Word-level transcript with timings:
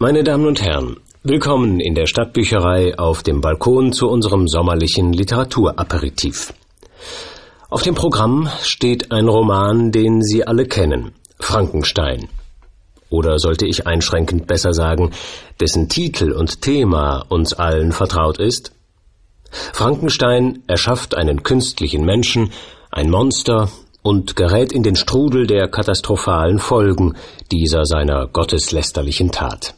Meine 0.00 0.22
Damen 0.22 0.46
und 0.46 0.62
Herren, 0.62 0.98
willkommen 1.24 1.80
in 1.80 1.96
der 1.96 2.06
Stadtbücherei 2.06 2.96
auf 2.96 3.24
dem 3.24 3.40
Balkon 3.40 3.92
zu 3.92 4.08
unserem 4.08 4.46
sommerlichen 4.46 5.12
Literaturaperitif. 5.12 6.54
Auf 7.68 7.82
dem 7.82 7.96
Programm 7.96 8.48
steht 8.62 9.10
ein 9.10 9.26
Roman, 9.26 9.90
den 9.90 10.22
Sie 10.22 10.46
alle 10.46 10.66
kennen, 10.66 11.16
Frankenstein. 11.40 12.28
Oder 13.10 13.40
sollte 13.40 13.66
ich 13.66 13.88
einschränkend 13.88 14.46
besser 14.46 14.72
sagen, 14.72 15.10
dessen 15.58 15.88
Titel 15.88 16.30
und 16.30 16.62
Thema 16.62 17.24
uns 17.28 17.54
allen 17.54 17.90
vertraut 17.90 18.38
ist? 18.38 18.70
Frankenstein 19.50 20.62
erschafft 20.68 21.16
einen 21.16 21.42
künstlichen 21.42 22.04
Menschen, 22.04 22.52
ein 22.92 23.10
Monster 23.10 23.68
und 24.02 24.36
gerät 24.36 24.70
in 24.70 24.84
den 24.84 24.94
Strudel 24.94 25.48
der 25.48 25.66
katastrophalen 25.66 26.60
Folgen 26.60 27.16
dieser 27.50 27.84
seiner 27.84 28.28
gotteslästerlichen 28.28 29.32
Tat. 29.32 29.74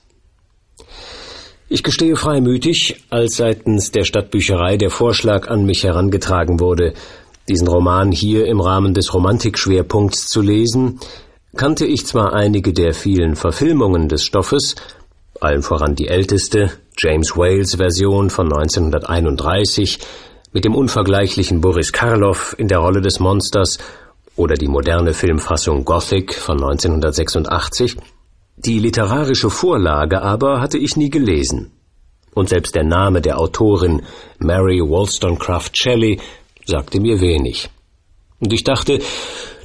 Ich 1.72 1.84
gestehe 1.84 2.16
freimütig, 2.16 3.04
als 3.10 3.36
seitens 3.36 3.92
der 3.92 4.02
Stadtbücherei 4.02 4.76
der 4.76 4.90
Vorschlag 4.90 5.46
an 5.46 5.64
mich 5.64 5.84
herangetragen 5.84 6.58
wurde, 6.58 6.94
diesen 7.48 7.68
Roman 7.68 8.10
hier 8.10 8.46
im 8.46 8.60
Rahmen 8.60 8.92
des 8.92 9.14
Romantikschwerpunkts 9.14 10.26
zu 10.26 10.42
lesen, 10.42 10.98
kannte 11.54 11.86
ich 11.86 12.04
zwar 12.06 12.32
einige 12.32 12.72
der 12.72 12.92
vielen 12.92 13.36
Verfilmungen 13.36 14.08
des 14.08 14.24
Stoffes, 14.24 14.74
allen 15.38 15.62
voran 15.62 15.94
die 15.94 16.08
älteste, 16.08 16.72
James 16.98 17.36
Wales 17.36 17.76
Version 17.76 18.30
von 18.30 18.52
1931, 18.52 20.00
mit 20.52 20.64
dem 20.64 20.74
unvergleichlichen 20.74 21.60
Boris 21.60 21.92
Karloff 21.92 22.52
in 22.58 22.66
der 22.66 22.78
Rolle 22.78 23.00
des 23.00 23.20
Monsters 23.20 23.78
oder 24.34 24.56
die 24.56 24.66
moderne 24.66 25.14
Filmfassung 25.14 25.84
Gothic 25.84 26.34
von 26.34 26.56
1986, 26.56 27.96
die 28.64 28.78
literarische 28.78 29.50
Vorlage 29.50 30.22
aber 30.22 30.60
hatte 30.60 30.78
ich 30.78 30.96
nie 30.96 31.10
gelesen. 31.10 31.72
Und 32.34 32.48
selbst 32.48 32.74
der 32.74 32.84
Name 32.84 33.20
der 33.20 33.38
Autorin 33.38 34.02
Mary 34.38 34.80
Wollstonecraft 34.80 35.70
Shelley 35.74 36.20
sagte 36.64 37.00
mir 37.00 37.20
wenig. 37.20 37.70
Und 38.38 38.52
ich 38.52 38.64
dachte, 38.64 39.00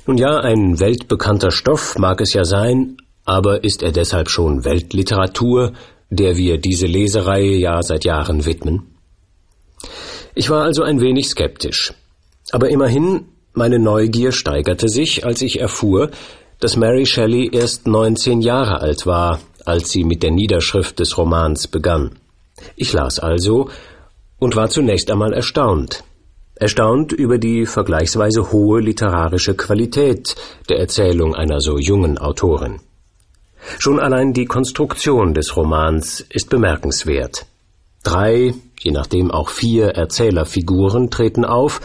nun 0.07 0.17
ja, 0.17 0.39
ein 0.39 0.79
weltbekannter 0.79 1.51
Stoff 1.51 1.97
mag 1.97 2.21
es 2.21 2.33
ja 2.33 2.45
sein, 2.45 2.97
aber 3.25 3.63
ist 3.63 3.83
er 3.83 3.91
deshalb 3.91 4.29
schon 4.29 4.65
Weltliteratur, 4.65 5.73
der 6.09 6.37
wir 6.37 6.57
diese 6.57 6.85
Lesereihe 6.85 7.55
ja 7.57 7.81
seit 7.81 8.05
Jahren 8.05 8.45
widmen? 8.45 8.95
Ich 10.35 10.49
war 10.49 10.63
also 10.63 10.83
ein 10.83 11.01
wenig 11.01 11.27
skeptisch. 11.27 11.93
Aber 12.51 12.69
immerhin, 12.69 13.25
meine 13.53 13.79
Neugier 13.79 14.31
steigerte 14.31 14.89
sich, 14.89 15.25
als 15.25 15.41
ich 15.41 15.59
erfuhr, 15.59 16.11
dass 16.59 16.75
Mary 16.75 17.05
Shelley 17.05 17.49
erst 17.53 17.87
19 17.87 18.41
Jahre 18.41 18.81
alt 18.81 19.05
war, 19.05 19.39
als 19.65 19.91
sie 19.91 20.03
mit 20.03 20.23
der 20.23 20.31
Niederschrift 20.31 20.99
des 20.99 21.17
Romans 21.17 21.67
begann. 21.67 22.19
Ich 22.75 22.93
las 22.93 23.19
also 23.19 23.69
und 24.39 24.55
war 24.55 24.69
zunächst 24.69 25.11
einmal 25.11 25.33
erstaunt. 25.33 26.03
Erstaunt 26.55 27.11
über 27.11 27.37
die 27.37 27.65
vergleichsweise 27.65 28.51
hohe 28.51 28.79
literarische 28.79 29.55
Qualität 29.55 30.35
der 30.69 30.79
Erzählung 30.79 31.35
einer 31.35 31.59
so 31.59 31.77
jungen 31.77 32.17
Autorin. 32.17 32.79
Schon 33.79 33.99
allein 33.99 34.31
die 34.33 34.45
Konstruktion 34.45 35.33
des 35.33 35.57
Romans 35.57 36.25
ist 36.29 36.49
bemerkenswert. 36.49 37.45
Drei, 38.03 38.53
je 38.79 38.91
nachdem 38.91 39.31
auch 39.31 39.49
vier 39.49 39.87
Erzählerfiguren 39.87 41.09
treten 41.09 41.43
auf, 41.43 41.81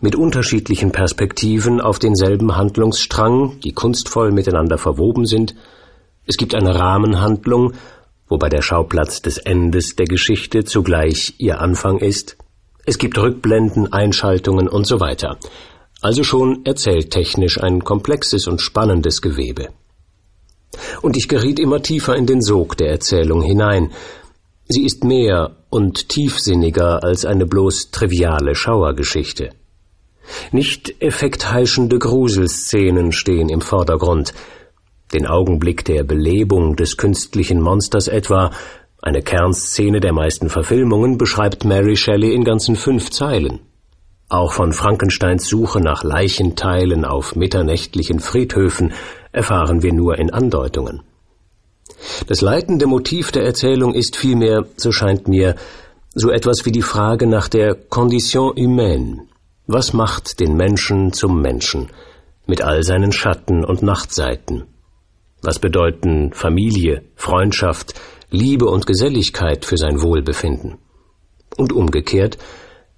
mit 0.00 0.14
unterschiedlichen 0.14 0.92
Perspektiven 0.92 1.80
auf 1.80 1.98
denselben 1.98 2.56
Handlungsstrang, 2.56 3.60
die 3.60 3.72
kunstvoll 3.72 4.30
miteinander 4.30 4.78
verwoben 4.78 5.26
sind. 5.26 5.54
Es 6.26 6.36
gibt 6.36 6.54
eine 6.54 6.74
Rahmenhandlung, 6.74 7.72
wobei 8.28 8.48
der 8.48 8.62
Schauplatz 8.62 9.22
des 9.22 9.38
Endes 9.38 9.96
der 9.96 10.06
Geschichte 10.06 10.64
zugleich 10.64 11.34
ihr 11.38 11.60
Anfang 11.60 11.98
ist. 11.98 12.36
Es 12.84 12.98
gibt 12.98 13.18
Rückblenden, 13.18 13.92
Einschaltungen 13.92 14.68
und 14.68 14.86
so 14.86 15.00
weiter. 15.00 15.38
Also 16.02 16.24
schon 16.24 16.64
erzähltechnisch 16.64 17.60
ein 17.60 17.82
komplexes 17.82 18.46
und 18.46 18.60
spannendes 18.60 19.22
Gewebe. 19.22 19.68
Und 21.00 21.16
ich 21.16 21.28
geriet 21.28 21.58
immer 21.58 21.82
tiefer 21.82 22.14
in 22.16 22.26
den 22.26 22.42
Sog 22.42 22.76
der 22.76 22.90
Erzählung 22.90 23.42
hinein. 23.42 23.92
Sie 24.68 24.84
ist 24.84 25.04
mehr 25.04 25.56
und 25.70 26.08
tiefsinniger 26.08 27.02
als 27.02 27.24
eine 27.24 27.46
bloß 27.46 27.92
triviale 27.92 28.54
Schauergeschichte. 28.54 29.50
Nicht 30.52 31.02
effektheischende 31.02 31.98
Gruselszenen 31.98 33.12
stehen 33.12 33.48
im 33.48 33.60
Vordergrund. 33.60 34.34
Den 35.12 35.26
Augenblick 35.26 35.84
der 35.84 36.02
Belebung 36.02 36.76
des 36.76 36.96
künstlichen 36.96 37.60
Monsters 37.60 38.08
etwa, 38.08 38.50
eine 39.02 39.22
Kernszene 39.22 40.00
der 40.00 40.12
meisten 40.12 40.48
Verfilmungen, 40.48 41.16
beschreibt 41.18 41.64
Mary 41.64 41.96
Shelley 41.96 42.34
in 42.34 42.44
ganzen 42.44 42.76
fünf 42.76 43.10
Zeilen. 43.10 43.60
Auch 44.28 44.52
von 44.52 44.72
Frankensteins 44.72 45.48
Suche 45.48 45.80
nach 45.80 46.02
Leichenteilen 46.02 47.04
auf 47.04 47.36
mitternächtlichen 47.36 48.18
Friedhöfen 48.18 48.92
erfahren 49.30 49.82
wir 49.82 49.92
nur 49.92 50.18
in 50.18 50.32
Andeutungen. 50.32 51.02
Das 52.26 52.40
leitende 52.40 52.86
Motiv 52.86 53.30
der 53.30 53.44
Erzählung 53.44 53.94
ist 53.94 54.16
vielmehr, 54.16 54.66
so 54.76 54.90
scheint 54.90 55.28
mir, 55.28 55.54
so 56.14 56.30
etwas 56.30 56.64
wie 56.64 56.72
die 56.72 56.82
Frage 56.82 57.26
nach 57.26 57.46
der 57.46 57.74
Condition 57.74 58.54
humaine, 58.56 59.26
was 59.66 59.92
macht 59.92 60.38
den 60.38 60.56
Menschen 60.56 61.12
zum 61.12 61.40
Menschen 61.40 61.88
mit 62.46 62.62
all 62.62 62.84
seinen 62.84 63.10
Schatten 63.10 63.64
und 63.64 63.82
Nachtseiten? 63.82 64.64
Was 65.42 65.58
bedeuten 65.58 66.32
Familie, 66.32 67.02
Freundschaft, 67.16 67.94
Liebe 68.30 68.66
und 68.66 68.86
Geselligkeit 68.86 69.64
für 69.64 69.76
sein 69.76 70.00
Wohlbefinden? 70.02 70.78
Und 71.56 71.72
umgekehrt, 71.72 72.38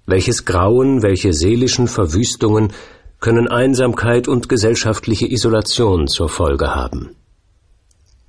welches 0.05 0.45
Grauen, 0.45 1.01
welche 1.01 1.33
seelischen 1.33 1.87
Verwüstungen 1.87 2.73
können 3.19 3.47
Einsamkeit 3.47 4.27
und 4.27 4.47
gesellschaftliche 4.47 5.31
Isolation 5.31 6.07
zur 6.07 6.29
Folge 6.29 6.75
haben? 6.75 7.15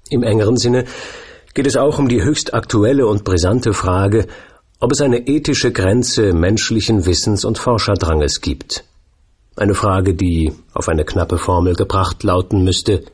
Im 0.08 0.22
engeren 0.22 0.56
Sinne 0.56 0.84
geht 1.54 1.66
es 1.66 1.76
auch 1.76 1.98
um 1.98 2.08
die 2.08 2.22
höchst 2.22 2.54
aktuelle 2.54 3.06
und 3.06 3.24
brisante 3.24 3.72
Frage, 3.72 4.26
ob 4.80 4.92
es 4.92 5.02
eine 5.02 5.28
ethische 5.28 5.72
Grenze 5.72 6.32
menschlichen 6.32 7.04
Wissens 7.04 7.44
und 7.44 7.58
Forscherdranges 7.58 8.40
gibt. 8.40 8.84
Eine 9.56 9.74
Frage, 9.74 10.14
die 10.14 10.52
auf 10.72 10.88
eine 10.88 11.04
knappe 11.04 11.36
Formel 11.36 11.74
gebracht 11.74 12.22
lauten 12.22 12.64
müsste, 12.64 13.04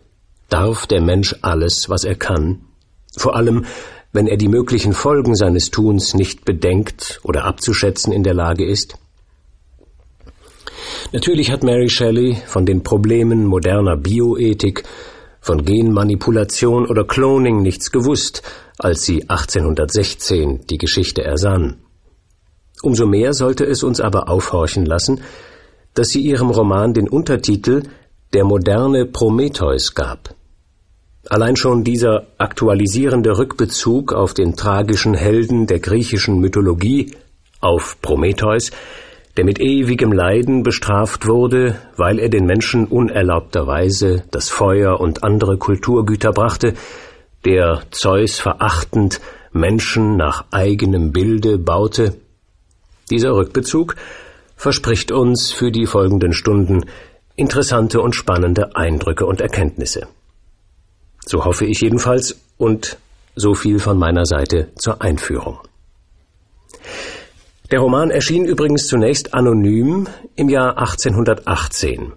darf 0.48 0.86
der 0.86 1.00
Mensch 1.00 1.34
alles, 1.42 1.90
was 1.90 2.04
er 2.04 2.14
kann? 2.14 2.60
Vor 3.16 3.34
allem, 3.34 3.64
wenn 4.12 4.28
er 4.28 4.36
die 4.36 4.48
möglichen 4.48 4.92
Folgen 4.92 5.34
seines 5.34 5.72
Tuns 5.72 6.14
nicht 6.14 6.44
bedenkt 6.44 7.20
oder 7.24 7.44
abzuschätzen 7.44 8.12
in 8.12 8.22
der 8.22 8.34
Lage 8.34 8.64
ist? 8.64 8.96
Natürlich 11.12 11.50
hat 11.50 11.64
Mary 11.64 11.88
Shelley 11.88 12.36
von 12.46 12.64
den 12.64 12.84
Problemen 12.84 13.44
moderner 13.44 13.96
Bioethik, 13.96 14.84
von 15.46 15.64
Genmanipulation 15.64 16.86
oder 16.86 17.04
Cloning 17.04 17.62
nichts 17.62 17.92
gewusst, 17.92 18.42
als 18.78 19.04
sie 19.04 19.30
1816 19.30 20.66
die 20.68 20.76
Geschichte 20.76 21.22
ersann. 21.22 21.76
Umso 22.82 23.06
mehr 23.06 23.32
sollte 23.32 23.64
es 23.64 23.84
uns 23.84 24.00
aber 24.00 24.28
aufhorchen 24.28 24.84
lassen, 24.84 25.20
dass 25.94 26.08
sie 26.08 26.20
ihrem 26.20 26.50
Roman 26.50 26.92
den 26.94 27.08
Untertitel 27.08 27.84
Der 28.32 28.44
moderne 28.44 29.06
Prometheus 29.06 29.94
gab. 29.94 30.34
Allein 31.28 31.54
schon 31.54 31.84
dieser 31.84 32.26
aktualisierende 32.38 33.38
Rückbezug 33.38 34.12
auf 34.12 34.34
den 34.34 34.56
tragischen 34.56 35.14
Helden 35.14 35.68
der 35.68 35.78
griechischen 35.78 36.40
Mythologie, 36.40 37.14
auf 37.60 37.98
Prometheus, 38.02 38.72
der 39.36 39.44
mit 39.44 39.60
ewigem 39.60 40.12
Leiden 40.12 40.62
bestraft 40.62 41.26
wurde, 41.26 41.78
weil 41.96 42.18
er 42.18 42.28
den 42.28 42.46
Menschen 42.46 42.86
unerlaubterweise 42.86 44.24
das 44.30 44.48
Feuer 44.48 44.98
und 44.98 45.24
andere 45.24 45.58
Kulturgüter 45.58 46.32
brachte, 46.32 46.74
der 47.44 47.82
Zeus 47.90 48.38
verachtend 48.38 49.20
Menschen 49.52 50.16
nach 50.16 50.46
eigenem 50.50 51.12
Bilde 51.12 51.58
baute. 51.58 52.16
Dieser 53.10 53.34
Rückbezug 53.34 53.96
verspricht 54.56 55.12
uns 55.12 55.52
für 55.52 55.70
die 55.70 55.86
folgenden 55.86 56.32
Stunden 56.32 56.86
interessante 57.36 58.00
und 58.00 58.14
spannende 58.14 58.74
Eindrücke 58.74 59.26
und 59.26 59.40
Erkenntnisse. 59.40 60.08
So 61.26 61.44
hoffe 61.44 61.66
ich 61.66 61.80
jedenfalls 61.80 62.40
und 62.56 62.96
so 63.34 63.54
viel 63.54 63.78
von 63.78 63.98
meiner 63.98 64.24
Seite 64.24 64.68
zur 64.76 65.02
Einführung. 65.02 65.58
Der 67.72 67.80
Roman 67.80 68.10
erschien 68.10 68.44
übrigens 68.44 68.86
zunächst 68.86 69.34
anonym 69.34 70.06
im 70.36 70.48
Jahr 70.48 70.78
1818. 70.78 72.12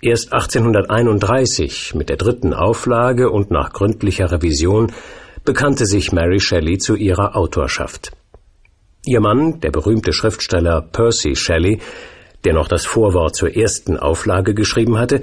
Erst 0.00 0.32
1831 0.32 1.96
mit 1.96 2.08
der 2.08 2.16
dritten 2.16 2.54
Auflage 2.54 3.30
und 3.30 3.50
nach 3.50 3.72
gründlicher 3.72 4.30
Revision 4.30 4.92
bekannte 5.44 5.86
sich 5.86 6.12
Mary 6.12 6.38
Shelley 6.38 6.78
zu 6.78 6.94
ihrer 6.94 7.36
Autorschaft. 7.36 8.12
Ihr 9.04 9.20
Mann, 9.20 9.58
der 9.58 9.72
berühmte 9.72 10.12
Schriftsteller 10.12 10.82
Percy 10.82 11.34
Shelley, 11.34 11.80
der 12.44 12.54
noch 12.54 12.68
das 12.68 12.86
Vorwort 12.86 13.34
zur 13.34 13.56
ersten 13.56 13.96
Auflage 13.96 14.54
geschrieben 14.54 14.98
hatte, 14.98 15.20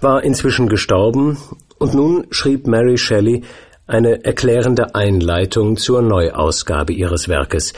war 0.00 0.24
inzwischen 0.24 0.68
gestorben 0.68 1.38
und 1.78 1.94
nun 1.94 2.26
schrieb 2.30 2.66
Mary 2.66 2.98
Shelley 2.98 3.44
eine 3.86 4.24
erklärende 4.24 4.94
Einleitung 4.94 5.76
zur 5.76 6.02
Neuausgabe 6.02 6.92
ihres 6.92 7.28
Werkes, 7.28 7.74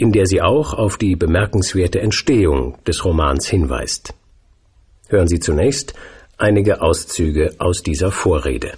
in 0.00 0.12
der 0.12 0.24
sie 0.24 0.40
auch 0.40 0.72
auf 0.72 0.96
die 0.96 1.14
bemerkenswerte 1.14 2.00
Entstehung 2.00 2.78
des 2.86 3.04
Romans 3.04 3.46
hinweist. 3.46 4.14
Hören 5.08 5.28
Sie 5.28 5.40
zunächst 5.40 5.92
einige 6.38 6.80
Auszüge 6.80 7.54
aus 7.58 7.82
dieser 7.82 8.10
Vorrede. 8.10 8.72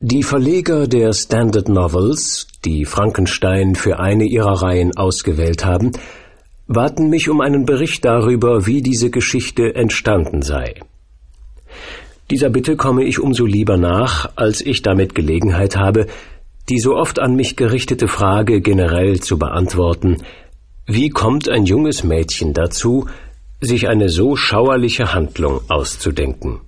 Die 0.00 0.22
Verleger 0.22 0.86
der 0.86 1.14
Standard 1.14 1.70
Novels, 1.70 2.48
die 2.64 2.84
Frankenstein 2.84 3.74
für 3.74 3.98
eine 3.98 4.24
ihrer 4.24 4.60
Reihen 4.60 4.94
ausgewählt 4.94 5.64
haben, 5.64 5.92
baten 6.66 7.08
mich 7.08 7.30
um 7.30 7.40
einen 7.40 7.64
Bericht 7.64 8.04
darüber, 8.04 8.66
wie 8.66 8.82
diese 8.82 9.08
Geschichte 9.08 9.74
entstanden 9.74 10.42
sei. 10.42 10.74
Dieser 12.30 12.50
Bitte 12.50 12.76
komme 12.76 13.04
ich 13.04 13.18
umso 13.18 13.46
lieber 13.46 13.76
nach, 13.78 14.32
als 14.36 14.60
ich 14.60 14.82
damit 14.82 15.14
Gelegenheit 15.14 15.76
habe, 15.76 16.06
die 16.68 16.78
so 16.78 16.96
oft 16.96 17.18
an 17.18 17.34
mich 17.34 17.56
gerichtete 17.56 18.08
Frage 18.08 18.60
generell 18.60 19.20
zu 19.20 19.38
beantworten, 19.38 20.18
wie 20.86 21.10
kommt 21.10 21.48
ein 21.48 21.64
junges 21.64 22.04
Mädchen 22.04 22.52
dazu, 22.52 23.06
sich 23.60 23.88
eine 23.88 24.08
so 24.08 24.36
schauerliche 24.36 25.14
Handlung 25.14 25.60
auszudenken? 25.68 26.60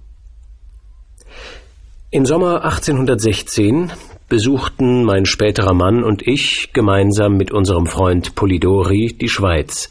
Im 2.10 2.26
Sommer 2.26 2.64
1816 2.64 3.90
besuchten 4.28 5.04
mein 5.04 5.26
späterer 5.26 5.74
Mann 5.74 6.04
und 6.04 6.26
ich 6.26 6.72
gemeinsam 6.72 7.36
mit 7.36 7.50
unserem 7.50 7.86
Freund 7.86 8.34
Polidori 8.34 9.16
die 9.20 9.28
Schweiz 9.28 9.90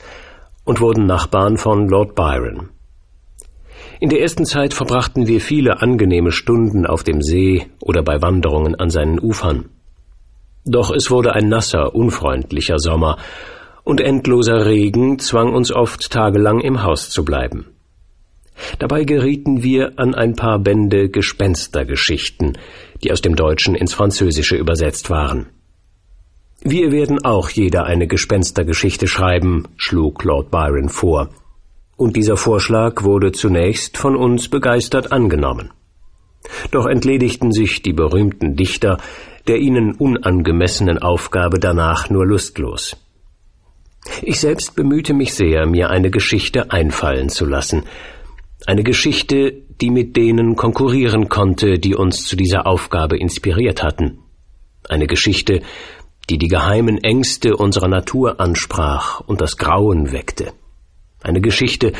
und 0.63 0.79
wurden 0.79 1.05
Nachbarn 1.05 1.57
von 1.57 1.89
Lord 1.89 2.15
Byron. 2.15 2.69
In 4.00 4.09
der 4.09 4.21
ersten 4.21 4.45
Zeit 4.45 4.73
verbrachten 4.73 5.27
wir 5.27 5.39
viele 5.39 5.81
angenehme 5.81 6.31
Stunden 6.31 6.85
auf 6.85 7.03
dem 7.03 7.21
See 7.21 7.67
oder 7.81 8.03
bei 8.03 8.21
Wanderungen 8.21 8.75
an 8.75 8.89
seinen 8.89 9.19
Ufern. 9.19 9.69
Doch 10.65 10.92
es 10.92 11.12
wurde 11.12 11.33
ein 11.33 11.50
nasser, 11.50 11.94
unfreundlicher 11.94 12.80
Sommer, 12.80 13.18
und 13.83 14.00
endloser 14.00 14.65
Regen 14.65 15.19
zwang 15.19 15.54
uns 15.54 15.71
oft 15.71 16.10
tagelang 16.10 16.62
im 16.62 16.83
Haus 16.83 17.10
zu 17.10 17.25
bleiben. 17.25 17.68
Dabei 18.80 19.04
gerieten 19.04 19.63
wir 19.63 19.94
an 19.98 20.15
ein 20.15 20.36
paar 20.36 20.60
Bände 20.60 21.10
Gespenstergeschichten, 21.10 22.57
die 23.04 23.12
aus 23.12 23.21
dem 23.21 23.36
Deutschen 23.36 23.75
ins 23.75 23.94
Französische 23.94 24.56
übersetzt 24.56 25.10
waren. 25.10 25.48
Wir 26.62 26.92
werden 26.92 27.25
auch 27.25 27.50
jeder 27.50 27.86
eine 27.86 28.07
Gespenstergeschichte 28.07 29.07
schreiben, 29.07 29.68
schlug 29.75 30.24
Lord 30.24 30.50
Byron 30.50 30.88
vor, 30.88 31.30
und 31.98 32.15
dieser 32.15 32.38
Vorschlag 32.38 33.04
wurde 33.04 33.33
zunächst 33.33 33.98
von 33.98 34.15
uns 34.15 34.48
begeistert 34.48 35.12
angenommen. 35.12 35.71
Doch 36.72 36.86
entledigten 36.86 37.51
sich 37.51 37.81
die 37.81 37.94
berühmten 37.94 38.56
Dichter 38.56 38.98
der 39.48 39.57
ihnen 39.57 39.94
unangemessenen 39.95 41.00
Aufgabe 41.00 41.60
danach 41.60 42.10
nur 42.10 42.25
lustlos. 42.25 42.95
Ich 44.22 44.40
selbst 44.40 44.75
bemühte 44.75 45.13
mich 45.13 45.34
sehr, 45.34 45.66
mir 45.66 45.90
eine 45.90 46.12
Geschichte 46.12 46.72
einfallen 46.72 47.30
zu 47.30 47.45
lassen, 47.45 47.84
eine 48.66 48.84
Geschichte, 48.84 49.54
die 49.81 49.90
mit 49.90 50.16
denen 50.16 50.56
konkurrieren 50.56 51.28
konnte, 51.28 51.80
die 51.80 51.95
uns 51.95 52.25
zu 52.25 52.38
dieser 52.38 52.66
Aufgabe 52.66 53.18
inspiriert 53.18 53.84
hatten. 53.84 54.19
Eine 54.88 55.07
Geschichte, 55.07 55.62
die 56.30 56.38
die 56.38 56.48
geheimen 56.48 56.98
Ängste 57.04 57.57
unserer 57.57 57.89
Natur 57.89 58.39
ansprach 58.39 59.19
und 59.19 59.42
das 59.42 59.57
Grauen 59.57 60.13
weckte. 60.13 60.54
Eine 61.22 61.42
Geschichte, 61.42 61.92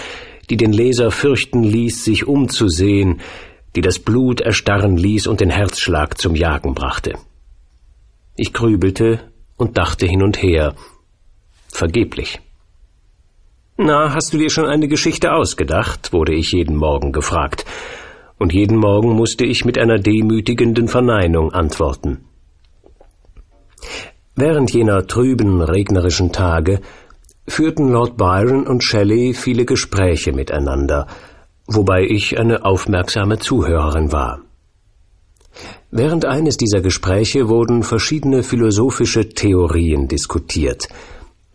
die 0.50 0.56
den 0.56 0.72
Leser 0.72 1.12
fürchten 1.12 1.64
ließ, 1.64 2.06
sich 2.06 2.28
umzusehen, 2.28 3.20
die 3.76 3.82
das 3.82 4.00
Blut 4.00 4.42
erstarren 4.42 4.98
ließ 4.98 5.28
und 5.28 5.42
den 5.42 5.50
Herzschlag 5.50 6.18
zum 6.18 6.36
Jagen 6.36 6.74
brachte. 6.74 7.14
Ich 8.36 8.54
grübelte 8.54 9.32
und 9.58 9.78
dachte 9.78 10.06
hin 10.06 10.24
und 10.24 10.42
her. 10.42 10.76
Vergeblich. 11.68 12.40
Na, 13.78 14.14
hast 14.14 14.34
du 14.34 14.38
dir 14.38 14.50
schon 14.50 14.66
eine 14.66 14.88
Geschichte 14.88 15.34
ausgedacht? 15.34 16.14
wurde 16.14 16.36
ich 16.36 16.52
jeden 16.52 16.76
Morgen 16.76 17.12
gefragt, 17.12 17.66
und 18.38 18.54
jeden 18.54 18.78
Morgen 18.78 19.14
musste 19.14 19.46
ich 19.46 19.66
mit 19.66 19.78
einer 19.78 19.98
demütigenden 19.98 20.88
Verneinung 20.88 21.54
antworten. 21.54 22.26
Während 24.36 24.74
jener 24.74 25.08
trüben, 25.08 25.62
regnerischen 25.62 26.32
Tage 26.32 26.82
führten 27.48 27.90
Lord 27.90 28.18
Byron 28.18 28.68
und 28.68 28.84
Shelley 28.84 29.34
viele 29.34 29.66
Gespräche 29.66 30.34
miteinander, 30.34 31.08
wobei 31.68 32.04
ich 32.04 32.40
eine 32.40 32.66
aufmerksame 32.66 33.40
Zuhörerin 33.40 34.12
war. 34.12 34.42
Während 35.92 36.26
eines 36.26 36.58
dieser 36.58 36.82
Gespräche 36.82 37.48
wurden 37.48 37.84
verschiedene 37.84 38.44
philosophische 38.44 39.30
Theorien 39.30 40.08
diskutiert, 40.08 40.88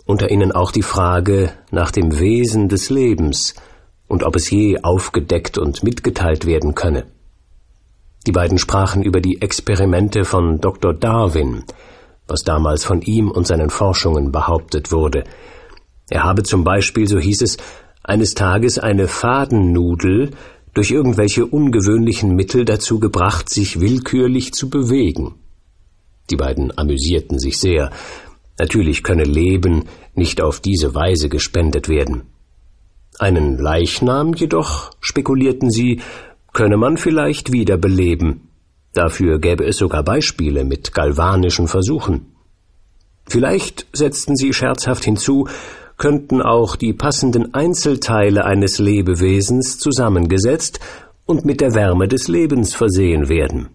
unter 0.07 0.31
ihnen 0.31 0.53
auch 0.53 0.71
die 0.71 0.83
Frage 0.83 1.53
nach 1.71 1.91
dem 1.91 2.19
Wesen 2.19 2.69
des 2.69 2.89
Lebens 2.89 3.55
und 4.07 4.23
ob 4.23 4.37
es 4.37 4.51
je 4.51 4.79
aufgedeckt 4.81 5.59
und 5.59 5.83
mitgeteilt 5.83 6.47
werden 6.47 6.75
könne. 6.75 7.07
Die 8.27 8.33
beiden 8.33 8.59
sprachen 8.59 9.03
über 9.03 9.21
die 9.21 9.43
Experimente 9.43 10.25
von 10.25 10.61
Dr. 10.61 10.95
Darwin, 10.95 11.65
was 12.27 12.43
damals 12.43 12.85
von 12.85 13.03
ihm 13.03 13.31
und 13.31 13.47
seinen 13.47 13.71
Forschungen 13.71 14.33
behauptet 14.33 14.93
wurde. 14.93 15.25
Er 16.11 16.25
habe 16.25 16.43
zum 16.43 16.65
Beispiel, 16.65 17.07
so 17.09 17.19
hieß 17.19 17.43
es, 17.43 17.57
eines 18.09 18.35
Tages 18.35 18.79
eine 18.79 19.09
Fadennudel 19.09 20.31
durch 20.75 20.91
irgendwelche 20.91 21.47
ungewöhnlichen 21.47 22.35
Mittel 22.35 22.65
dazu 22.65 23.01
gebracht, 23.01 23.49
sich 23.49 23.81
willkürlich 23.81 24.53
zu 24.53 24.71
bewegen. 24.71 25.35
Die 26.31 26.37
beiden 26.37 26.77
amüsierten 26.77 27.39
sich 27.39 27.59
sehr, 27.59 27.91
Natürlich 28.59 29.05
könne 29.05 29.25
Leben 29.25 29.85
nicht 30.15 30.41
auf 30.41 30.61
diese 30.61 30.95
Weise 30.95 31.29
gespendet 31.29 31.89
werden. 31.89 32.23
Einen 33.19 33.57
Leichnam 33.57 34.35
jedoch, 34.35 34.91
spekulierten 35.01 35.71
sie, 35.71 36.01
könne 36.53 36.77
man 36.77 36.97
vielleicht 36.97 37.53
wiederbeleben. 37.53 38.49
Dafür 38.95 39.39
gäbe 39.39 39.65
es 39.65 39.77
sogar 39.77 40.03
Beispiele 40.03 40.65
mit 40.65 40.93
galvanischen 40.93 41.69
Versuchen. 41.69 42.33
Vielleicht, 43.27 43.87
setzten 43.93 44.35
sie 44.35 44.53
scherzhaft 44.53 45.05
hinzu, 45.05 45.47
könnten 45.99 46.41
auch 46.41 46.77
die 46.77 46.93
passenden 46.93 47.55
Einzelteile 47.55 48.45
eines 48.45 48.79
Lebewesens 48.79 49.79
zusammengesetzt 49.79 50.81
und 51.27 51.45
mit 51.45 51.61
der 51.61 51.75
Wärme 51.75 52.09
des 52.09 52.29
Lebens 52.29 52.75
versehen 52.75 53.29
werden. 53.29 53.69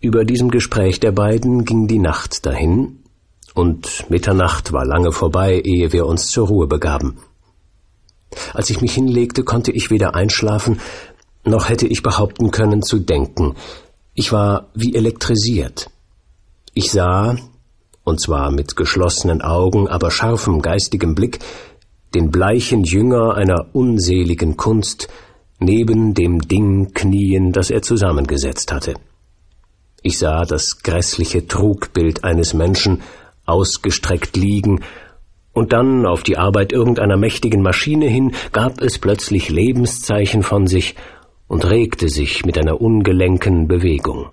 Über 0.00 0.24
diesem 0.24 0.50
Gespräch 0.50 1.00
der 1.00 1.10
beiden 1.10 1.64
ging 1.64 1.88
die 1.88 1.98
Nacht 1.98 2.46
dahin, 2.46 3.00
und 3.54 4.08
Mitternacht 4.08 4.72
war 4.72 4.84
lange 4.84 5.10
vorbei, 5.10 5.60
ehe 5.64 5.92
wir 5.92 6.06
uns 6.06 6.28
zur 6.28 6.46
Ruhe 6.46 6.68
begaben. 6.68 7.18
Als 8.54 8.70
ich 8.70 8.80
mich 8.80 8.94
hinlegte, 8.94 9.42
konnte 9.42 9.72
ich 9.72 9.90
weder 9.90 10.14
einschlafen, 10.14 10.80
noch 11.42 11.68
hätte 11.68 11.88
ich 11.88 12.04
behaupten 12.04 12.52
können 12.52 12.82
zu 12.82 13.00
denken. 13.00 13.56
Ich 14.14 14.30
war 14.30 14.68
wie 14.74 14.94
elektrisiert. 14.94 15.90
Ich 16.74 16.92
sah, 16.92 17.36
und 18.08 18.20
zwar 18.20 18.50
mit 18.50 18.74
geschlossenen 18.74 19.42
Augen, 19.42 19.86
aber 19.86 20.10
scharfem 20.10 20.62
geistigem 20.62 21.14
Blick, 21.14 21.38
den 22.14 22.30
bleichen 22.30 22.84
Jünger 22.84 23.34
einer 23.34 23.66
unseligen 23.74 24.56
Kunst 24.56 25.08
neben 25.60 26.14
dem 26.14 26.40
Ding 26.40 26.94
knien, 26.94 27.52
das 27.52 27.70
er 27.70 27.82
zusammengesetzt 27.82 28.72
hatte. 28.72 28.94
Ich 30.02 30.18
sah 30.18 30.44
das 30.44 30.82
grässliche 30.82 31.46
Trugbild 31.46 32.24
eines 32.24 32.54
Menschen 32.54 33.02
ausgestreckt 33.44 34.36
liegen, 34.36 34.80
und 35.52 35.72
dann 35.72 36.06
auf 36.06 36.22
die 36.22 36.38
Arbeit 36.38 36.72
irgendeiner 36.72 37.16
mächtigen 37.16 37.62
Maschine 37.62 38.06
hin 38.06 38.32
gab 38.52 38.80
es 38.80 39.00
plötzlich 39.00 39.48
Lebenszeichen 39.48 40.44
von 40.44 40.68
sich 40.68 40.94
und 41.48 41.68
regte 41.68 42.08
sich 42.08 42.44
mit 42.44 42.56
einer 42.56 42.80
ungelenken 42.80 43.66
Bewegung. 43.66 44.26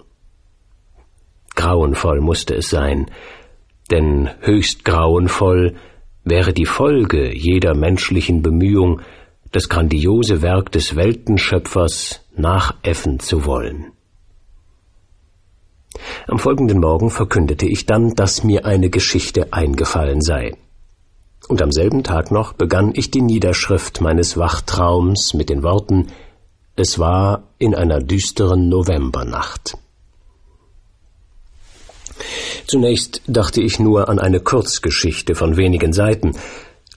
Grauenvoll 1.55 2.21
musste 2.21 2.53
es 2.53 2.69
sein, 2.69 3.07
denn 3.91 4.29
höchst 4.41 4.85
grauenvoll 4.85 5.75
wäre 6.23 6.53
die 6.53 6.65
Folge 6.65 7.33
jeder 7.33 7.75
menschlichen 7.75 8.41
Bemühung, 8.41 9.01
das 9.51 9.69
grandiose 9.69 10.41
Werk 10.41 10.71
des 10.71 10.95
Weltenschöpfers 10.95 12.21
nachäffen 12.35 13.19
zu 13.19 13.45
wollen. 13.45 13.91
Am 16.27 16.39
folgenden 16.39 16.79
Morgen 16.79 17.09
verkündete 17.09 17.65
ich 17.65 17.85
dann, 17.85 18.15
dass 18.15 18.43
mir 18.43 18.65
eine 18.65 18.89
Geschichte 18.89 19.53
eingefallen 19.53 20.21
sei. 20.21 20.57
Und 21.47 21.61
am 21.61 21.71
selben 21.71 22.03
Tag 22.03 22.31
noch 22.31 22.53
begann 22.53 22.91
ich 22.95 23.11
die 23.11 23.21
Niederschrift 23.21 24.01
meines 24.01 24.35
Wachtraums 24.35 25.33
mit 25.33 25.49
den 25.49 25.63
Worten 25.63 26.07
Es 26.75 26.99
war 26.99 27.43
in 27.59 27.75
einer 27.75 27.99
düsteren 27.99 28.67
Novembernacht. 28.67 29.77
Zunächst 32.67 33.21
dachte 33.27 33.61
ich 33.61 33.79
nur 33.79 34.09
an 34.09 34.19
eine 34.19 34.39
Kurzgeschichte 34.39 35.35
von 35.35 35.57
wenigen 35.57 35.93
Seiten, 35.93 36.31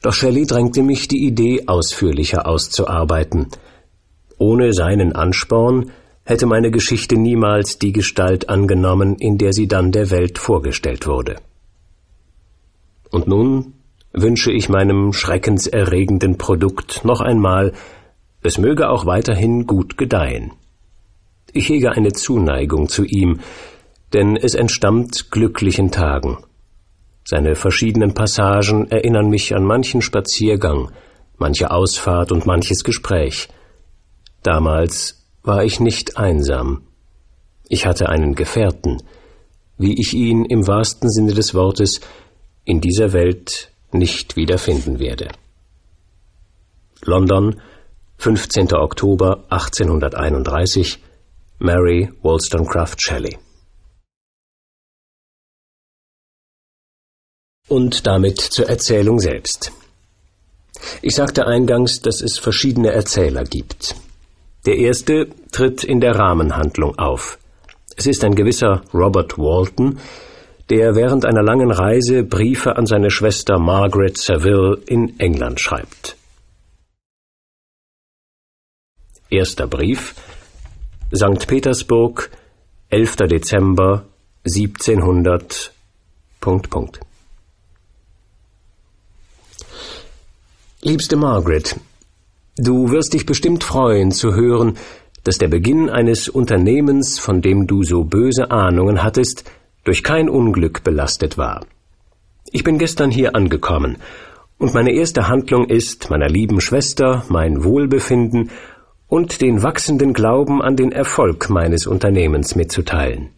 doch 0.03 0.13
Shelley 0.13 0.47
drängte 0.47 0.83
mich, 0.83 1.09
die 1.09 1.27
Idee 1.27 1.65
ausführlicher 1.67 2.47
auszuarbeiten. 2.47 3.49
Ohne 4.39 4.73
seinen 4.73 5.13
Ansporn 5.13 5.91
hätte 6.25 6.47
meine 6.47 6.71
Geschichte 6.71 7.17
niemals 7.17 7.79
die 7.79 7.93
Gestalt 7.93 8.49
angenommen, 8.49 9.17
in 9.17 9.39
der 9.39 9.53
sie 9.53 9.67
dann 9.67 9.93
der 9.93 10.11
Welt 10.11 10.39
vorgestellt 10.39 11.07
wurde. 11.07 11.37
Und 13.11 13.27
nun 13.27 13.75
wünsche 14.13 14.53
ich 14.53 14.69
meinem 14.69 15.13
schreckenserregenden 15.13 16.39
Produkt 16.39 17.05
noch 17.05 17.21
einmal, 17.21 17.73
es 18.43 18.59
möge 18.59 18.89
auch 18.89 19.07
weiterhin 19.07 19.67
gut 19.67 19.99
gedeihen. 19.99 20.53
Ich 21.53 21.69
hege 21.69 21.93
eine 21.93 22.13
Zuneigung 22.13 22.89
zu 22.89 23.05
ihm, 23.05 23.41
denn 24.13 24.37
es 24.37 24.55
entstammt 24.55 25.31
glücklichen 25.31 25.91
Tagen. 25.91 26.39
Seine 27.25 27.57
verschiedenen 27.57 28.15
Passagen 28.15 28.91
erinnern 28.91 29.29
mich 29.29 29.55
an 29.55 29.65
manchen 29.65 30.01
Spaziergang, 30.01 30.91
manche 31.37 31.71
Ausfahrt 31.71 32.33
und 32.33 32.47
manches 32.47 32.85
Gespräch. 32.85 33.49
Damals 34.43 35.27
war 35.43 35.65
ich 35.65 35.79
nicht 35.79 36.17
einsam. 36.17 36.83
Ich 37.69 37.87
hatte 37.87 38.09
einen 38.09 38.35
Gefährten, 38.35 39.03
wie 39.77 40.01
ich 40.01 40.15
ihn 40.15 40.45
im 40.47 40.67
wahrsten 40.67 41.11
Sinne 41.11 41.35
des 41.35 41.55
Wortes 41.55 42.01
in 42.65 42.81
dieser 42.81 43.13
Welt 43.13 43.71
nicht 43.93 44.37
wiederfinden 44.37 44.99
werde. 44.99 45.29
London, 47.03 47.61
15. 48.17 48.73
Oktober 48.73 49.45
1831 49.51 50.99
Mary 51.59 52.11
Wollstonecraft 52.23 52.97
Shelley 52.99 53.39
Und 57.69 58.07
damit 58.07 58.41
zur 58.41 58.69
Erzählung 58.69 59.21
selbst. 59.21 59.73
Ich 61.03 61.15
sagte 61.15 61.47
eingangs, 61.47 62.01
dass 62.01 62.21
es 62.23 62.39
verschiedene 62.39 62.93
Erzähler 62.93 63.45
gibt. 63.45 63.95
Der 64.67 64.77
erste 64.77 65.29
tritt 65.53 65.85
in 65.85 66.01
der 66.01 66.17
Rahmenhandlung 66.17 66.99
auf. 66.99 67.39
Es 67.97 68.07
ist 68.07 68.25
ein 68.25 68.35
gewisser 68.35 68.83
Robert 68.95 69.39
Walton, 69.39 69.99
der 70.71 70.95
während 70.95 71.25
einer 71.25 71.43
langen 71.43 71.71
Reise 71.71 72.23
Briefe 72.23 72.77
an 72.77 72.87
seine 72.87 73.11
Schwester 73.11 73.59
Margaret 73.59 74.19
Saville 74.19 74.79
in 74.87 75.19
England 75.19 75.61
schreibt. 75.61 76.17
Erster 79.31 79.67
Brief 79.67 80.15
St. 81.15 81.47
Petersburg, 81.47 82.31
11. 82.91 83.17
Dezember 83.29 84.05
1700. 84.45 85.73
Punkt, 86.41 86.69
Punkt. 86.69 87.01
Liebste 90.81 91.17
Margaret, 91.17 91.75
du 92.57 92.93
wirst 92.93 93.13
dich 93.13 93.27
bestimmt 93.27 93.65
freuen 93.65 94.13
zu 94.13 94.37
hören, 94.37 94.77
dass 95.25 95.37
der 95.37 95.49
Beginn 95.49 95.91
eines 95.91 96.29
Unternehmens, 96.29 97.19
von 97.19 97.43
dem 97.43 97.67
du 97.67 97.83
so 97.83 98.05
böse 98.05 98.53
Ahnungen 98.53 99.03
hattest, 99.03 99.51
durch 99.83 100.05
kein 100.05 100.29
Unglück 100.29 100.85
belastet 100.85 101.37
war. 101.37 101.67
Ich 102.53 102.63
bin 102.63 102.79
gestern 102.79 103.11
hier 103.11 103.35
angekommen, 103.35 103.97
und 104.59 104.73
meine 104.73 104.93
erste 104.93 105.27
Handlung 105.27 105.67
ist, 105.69 106.11
meiner 106.11 106.29
lieben 106.29 106.61
Schwester 106.61 107.25
mein 107.29 107.65
Wohlbefinden 107.65 108.53
und 109.09 109.41
den 109.41 109.65
wachsenden 109.65 110.13
Glauben 110.13 110.63
an 110.63 110.77
den 110.77 110.93
Erfolg 110.93 111.51
meines 111.51 111.89
Unternehmens 111.89 112.55
mitzuteilen. 112.55 113.31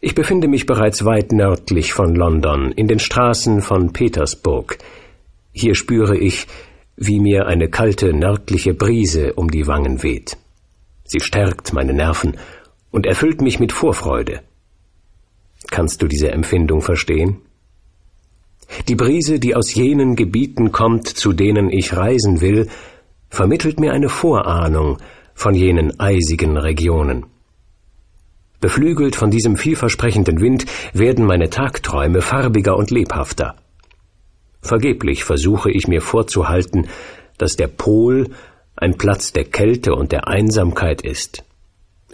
Ich 0.00 0.14
befinde 0.14 0.48
mich 0.48 0.64
bereits 0.64 1.04
weit 1.04 1.32
nördlich 1.32 1.92
von 1.92 2.14
London, 2.14 2.72
in 2.72 2.88
den 2.88 2.98
Straßen 2.98 3.60
von 3.60 3.92
Petersburg. 3.92 4.78
Hier 5.52 5.74
spüre 5.74 6.16
ich, 6.16 6.46
wie 6.96 7.20
mir 7.20 7.46
eine 7.46 7.68
kalte 7.68 8.12
nördliche 8.12 8.74
Brise 8.74 9.34
um 9.34 9.50
die 9.50 9.66
Wangen 9.66 10.02
weht. 10.02 10.36
Sie 11.04 11.20
stärkt 11.20 11.72
meine 11.72 11.92
Nerven 11.92 12.38
und 12.90 13.06
erfüllt 13.06 13.42
mich 13.42 13.60
mit 13.60 13.72
Vorfreude. 13.72 14.40
Kannst 15.70 16.02
du 16.02 16.06
diese 16.06 16.30
Empfindung 16.30 16.80
verstehen? 16.80 17.38
Die 18.88 18.94
Brise, 18.94 19.38
die 19.38 19.54
aus 19.54 19.74
jenen 19.74 20.16
Gebieten 20.16 20.72
kommt, 20.72 21.06
zu 21.08 21.32
denen 21.32 21.70
ich 21.70 21.94
reisen 21.94 22.40
will, 22.40 22.68
vermittelt 23.28 23.78
mir 23.80 23.92
eine 23.92 24.08
Vorahnung 24.08 24.98
von 25.34 25.54
jenen 25.54 25.98
eisigen 26.00 26.56
Regionen. 26.56 27.26
Beflügelt 28.60 29.16
von 29.16 29.30
diesem 29.30 29.56
vielversprechenden 29.56 30.40
Wind 30.40 30.66
werden 30.92 31.26
meine 31.26 31.50
Tagträume 31.50 32.22
farbiger 32.22 32.76
und 32.76 32.90
lebhafter. 32.90 33.56
Vergeblich 34.62 35.24
versuche 35.24 35.70
ich 35.70 35.88
mir 35.88 36.00
vorzuhalten, 36.00 36.88
dass 37.36 37.56
der 37.56 37.66
Pol 37.66 38.30
ein 38.76 38.96
Platz 38.96 39.32
der 39.32 39.44
Kälte 39.44 39.94
und 39.94 40.12
der 40.12 40.28
Einsamkeit 40.28 41.02
ist. 41.02 41.44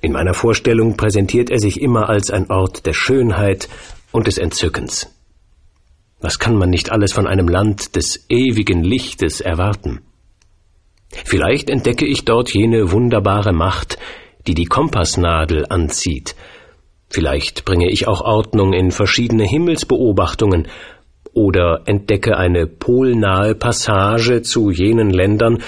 In 0.01 0.13
meiner 0.13 0.35
Vorstellung 0.35 0.97
präsentiert 0.97 1.51
er 1.51 1.59
sich 1.59 1.81
immer 1.81 2.09
als 2.09 2.31
ein 2.31 2.51
Ort 2.51 2.87
der 2.87 2.95
Schönheit 2.95 3.69
und 4.13 4.27
des 4.27 4.39
Entzückens. 4.39 5.15
Was 6.21 6.39
kann 6.39 6.57
man 6.57 6.71
nicht 6.71 6.91
alles 6.91 7.13
von 7.13 7.27
einem 7.27 7.49
Land 7.49 7.97
des 7.97 8.27
ewigen 8.29 8.83
Lichtes 8.83 9.41
erwarten? 9.41 10.01
Vielleicht 11.25 11.71
entdecke 11.71 12.07
ich 12.07 12.25
dort 12.25 12.53
jene 12.53 12.91
wunderbare 12.91 13.53
Macht, 13.53 13.99
die 14.47 14.55
die 14.55 14.67
Kompassnadel 14.67 15.67
anzieht. 15.69 16.35
Vielleicht 17.09 17.65
bringe 17.65 17.91
ich 17.91 18.07
auch 18.07 18.21
Ordnung 18.21 18.73
in 18.73 18.91
verschiedene 18.91 19.45
Himmelsbeobachtungen 19.45 20.69
oder 21.35 21.83
entdecke 21.87 22.37
eine 22.37 22.67
polnahe 22.67 23.55
Passage 23.55 24.43
zu 24.43 24.71
jenen 24.71 25.11
Ländern, 25.11 25.63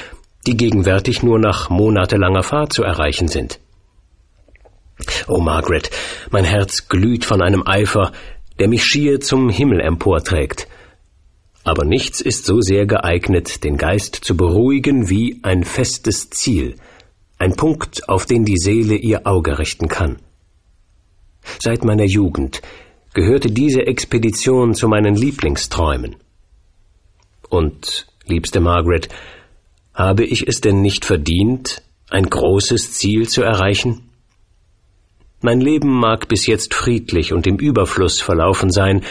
die 0.46 0.56
gegenwärtig 0.56 1.22
nur 1.22 1.38
nach 1.38 1.70
monatelanger 1.70 2.42
Fahrt 2.42 2.72
zu 2.72 2.82
erreichen 2.82 3.28
sind. 3.28 3.60
Oh 5.28 5.40
Margaret, 5.40 5.90
mein 6.30 6.44
Herz 6.44 6.88
glüht 6.88 7.24
von 7.24 7.42
einem 7.42 7.66
Eifer, 7.66 8.12
der 8.58 8.68
mich 8.68 8.84
schier 8.84 9.20
zum 9.20 9.48
Himmel 9.48 9.80
emporträgt. 9.80 10.68
Aber 11.64 11.84
nichts 11.84 12.20
ist 12.20 12.46
so 12.46 12.60
sehr 12.60 12.86
geeignet, 12.86 13.64
den 13.64 13.76
Geist 13.76 14.16
zu 14.16 14.36
beruhigen 14.36 15.10
wie 15.10 15.40
ein 15.42 15.64
festes 15.64 16.30
Ziel, 16.30 16.76
ein 17.38 17.54
Punkt, 17.56 18.08
auf 18.08 18.26
den 18.26 18.44
die 18.44 18.58
Seele 18.58 18.94
ihr 18.96 19.26
Auge 19.26 19.58
richten 19.58 19.88
kann. 19.88 20.16
Seit 21.58 21.84
meiner 21.84 22.04
Jugend 22.04 22.60
gehörte 23.14 23.50
diese 23.50 23.86
Expedition 23.86 24.74
zu 24.74 24.88
meinen 24.88 25.14
Lieblingsträumen. 25.14 26.16
Und, 27.48 28.06
liebste 28.26 28.60
Margaret, 28.60 29.08
habe 29.94 30.24
ich 30.24 30.46
es 30.46 30.60
denn 30.60 30.80
nicht 30.80 31.04
verdient, 31.04 31.82
ein 32.08 32.24
großes 32.24 32.92
Ziel 32.92 33.28
zu 33.28 33.42
erreichen? 33.42 34.10
Mein 35.40 35.60
Leben 35.60 35.90
mag 35.90 36.28
bis 36.28 36.46
jetzt 36.46 36.74
friedlich 36.74 37.32
und 37.32 37.46
im 37.46 37.56
Überfluss 37.56 38.20
verlaufen 38.20 38.70
sein, 38.70 39.02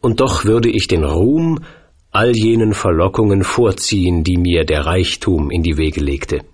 und 0.00 0.20
doch 0.20 0.44
würde 0.44 0.70
ich 0.70 0.86
den 0.86 1.04
Ruhm 1.04 1.64
all 2.12 2.36
jenen 2.36 2.72
Verlockungen 2.72 3.42
vorziehen, 3.42 4.24
die 4.24 4.36
mir 4.36 4.64
der 4.64 4.86
Reichtum 4.86 5.50
in 5.50 5.62
die 5.62 5.76
Wege 5.76 6.00
legte. 6.00 6.44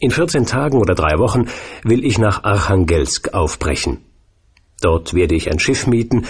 In 0.00 0.10
vierzehn 0.10 0.46
Tagen 0.46 0.78
oder 0.78 0.94
drei 0.94 1.18
Wochen 1.18 1.46
will 1.84 2.04
ich 2.04 2.18
nach 2.18 2.42
Archangelsk 2.42 3.32
aufbrechen. 3.32 3.98
Dort 4.80 5.14
werde 5.14 5.34
ich 5.34 5.50
ein 5.50 5.58
Schiff 5.58 5.86
mieten 5.86 6.26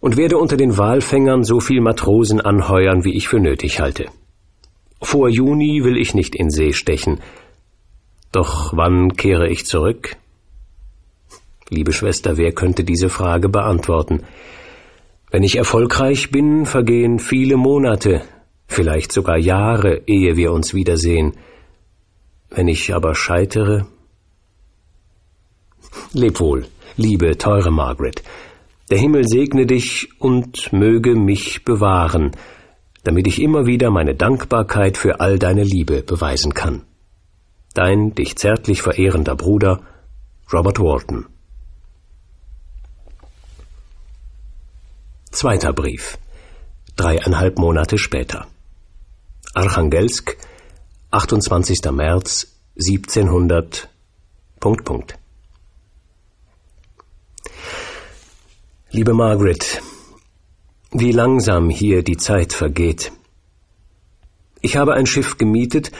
und 0.00 0.16
werde 0.16 0.38
unter 0.38 0.56
den 0.56 0.78
Walfängern 0.78 1.44
so 1.44 1.60
viel 1.60 1.80
Matrosen 1.80 2.40
anheuern, 2.40 3.04
wie 3.04 3.16
ich 3.16 3.28
für 3.28 3.40
nötig 3.40 3.80
halte. 3.80 4.06
Vor 5.02 5.28
Juni 5.28 5.82
will 5.84 5.96
ich 5.96 6.14
nicht 6.14 6.34
in 6.34 6.50
See 6.50 6.72
stechen. 6.72 7.20
Doch 8.32 8.76
wann 8.76 9.16
kehre 9.16 9.48
ich 9.48 9.66
zurück? 9.66 10.16
Liebe 11.68 11.92
Schwester, 11.92 12.36
wer 12.36 12.52
könnte 12.52 12.84
diese 12.84 13.08
Frage 13.08 13.48
beantworten? 13.48 14.24
Wenn 15.30 15.42
ich 15.42 15.56
erfolgreich 15.56 16.30
bin, 16.30 16.66
vergehen 16.66 17.18
viele 17.18 17.56
Monate, 17.56 18.22
vielleicht 18.66 19.12
sogar 19.12 19.38
Jahre, 19.38 20.02
ehe 20.06 20.36
wir 20.36 20.52
uns 20.52 20.74
wiedersehen. 20.74 21.34
Wenn 22.50 22.66
ich 22.66 22.92
aber 22.92 23.14
scheitere. 23.14 23.86
Leb 26.12 26.40
wohl, 26.40 26.66
liebe, 27.00 27.36
teure 27.38 27.70
Margaret. 27.70 28.22
Der 28.90 28.98
Himmel 28.98 29.26
segne 29.26 29.66
dich 29.66 30.08
und 30.20 30.72
möge 30.72 31.14
mich 31.14 31.64
bewahren, 31.64 32.32
damit 33.04 33.26
ich 33.26 33.40
immer 33.40 33.66
wieder 33.66 33.90
meine 33.90 34.14
Dankbarkeit 34.14 34.96
für 34.96 35.20
all 35.20 35.38
deine 35.38 35.64
Liebe 35.64 36.02
beweisen 36.02 36.54
kann. 36.54 36.82
Dein 37.74 38.14
dich 38.14 38.36
zärtlich 38.36 38.82
verehrender 38.82 39.36
Bruder 39.36 39.80
Robert 40.52 40.78
Walton 40.80 41.26
Zweiter 45.30 45.72
Brief. 45.72 46.18
Dreieinhalb 46.96 47.56
Monate 47.56 47.98
später. 47.98 48.48
Archangelsk, 49.54 50.36
28. 51.12 51.78
März 51.92 52.48
1700. 52.74 53.88
Punkt, 54.58 54.84
Punkt. 54.84 55.18
Liebe 58.92 59.14
Margaret, 59.14 59.80
wie 60.90 61.12
langsam 61.12 61.70
hier 61.70 62.02
die 62.02 62.16
Zeit 62.16 62.52
vergeht. 62.52 63.12
Ich 64.62 64.76
habe 64.76 64.94
ein 64.94 65.06
Schiff 65.06 65.38
gemietet 65.38 65.92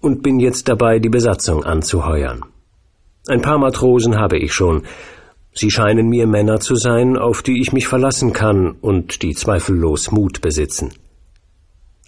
und 0.00 0.22
bin 0.22 0.40
jetzt 0.40 0.66
dabei, 0.66 0.98
die 0.98 1.10
Besatzung 1.10 1.62
anzuheuern. 1.62 2.42
Ein 3.28 3.42
paar 3.42 3.58
Matrosen 3.58 4.18
habe 4.18 4.38
ich 4.38 4.54
schon. 4.54 4.84
Sie 5.52 5.70
scheinen 5.70 6.08
mir 6.08 6.26
Männer 6.26 6.58
zu 6.58 6.74
sein, 6.74 7.18
auf 7.18 7.42
die 7.42 7.60
ich 7.60 7.74
mich 7.74 7.86
verlassen 7.86 8.32
kann 8.32 8.76
und 8.80 9.20
die 9.20 9.34
zweifellos 9.34 10.10
Mut 10.10 10.40
besitzen. 10.40 10.94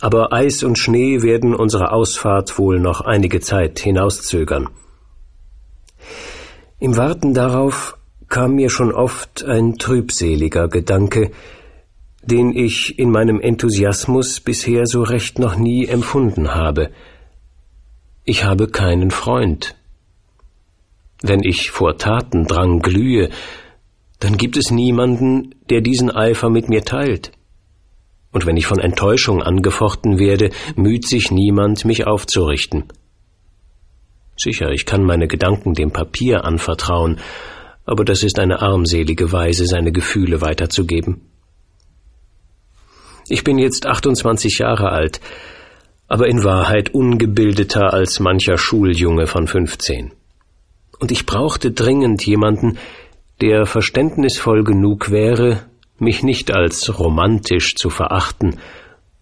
Aber 0.00 0.32
Eis 0.32 0.62
und 0.62 0.78
Schnee 0.78 1.20
werden 1.20 1.54
unsere 1.54 1.92
Ausfahrt 1.92 2.58
wohl 2.58 2.80
noch 2.80 3.02
einige 3.02 3.40
Zeit 3.40 3.78
hinauszögern. 3.78 4.70
Im 6.78 6.96
Warten 6.96 7.34
darauf 7.34 7.98
kam 8.34 8.56
mir 8.56 8.68
schon 8.68 8.90
oft 8.90 9.44
ein 9.44 9.78
trübseliger 9.78 10.66
Gedanke, 10.66 11.30
den 12.24 12.52
ich 12.52 12.98
in 12.98 13.12
meinem 13.12 13.40
Enthusiasmus 13.40 14.40
bisher 14.40 14.86
so 14.86 15.04
recht 15.04 15.38
noch 15.38 15.54
nie 15.54 15.86
empfunden 15.86 16.52
habe. 16.52 16.90
Ich 18.24 18.42
habe 18.42 18.66
keinen 18.66 19.12
Freund. 19.12 19.76
Wenn 21.22 21.44
ich 21.44 21.70
vor 21.70 21.96
Tatendrang 21.96 22.80
glühe, 22.80 23.30
dann 24.18 24.36
gibt 24.36 24.56
es 24.56 24.72
niemanden, 24.72 25.54
der 25.70 25.80
diesen 25.80 26.10
Eifer 26.10 26.50
mit 26.50 26.68
mir 26.68 26.82
teilt. 26.82 27.30
Und 28.32 28.46
wenn 28.46 28.56
ich 28.56 28.66
von 28.66 28.80
Enttäuschung 28.80 29.44
angefochten 29.44 30.18
werde, 30.18 30.50
müht 30.74 31.06
sich 31.06 31.30
niemand, 31.30 31.84
mich 31.84 32.04
aufzurichten. 32.04 32.86
Sicher, 34.36 34.72
ich 34.72 34.86
kann 34.86 35.04
meine 35.04 35.28
Gedanken 35.28 35.74
dem 35.74 35.92
Papier 35.92 36.44
anvertrauen, 36.44 37.20
aber 37.84 38.04
das 38.04 38.22
ist 38.22 38.38
eine 38.38 38.62
armselige 38.62 39.32
Weise, 39.32 39.66
seine 39.66 39.92
Gefühle 39.92 40.40
weiterzugeben. 40.40 41.22
Ich 43.28 43.44
bin 43.44 43.58
jetzt 43.58 43.86
28 43.86 44.58
Jahre 44.58 44.90
alt, 44.90 45.20
aber 46.08 46.28
in 46.28 46.44
Wahrheit 46.44 46.92
ungebildeter 46.92 47.92
als 47.92 48.20
mancher 48.20 48.58
Schuljunge 48.58 49.26
von 49.26 49.46
15 49.46 50.12
und 51.04 51.12
ich 51.12 51.26
brauchte 51.26 51.70
dringend 51.70 52.24
jemanden, 52.24 52.78
der 53.40 53.66
verständnisvoll 53.66 54.64
genug 54.64 55.10
wäre, 55.10 55.62
mich 55.98 56.22
nicht 56.22 56.50
als 56.50 56.98
romantisch 56.98 57.74
zu 57.74 57.90
verachten 57.90 58.58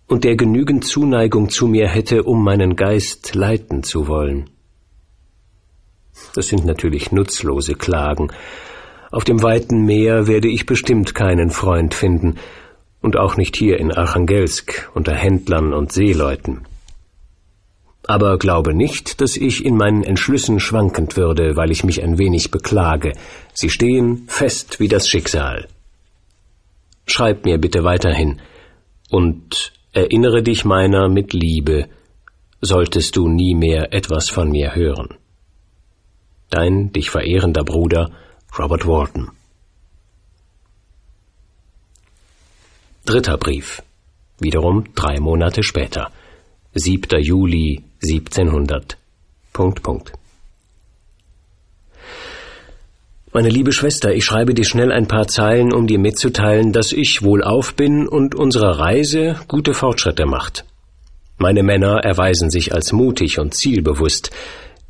und 0.07 0.25
der 0.25 0.37
genügend 0.37 0.85
Zuneigung 0.85 1.49
zu 1.49 1.67
mir 1.67 1.89
hätte, 1.89 2.23
um 2.23 2.45
meinen 2.45 2.77
Geist 2.77 3.35
leiten 3.35 3.83
zu 3.83 4.07
wollen. 4.07 4.51
Das 6.35 6.49
sind 6.49 6.65
natürlich 6.65 7.13
nutzlose 7.13 7.75
Klagen. 7.75 8.33
Auf 9.11 9.25
dem 9.25 9.43
weiten 9.43 9.85
Meer 9.85 10.27
werde 10.27 10.49
ich 10.49 10.67
bestimmt 10.67 11.15
keinen 11.15 11.51
Freund 11.51 11.95
finden, 11.95 12.39
und 13.03 13.17
auch 13.19 13.37
nicht 13.37 13.57
hier 13.57 13.79
in 13.79 13.93
Archangelsk 13.93 14.91
unter 14.95 15.13
Händlern 15.13 15.75
und 15.75 15.93
Seeleuten. 15.93 16.63
Aber 18.07 18.39
glaube 18.39 18.75
nicht, 18.75 19.21
dass 19.21 19.37
ich 19.37 19.65
in 19.65 19.77
meinen 19.77 20.03
Entschlüssen 20.03 20.59
schwankend 20.59 21.17
würde, 21.17 21.57
weil 21.57 21.71
ich 21.71 21.85
mich 21.85 22.03
ein 22.03 22.19
wenig 22.19 22.51
beklage. 22.51 23.13
Sie 23.53 23.71
stehen 23.71 24.25
fest 24.27 24.81
wie 24.81 24.89
das 24.89 25.09
Schicksal. 25.09 25.69
Schreib 27.07 27.45
mir 27.45 27.59
bitte 27.59 27.85
weiterhin 27.85 28.41
und 29.11 29.73
erinnere 29.93 30.43
dich 30.43 30.65
meiner 30.65 31.09
mit 31.09 31.33
Liebe, 31.33 31.89
solltest 32.61 33.17
du 33.17 33.29
nie 33.29 33.55
mehr 33.55 33.93
etwas 33.93 34.31
von 34.31 34.51
mir 34.51 34.75
hören. 34.75 35.17
Dein 36.53 36.93
dich 36.93 37.09
verehrender 37.09 37.65
Bruder 37.65 38.11
Robert 38.59 38.87
Walton. 38.87 39.31
Dritter 43.07 43.39
Brief. 43.39 43.83
Wiederum 44.39 44.85
drei 44.95 45.19
Monate 45.19 45.63
später. 45.63 46.11
7. 46.75 47.23
Juli 47.23 47.83
1700. 48.03 48.99
Punkt, 49.55 49.83
Punkt. 49.83 50.13
Meine 53.33 53.49
liebe 53.49 53.73
Schwester, 53.73 54.13
ich 54.13 54.27
schreibe 54.27 54.53
dir 54.53 54.67
schnell 54.67 54.93
ein 54.93 55.09
paar 55.09 55.29
Zeilen, 55.29 55.73
um 55.73 55.87
dir 55.87 55.99
mitzuteilen, 55.99 56.75
dass 56.75 56.93
ich 56.93 57.23
wohlauf 57.23 57.75
bin 57.77 58.07
und 58.07 58.35
unsere 58.35 58.79
Reise 58.79 59.41
gute 59.49 59.73
Fortschritte 59.73 60.27
macht. 60.27 60.67
Meine 61.39 61.63
Männer 61.63 62.01
erweisen 62.05 62.51
sich 62.51 62.75
als 62.75 62.93
mutig 62.93 63.39
und 63.39 63.55
zielbewusst. 63.55 64.33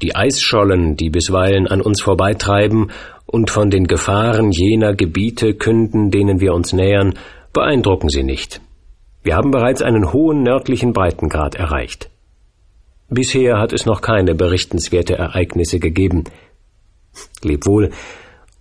Die 0.02 0.16
Eisschollen, 0.16 0.96
die 0.96 1.10
bisweilen 1.10 1.68
an 1.68 1.80
uns 1.80 2.02
vorbeitreiben 2.02 2.90
und 3.26 3.50
von 3.50 3.70
den 3.70 3.86
Gefahren 3.86 4.50
jener 4.50 4.94
Gebiete 4.94 5.54
künden, 5.54 6.10
denen 6.10 6.40
wir 6.40 6.54
uns 6.54 6.72
nähern, 6.72 7.14
beeindrucken 7.52 8.08
sie 8.08 8.24
nicht. 8.24 8.60
Wir 9.22 9.36
haben 9.36 9.52
bereits 9.52 9.80
einen 9.80 10.12
hohen 10.12 10.42
nördlichen 10.42 10.92
Breitengrad 10.92 11.54
erreicht. 11.54 12.10
Bisher 13.08 13.58
hat 13.58 13.72
es 13.72 13.86
noch 13.86 14.00
keine 14.00 14.34
berichtenswerte 14.34 15.14
Ereignisse 15.14 15.78
gegeben. 15.78 16.24
Leb 17.42 17.66
wohl 17.66 17.90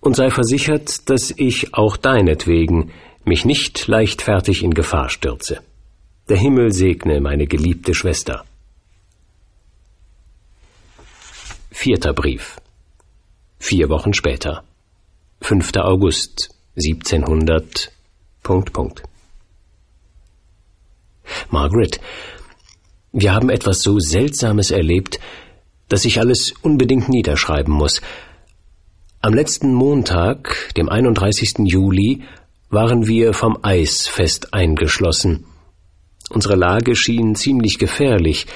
und 0.00 0.14
sei 0.14 0.30
versichert, 0.30 1.08
dass 1.10 1.32
ich 1.36 1.74
auch 1.74 1.96
deinetwegen 1.96 2.90
mich 3.24 3.44
nicht 3.44 3.88
leichtfertig 3.88 4.62
in 4.62 4.74
Gefahr 4.74 5.08
stürze. 5.08 5.58
Der 6.28 6.36
Himmel 6.36 6.72
segne 6.72 7.20
meine 7.20 7.46
geliebte 7.46 7.94
Schwester. 7.94 8.44
Vierter 11.74 12.12
Brief. 12.12 12.58
Vier 13.58 13.88
Wochen 13.88 14.12
später. 14.12 14.62
5. 15.40 15.74
August 15.78 16.54
1700. 16.76 17.90
Punkt, 18.42 18.74
Punkt. 18.74 19.02
Margaret, 21.50 21.98
wir 23.12 23.32
haben 23.32 23.48
etwas 23.48 23.80
so 23.80 23.98
Seltsames 23.98 24.70
erlebt, 24.70 25.18
dass 25.88 26.04
ich 26.04 26.20
alles 26.20 26.52
unbedingt 26.60 27.08
niederschreiben 27.08 27.72
muss. 27.72 28.02
Am 29.22 29.32
letzten 29.32 29.72
Montag, 29.72 30.74
dem 30.76 30.90
31. 30.90 31.54
Juli, 31.64 32.22
waren 32.68 33.06
wir 33.06 33.32
vom 33.32 33.58
Eis 33.62 34.06
fest 34.06 34.52
eingeschlossen. 34.52 35.46
Unsere 36.28 36.54
Lage 36.54 36.94
schien 36.94 37.34
ziemlich 37.34 37.78
gefährlich, 37.78 38.46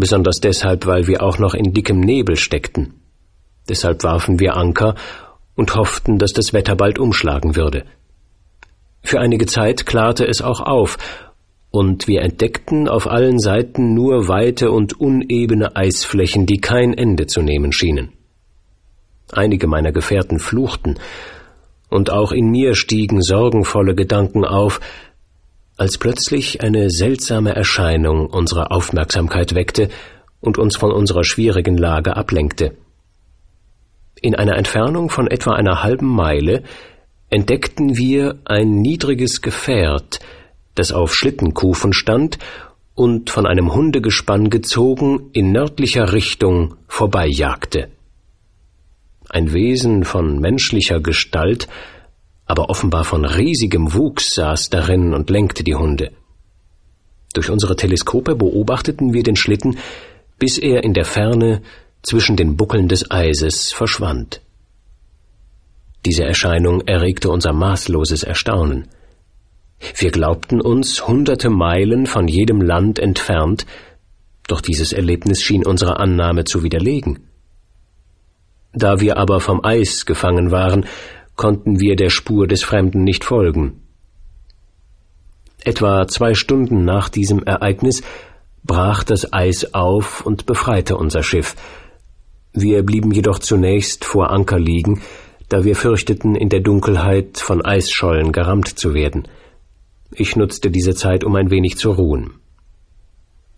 besonders 0.00 0.40
deshalb, 0.40 0.86
weil 0.86 1.06
wir 1.06 1.22
auch 1.22 1.38
noch 1.38 1.54
in 1.54 1.72
dickem 1.72 2.00
Nebel 2.00 2.36
steckten. 2.36 2.94
Deshalb 3.68 4.02
warfen 4.02 4.40
wir 4.40 4.56
Anker 4.56 4.96
und 5.54 5.76
hofften, 5.76 6.18
dass 6.18 6.32
das 6.32 6.52
Wetter 6.52 6.74
bald 6.74 6.98
umschlagen 6.98 7.54
würde. 7.54 7.84
Für 9.02 9.20
einige 9.20 9.46
Zeit 9.46 9.86
klarte 9.86 10.26
es 10.26 10.42
auch 10.42 10.60
auf, 10.60 10.98
und 11.70 12.08
wir 12.08 12.22
entdeckten 12.22 12.88
auf 12.88 13.06
allen 13.06 13.38
Seiten 13.38 13.94
nur 13.94 14.26
weite 14.26 14.72
und 14.72 14.98
unebene 14.98 15.76
Eisflächen, 15.76 16.46
die 16.46 16.58
kein 16.58 16.94
Ende 16.94 17.26
zu 17.26 17.42
nehmen 17.42 17.72
schienen. 17.72 18.12
Einige 19.30 19.68
meiner 19.68 19.92
Gefährten 19.92 20.40
fluchten, 20.40 20.96
und 21.88 22.10
auch 22.10 22.32
in 22.32 22.50
mir 22.50 22.74
stiegen 22.74 23.20
sorgenvolle 23.22 23.94
Gedanken 23.94 24.44
auf, 24.44 24.80
als 25.80 25.96
plötzlich 25.96 26.60
eine 26.60 26.90
seltsame 26.90 27.56
Erscheinung 27.56 28.26
unsere 28.26 28.70
Aufmerksamkeit 28.70 29.54
weckte 29.54 29.88
und 30.38 30.58
uns 30.58 30.76
von 30.76 30.92
unserer 30.92 31.24
schwierigen 31.24 31.78
Lage 31.78 32.18
ablenkte. 32.18 32.76
In 34.20 34.34
einer 34.34 34.58
Entfernung 34.58 35.08
von 35.08 35.26
etwa 35.26 35.52
einer 35.54 35.82
halben 35.82 36.06
Meile 36.06 36.64
entdeckten 37.30 37.96
wir 37.96 38.40
ein 38.44 38.82
niedriges 38.82 39.40
Gefährt, 39.40 40.20
das 40.74 40.92
auf 40.92 41.14
Schlittenkufen 41.14 41.94
stand 41.94 42.38
und 42.94 43.30
von 43.30 43.46
einem 43.46 43.72
Hundegespann 43.72 44.50
gezogen 44.50 45.30
in 45.32 45.50
nördlicher 45.50 46.12
Richtung 46.12 46.74
vorbeijagte. 46.88 47.88
Ein 49.30 49.54
Wesen 49.54 50.04
von 50.04 50.40
menschlicher 50.40 51.00
Gestalt, 51.00 51.68
aber 52.50 52.68
offenbar 52.68 53.04
von 53.04 53.24
riesigem 53.24 53.94
Wuchs 53.94 54.34
saß 54.34 54.70
darin 54.70 55.14
und 55.14 55.30
lenkte 55.30 55.62
die 55.62 55.76
Hunde. 55.76 56.10
Durch 57.32 57.48
unsere 57.48 57.76
Teleskope 57.76 58.34
beobachteten 58.34 59.14
wir 59.14 59.22
den 59.22 59.36
Schlitten, 59.36 59.78
bis 60.36 60.58
er 60.58 60.82
in 60.82 60.92
der 60.92 61.04
Ferne 61.04 61.62
zwischen 62.02 62.36
den 62.36 62.56
Buckeln 62.56 62.88
des 62.88 63.08
Eises 63.08 63.72
verschwand. 63.72 64.40
Diese 66.04 66.24
Erscheinung 66.24 66.80
erregte 66.88 67.30
unser 67.30 67.52
maßloses 67.52 68.24
Erstaunen. 68.24 68.88
Wir 69.94 70.10
glaubten 70.10 70.60
uns 70.60 71.06
hunderte 71.06 71.50
Meilen 71.50 72.06
von 72.06 72.26
jedem 72.26 72.60
Land 72.60 72.98
entfernt, 72.98 73.64
doch 74.48 74.60
dieses 74.60 74.92
Erlebnis 74.92 75.40
schien 75.40 75.64
unsere 75.64 76.00
Annahme 76.00 76.42
zu 76.42 76.64
widerlegen. 76.64 77.20
Da 78.72 78.98
wir 78.98 79.18
aber 79.18 79.38
vom 79.38 79.64
Eis 79.64 80.04
gefangen 80.04 80.50
waren, 80.50 80.84
konnten 81.40 81.80
wir 81.80 81.96
der 81.96 82.10
Spur 82.10 82.46
des 82.46 82.62
Fremden 82.62 83.02
nicht 83.02 83.24
folgen. 83.24 83.80
Etwa 85.64 86.06
zwei 86.06 86.34
Stunden 86.34 86.84
nach 86.84 87.08
diesem 87.08 87.42
Ereignis 87.42 88.02
brach 88.62 89.04
das 89.04 89.32
Eis 89.32 89.72
auf 89.72 90.20
und 90.26 90.44
befreite 90.44 90.98
unser 90.98 91.22
Schiff. 91.22 91.56
Wir 92.52 92.82
blieben 92.82 93.10
jedoch 93.10 93.38
zunächst 93.38 94.04
vor 94.04 94.28
Anker 94.28 94.58
liegen, 94.58 95.00
da 95.48 95.64
wir 95.64 95.76
fürchteten, 95.76 96.36
in 96.36 96.50
der 96.50 96.60
Dunkelheit 96.60 97.38
von 97.38 97.64
Eisschollen 97.64 98.32
gerammt 98.32 98.78
zu 98.78 98.92
werden. 98.92 99.26
Ich 100.12 100.36
nutzte 100.36 100.70
diese 100.70 100.94
Zeit, 100.94 101.24
um 101.24 101.34
ein 101.36 101.50
wenig 101.50 101.78
zu 101.78 101.90
ruhen. 101.92 102.34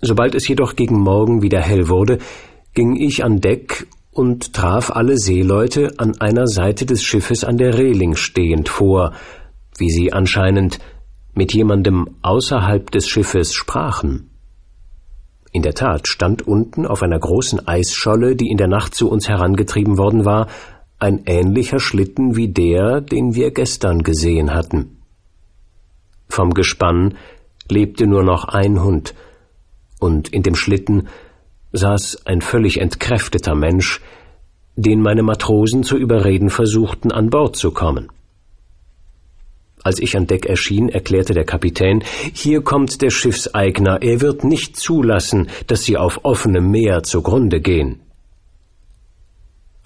Sobald 0.00 0.36
es 0.36 0.46
jedoch 0.46 0.76
gegen 0.76 1.00
Morgen 1.00 1.42
wieder 1.42 1.60
hell 1.60 1.88
wurde, 1.88 2.20
ging 2.74 2.94
ich 2.94 3.24
an 3.24 3.40
Deck 3.40 3.88
und 4.12 4.52
traf 4.52 4.90
alle 4.90 5.16
Seeleute 5.16 5.94
an 5.96 6.20
einer 6.20 6.46
Seite 6.46 6.86
des 6.86 7.02
Schiffes 7.02 7.44
an 7.44 7.56
der 7.56 7.78
Reling 7.78 8.14
stehend 8.14 8.68
vor, 8.68 9.12
wie 9.78 9.90
sie 9.90 10.12
anscheinend 10.12 10.78
mit 11.34 11.54
jemandem 11.54 12.16
außerhalb 12.20 12.90
des 12.90 13.08
Schiffes 13.08 13.54
sprachen. 13.54 14.30
In 15.50 15.62
der 15.62 15.74
Tat 15.74 16.08
stand 16.08 16.46
unten 16.46 16.86
auf 16.86 17.02
einer 17.02 17.18
großen 17.18 17.66
Eisscholle, 17.66 18.36
die 18.36 18.50
in 18.50 18.58
der 18.58 18.68
Nacht 18.68 18.94
zu 18.94 19.10
uns 19.10 19.28
herangetrieben 19.28 19.98
worden 19.98 20.24
war, 20.24 20.48
ein 20.98 21.24
ähnlicher 21.26 21.80
Schlitten 21.80 22.36
wie 22.36 22.48
der, 22.48 23.00
den 23.00 23.34
wir 23.34 23.50
gestern 23.50 24.02
gesehen 24.02 24.54
hatten. 24.54 24.98
Vom 26.28 26.54
Gespann 26.54 27.16
lebte 27.68 28.06
nur 28.06 28.22
noch 28.22 28.44
ein 28.44 28.82
Hund, 28.82 29.14
und 29.98 30.28
in 30.28 30.42
dem 30.42 30.54
Schlitten 30.54 31.08
saß 31.72 32.26
ein 32.26 32.40
völlig 32.40 32.80
entkräfteter 32.80 33.54
Mensch, 33.54 34.00
den 34.76 35.00
meine 35.00 35.22
Matrosen 35.22 35.82
zu 35.82 35.96
überreden 35.96 36.50
versuchten, 36.50 37.12
an 37.12 37.30
Bord 37.30 37.56
zu 37.56 37.72
kommen. 37.72 38.08
Als 39.84 39.98
ich 39.98 40.16
an 40.16 40.26
Deck 40.26 40.46
erschien, 40.46 40.88
erklärte 40.88 41.34
der 41.34 41.44
Kapitän, 41.44 42.04
hier 42.32 42.62
kommt 42.62 43.02
der 43.02 43.10
Schiffseigner, 43.10 44.00
er 44.00 44.20
wird 44.20 44.44
nicht 44.44 44.76
zulassen, 44.76 45.48
dass 45.66 45.82
Sie 45.82 45.96
auf 45.96 46.20
offenem 46.22 46.70
Meer 46.70 47.02
zugrunde 47.02 47.60
gehen. 47.60 48.00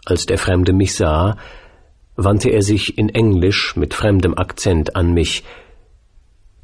Als 0.05 0.27
der 0.27 0.39
Fremde 0.39 0.73
mich 0.73 0.95
sah, 0.95 1.39
wandte 2.15 2.51
er 2.51 2.63
sich 2.63 2.99
in 2.99 3.09
Englisch 3.09 3.75
mit 3.77 3.95
fremdem 3.95 4.37
Akzent 4.37 4.97
an 4.97 5.13
mich. 5.13 5.45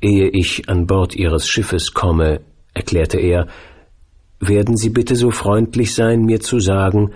Ehe 0.00 0.28
ich 0.28 0.68
an 0.68 0.86
Bord 0.86 1.16
Ihres 1.16 1.48
Schiffes 1.48 1.94
komme, 1.94 2.40
erklärte 2.74 3.18
er, 3.18 3.48
werden 4.42 4.76
Sie 4.76 4.90
bitte 4.90 5.14
so 5.14 5.30
freundlich 5.30 5.94
sein, 5.94 6.24
mir 6.24 6.40
zu 6.40 6.58
sagen, 6.58 7.12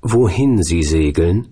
wohin 0.00 0.62
Sie 0.62 0.82
segeln? 0.82 1.48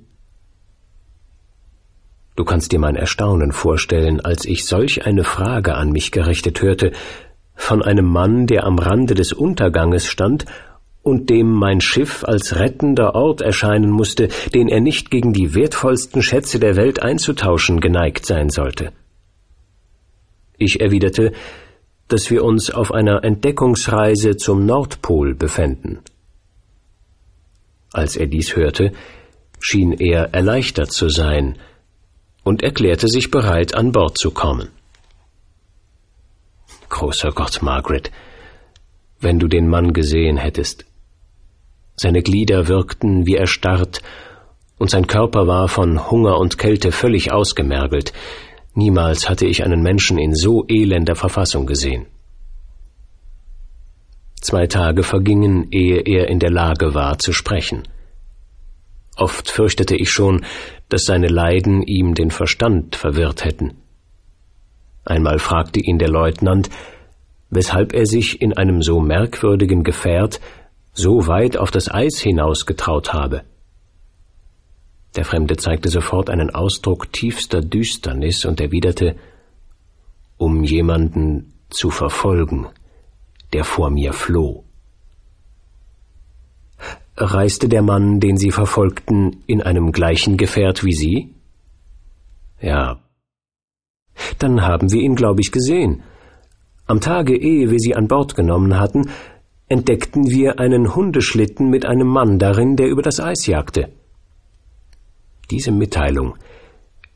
Du 2.37 2.45
kannst 2.45 2.73
dir 2.73 2.79
mein 2.79 2.97
Erstaunen 2.97 3.53
vorstellen, 3.53 4.21
als 4.21 4.47
ich 4.47 4.65
solch 4.65 5.05
eine 5.05 5.25
Frage 5.25 5.75
an 5.75 5.93
mich 5.93 6.11
gerichtet 6.11 6.63
hörte, 6.63 6.93
von 7.55 7.83
einem 7.83 8.07
Mann, 8.07 8.47
der 8.47 8.65
am 8.65 8.79
Rande 8.79 9.13
des 9.13 9.35
Unterganges 9.35 10.07
stand 10.07 10.47
und 11.03 11.29
dem 11.29 11.51
mein 11.51 11.83
Schiff 11.83 12.25
als 12.25 12.57
rettender 12.57 13.15
Ort 13.15 13.43
erscheinen 13.43 13.91
musste, 13.91 14.29
den 14.55 14.69
er 14.69 14.81
nicht 14.81 15.11
gegen 15.11 15.35
die 15.35 15.55
wertvollsten 15.55 16.23
Schätze 16.23 16.59
der 16.59 16.77
Welt 16.77 17.03
einzutauschen 17.03 17.81
geneigt 17.81 18.25
sein 18.25 18.49
sollte. 18.49 18.93
Ich 20.57 20.81
erwiderte, 20.81 21.33
dass 22.13 22.31
wir 22.31 22.45
uns 22.45 22.71
auf 22.71 22.93
einer 22.93 23.25
Entdeckungsreise 23.25 24.37
zum 24.37 24.67
Nordpol 24.67 25.35
befänden. 25.35 26.01
Als 27.93 28.17
er 28.17 28.27
dies 28.27 28.57
hörte, 28.57 28.93
schien 29.61 29.93
er 29.93 30.35
erleichtert 30.35 30.93
zu 30.93 31.09
sein 31.09 31.59
und 32.43 32.63
erklärte 32.63 33.09
sich 33.09 33.31
bereit, 33.31 33.75
an 33.75 33.93
Bord 33.93 34.19
zu 34.19 34.31
kommen. 34.31 34.69
Großer 36.89 37.31
Gott, 37.31 37.63
Margaret, 37.63 38.11
wenn 39.21 39.39
du 39.39 39.47
den 39.47 39.69
Mann 39.69 39.93
gesehen 39.93 40.37
hättest. 40.37 40.87
Seine 41.95 42.23
Glieder 42.23 42.67
wirkten 42.69 43.27
wie 43.27 43.37
erstarrt, 43.37 44.01
und 44.79 44.89
sein 44.89 45.07
Körper 45.07 45.47
war 45.47 45.69
von 45.69 46.11
Hunger 46.11 46.39
und 46.39 46.57
Kälte 46.57 46.91
völlig 46.91 47.33
ausgemergelt, 47.33 48.15
Niemals 48.75 49.29
hatte 49.29 49.47
ich 49.47 49.65
einen 49.65 49.83
Menschen 49.83 50.19
in 50.19 50.35
so 50.35 50.65
elender 50.69 51.17
Verfassung 51.17 51.67
gesehen. 51.67 52.07
Zwei 54.41 54.67
Tage 54.67 55.03
vergingen, 55.03 55.69
ehe 55.71 56.01
er 56.01 56.29
in 56.29 56.39
der 56.39 56.51
Lage 56.51 56.95
war 56.95 57.19
zu 57.19 57.33
sprechen. 57.33 57.83
Oft 59.17 59.51
fürchtete 59.51 59.97
ich 59.97 60.11
schon, 60.11 60.47
dass 60.89 61.05
seine 61.05 61.29
Leiden 61.29 61.83
ihm 61.83 62.15
den 62.15 62.31
Verstand 62.31 62.97
verwirrt 62.97 63.45
hätten. 63.45 63.77
Einmal 65.05 65.39
fragte 65.39 65.81
ihn 65.81 65.99
der 65.99 66.09
Leutnant, 66.09 66.71
weshalb 67.51 67.93
er 67.93 68.07
sich 68.07 68.41
in 68.41 68.57
einem 68.57 68.81
so 68.81 69.01
merkwürdigen 69.01 69.83
Gefährt 69.83 70.41
so 70.93 71.27
weit 71.27 71.57
auf 71.57 71.71
das 71.71 71.91
Eis 71.91 72.19
hinausgetraut 72.19 73.13
habe. 73.13 73.43
Der 75.17 75.25
Fremde 75.25 75.57
zeigte 75.57 75.89
sofort 75.89 76.31
einen 76.31 76.51
Ausdruck 76.51 77.13
tiefster 77.13 77.61
Düsternis 77.61 78.45
und 78.45 78.61
erwiderte, 78.61 79.17
um 80.37 80.63
jemanden 80.63 81.53
zu 81.69 81.91
verfolgen, 81.91 82.67
der 83.53 83.65
vor 83.65 83.91
mir 83.91 84.13
floh. 84.13 84.65
Reiste 87.17 87.69
der 87.69 87.83
Mann, 87.83 88.21
den 88.21 88.37
Sie 88.37 88.51
verfolgten, 88.51 89.43
in 89.47 89.63
einem 89.63 89.93
gleichen 89.93 90.37
Gefährt 90.37 90.85
wie 90.85 90.95
Sie? 90.95 91.35
Ja. 92.61 93.01
Dann 94.39 94.63
haben 94.63 94.93
wir 94.93 95.01
ihn, 95.01 95.17
glaube 95.17 95.41
ich, 95.41 95.53
gesehen. 95.53 96.03
Am 96.87 97.01
Tage, 97.01 97.37
ehe 97.37 97.71
wir 97.71 97.79
sie 97.79 97.95
an 97.95 98.09
Bord 98.09 98.35
genommen 98.35 98.79
hatten, 98.79 99.11
entdeckten 99.69 100.29
wir 100.29 100.59
einen 100.59 100.95
Hundeschlitten 100.95 101.71
mit 101.71 101.87
einem 101.87 102.09
Mann 102.09 102.39
darin, 102.39 102.77
der 102.77 102.89
über 102.89 103.03
das 103.03 103.21
Eis 103.21 103.47
jagte. 103.47 103.91
Diese 105.51 105.73
Mitteilung 105.73 106.37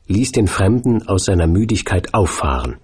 ließ 0.06 0.32
den 0.32 0.48
Fremden 0.48 1.06
aus 1.06 1.24
seiner 1.24 1.46
Müdigkeit 1.46 2.14
auffahren. 2.14 2.76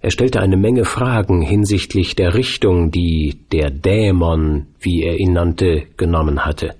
Er 0.00 0.10
stellte 0.10 0.40
eine 0.40 0.56
Menge 0.56 0.84
Fragen 0.84 1.42
hinsichtlich 1.42 2.14
der 2.14 2.34
Richtung, 2.34 2.90
die 2.90 3.40
der 3.50 3.70
Dämon, 3.70 4.66
wie 4.78 5.02
er 5.02 5.18
ihn 5.18 5.32
nannte, 5.32 5.86
genommen 5.96 6.44
hatte. 6.44 6.74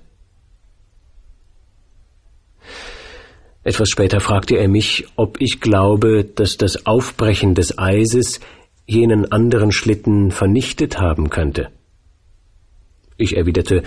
Etwas 3.63 3.89
später 3.89 4.21
fragte 4.21 4.55
er 4.55 4.69
mich, 4.69 5.07
ob 5.17 5.41
ich 5.41 5.59
glaube, 5.59 6.23
dass 6.23 6.55
das 6.55 6.85
Aufbrechen 6.85 7.53
des 7.53 7.77
Eises 7.77 8.39
jenen 8.85 9.29
anderen 9.29 9.73
Schlitten 9.73 10.31
vernichtet 10.31 10.99
haben 10.99 11.29
könnte. 11.29 11.69
Ich 13.17 13.35
erwiderte, 13.35 13.83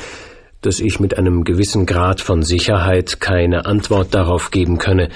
dass 0.61 0.81
ich 0.81 1.01
mit 1.01 1.17
einem 1.17 1.45
gewissen 1.45 1.87
Grad 1.87 2.21
von 2.21 2.43
Sicherheit 2.43 3.21
keine 3.21 3.67
Antwort 3.67 4.15
darauf 4.15 4.51
geben 4.51 4.79
könne, 4.79 5.09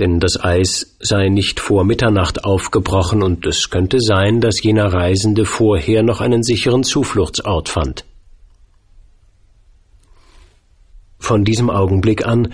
denn 0.00 0.20
das 0.20 0.42
Eis 0.42 0.96
sei 1.00 1.28
nicht 1.28 1.60
vor 1.60 1.84
Mitternacht 1.84 2.44
aufgebrochen 2.44 3.22
und 3.22 3.46
es 3.46 3.70
könnte 3.70 4.00
sein, 4.00 4.40
dass 4.40 4.62
jener 4.62 4.92
Reisende 4.92 5.44
vorher 5.44 6.02
noch 6.02 6.20
einen 6.20 6.42
sicheren 6.42 6.82
Zufluchtsort 6.82 7.68
fand. 7.68 8.04
Von 11.18 11.44
diesem 11.44 11.70
Augenblick 11.70 12.26
an 12.26 12.52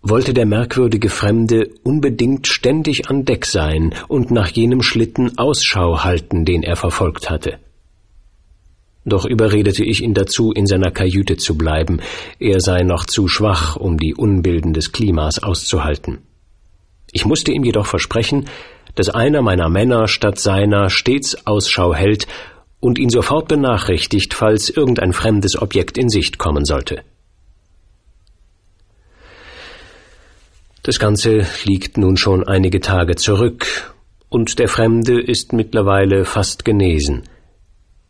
wollte 0.00 0.32
der 0.32 0.46
merkwürdige 0.46 1.10
Fremde 1.10 1.68
unbedingt 1.82 2.46
ständig 2.46 3.10
an 3.10 3.24
Deck 3.24 3.44
sein 3.44 3.94
und 4.06 4.30
nach 4.30 4.48
jenem 4.48 4.80
Schlitten 4.80 5.36
Ausschau 5.36 6.04
halten, 6.04 6.44
den 6.44 6.62
er 6.62 6.76
verfolgt 6.76 7.28
hatte. 7.28 7.58
Doch 9.08 9.24
überredete 9.24 9.84
ich 9.84 10.02
ihn 10.02 10.14
dazu, 10.14 10.52
in 10.52 10.66
seiner 10.66 10.90
Kajüte 10.90 11.36
zu 11.36 11.56
bleiben, 11.56 12.00
er 12.38 12.60
sei 12.60 12.82
noch 12.82 13.06
zu 13.06 13.28
schwach, 13.28 13.76
um 13.76 13.96
die 13.98 14.14
Unbilden 14.14 14.72
des 14.72 14.92
Klimas 14.92 15.42
auszuhalten. 15.42 16.18
Ich 17.12 17.24
musste 17.24 17.52
ihm 17.52 17.64
jedoch 17.64 17.86
versprechen, 17.86 18.46
dass 18.94 19.08
einer 19.08 19.42
meiner 19.42 19.68
Männer 19.68 20.08
statt 20.08 20.38
seiner 20.38 20.90
stets 20.90 21.46
Ausschau 21.46 21.94
hält 21.94 22.26
und 22.80 22.98
ihn 22.98 23.08
sofort 23.08 23.48
benachrichtigt, 23.48 24.34
falls 24.34 24.68
irgendein 24.70 25.12
fremdes 25.12 25.60
Objekt 25.60 25.96
in 25.96 26.08
Sicht 26.08 26.38
kommen 26.38 26.64
sollte. 26.64 27.02
Das 30.82 30.98
Ganze 30.98 31.46
liegt 31.64 31.96
nun 31.96 32.16
schon 32.16 32.46
einige 32.46 32.80
Tage 32.80 33.16
zurück, 33.16 33.94
und 34.30 34.58
der 34.58 34.68
Fremde 34.68 35.20
ist 35.20 35.54
mittlerweile 35.54 36.26
fast 36.26 36.64
genesen. 36.64 37.22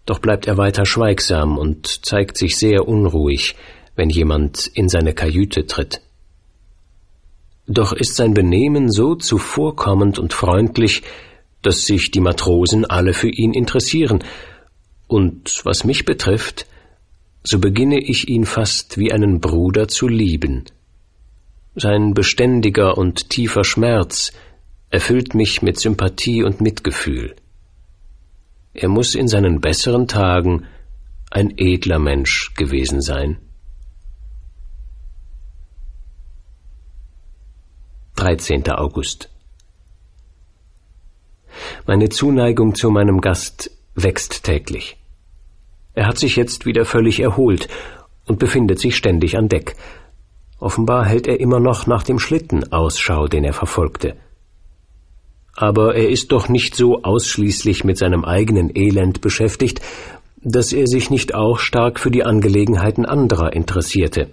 Doch 0.09 0.21
bleibt 0.21 0.47
er 0.47 0.57
weiter 0.57 0.87
schweigsam 0.87 1.59
und 1.59 2.07
zeigt 2.07 2.39
sich 2.39 2.57
sehr 2.57 2.89
unruhig, 2.89 3.57
wenn 3.95 4.09
jemand 4.09 4.67
in 4.73 4.89
seine 4.89 5.13
Kajüte 5.13 5.67
tritt. 5.67 6.01
Doch 7.67 7.93
ist 7.93 8.17
sein 8.17 8.33
Benehmen 8.33 8.91
so 8.91 9.17
zuvorkommend 9.17 10.19
und 10.19 10.33
freundlich, 10.33 11.03
dass 11.61 11.83
sich 11.83 12.11
die 12.11 12.23
Matrosen 12.23 12.87
alle 12.87 13.13
für 13.13 13.29
ihn 13.29 13.53
interessieren, 13.53 14.25
und 15.09 15.61
was 15.65 15.85
mich 15.85 16.07
betrifft, 16.07 16.67
so 17.45 17.59
beginne 17.59 17.99
ich 18.03 18.31
ihn 18.31 18.47
fast 18.47 18.97
wie 18.97 19.13
einen 19.13 19.41
Bruder 19.41 19.89
zu 19.89 20.09
lieben. 20.09 20.65
Sein 21.75 22.15
beständiger 22.15 22.97
und 22.97 23.29
tiefer 23.29 23.63
Schmerz 23.63 24.33
erfüllt 24.89 25.35
mich 25.35 25.61
mit 25.61 25.79
Sympathie 25.79 26.45
und 26.45 26.63
Mitgefühl. 26.63 27.37
Er 28.75 28.89
muss 28.89 29.15
in 29.15 29.29
seinen 29.29 29.61
besseren 29.61 30.09
Tagen 30.09 30.67
ein 31.31 31.55
edler 31.57 31.99
Mensch 31.99 32.55
gewesen 32.55 33.01
sein. 33.01 33.39
13. 38.17 38.69
August 38.71 39.31
Meine 41.87 42.09
Zuneigung 42.09 42.75
zu 42.75 42.91
meinem 42.91 43.21
Gast 43.21 43.71
wächst 43.95 44.45
täglich. 44.45 44.97
Er 45.95 46.07
hat 46.07 46.19
sich 46.19 46.37
jetzt 46.37 46.67
wieder 46.67 46.85
völlig 46.85 47.21
erholt, 47.21 47.69
und 48.29 48.39
befindet 48.39 48.79
sich 48.79 48.95
ständig 48.97 49.37
an 49.37 49.49
Deck. 49.49 49.75
Offenbar 50.61 51.07
hält 51.07 51.27
er 51.27 51.41
immer 51.41 51.61
noch 51.61 51.87
nach 51.87 52.03
dem 52.03 52.19
Schlitten 52.19 52.73
Ausschau, 52.73 53.27
den 53.27 53.45
er 53.45 53.53
verfolgte. 53.55 54.17
Aber 55.61 55.97
er 55.97 56.09
ist 56.09 56.31
doch 56.31 56.49
nicht 56.49 56.77
so 56.77 57.03
ausschließlich 57.03 57.83
mit 57.83 57.99
seinem 57.99 58.25
eigenen 58.25 58.71
Elend 58.73 59.21
beschäftigt, 59.21 59.81
dass 60.41 60.73
er 60.73 60.87
sich 60.87 61.11
nicht 61.11 61.35
auch 61.35 61.59
stark 61.59 61.99
für 61.99 62.13
die 62.13 62.23
Angelegenheiten 62.23 63.05
anderer 63.05 63.53
interessierte. 63.55 64.29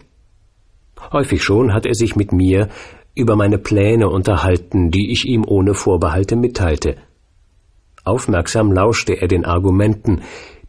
Häufig 1.11 1.41
schon 1.41 1.73
hat 1.73 1.87
er 1.87 1.95
sich 1.95 2.15
mit 2.15 2.31
mir 2.31 2.69
über 3.15 3.35
meine 3.35 3.57
Pläne 3.57 4.07
unterhalten, 4.07 4.91
die 4.91 5.11
ich 5.11 5.25
ihm 5.25 5.43
ohne 5.47 5.73
Vorbehalte 5.73 6.35
mitteilte. 6.35 6.95
Aufmerksam 8.03 8.71
lauschte 8.71 9.19
er 9.19 9.27
den 9.27 9.45
Argumenten, 9.45 10.21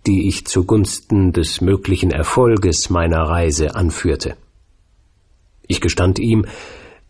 die 0.06 0.26
ich 0.26 0.46
zugunsten 0.46 1.32
des 1.32 1.60
möglichen 1.60 2.12
Erfolges 2.12 2.88
meiner 2.88 3.24
Reise 3.24 3.74
anführte. 3.74 4.36
Ich 5.66 5.82
gestand 5.82 6.18
ihm, 6.18 6.46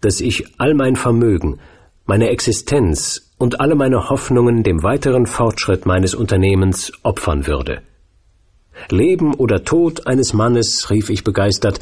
dass 0.00 0.20
ich 0.20 0.46
all 0.58 0.74
mein 0.74 0.96
Vermögen, 0.96 1.60
meine 2.06 2.30
Existenz 2.30 3.25
und 3.38 3.60
alle 3.60 3.74
meine 3.74 4.08
Hoffnungen 4.08 4.62
dem 4.62 4.82
weiteren 4.82 5.26
Fortschritt 5.26 5.86
meines 5.86 6.14
Unternehmens 6.14 6.92
opfern 7.02 7.46
würde. 7.46 7.82
Leben 8.88 9.34
oder 9.34 9.64
Tod 9.64 10.06
eines 10.06 10.32
Mannes, 10.32 10.90
rief 10.90 11.10
ich 11.10 11.24
begeistert, 11.24 11.80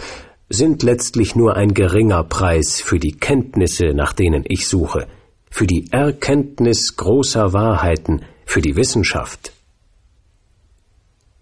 sind 0.48 0.82
letztlich 0.82 1.34
nur 1.34 1.56
ein 1.56 1.74
geringer 1.74 2.22
Preis 2.24 2.80
für 2.80 2.98
die 2.98 3.12
Kenntnisse, 3.12 3.94
nach 3.94 4.12
denen 4.12 4.44
ich 4.46 4.68
suche, 4.68 5.06
für 5.50 5.66
die 5.66 5.90
Erkenntnis 5.90 6.96
großer 6.96 7.52
Wahrheiten, 7.52 8.22
für 8.44 8.60
die 8.60 8.76
Wissenschaft. 8.76 9.52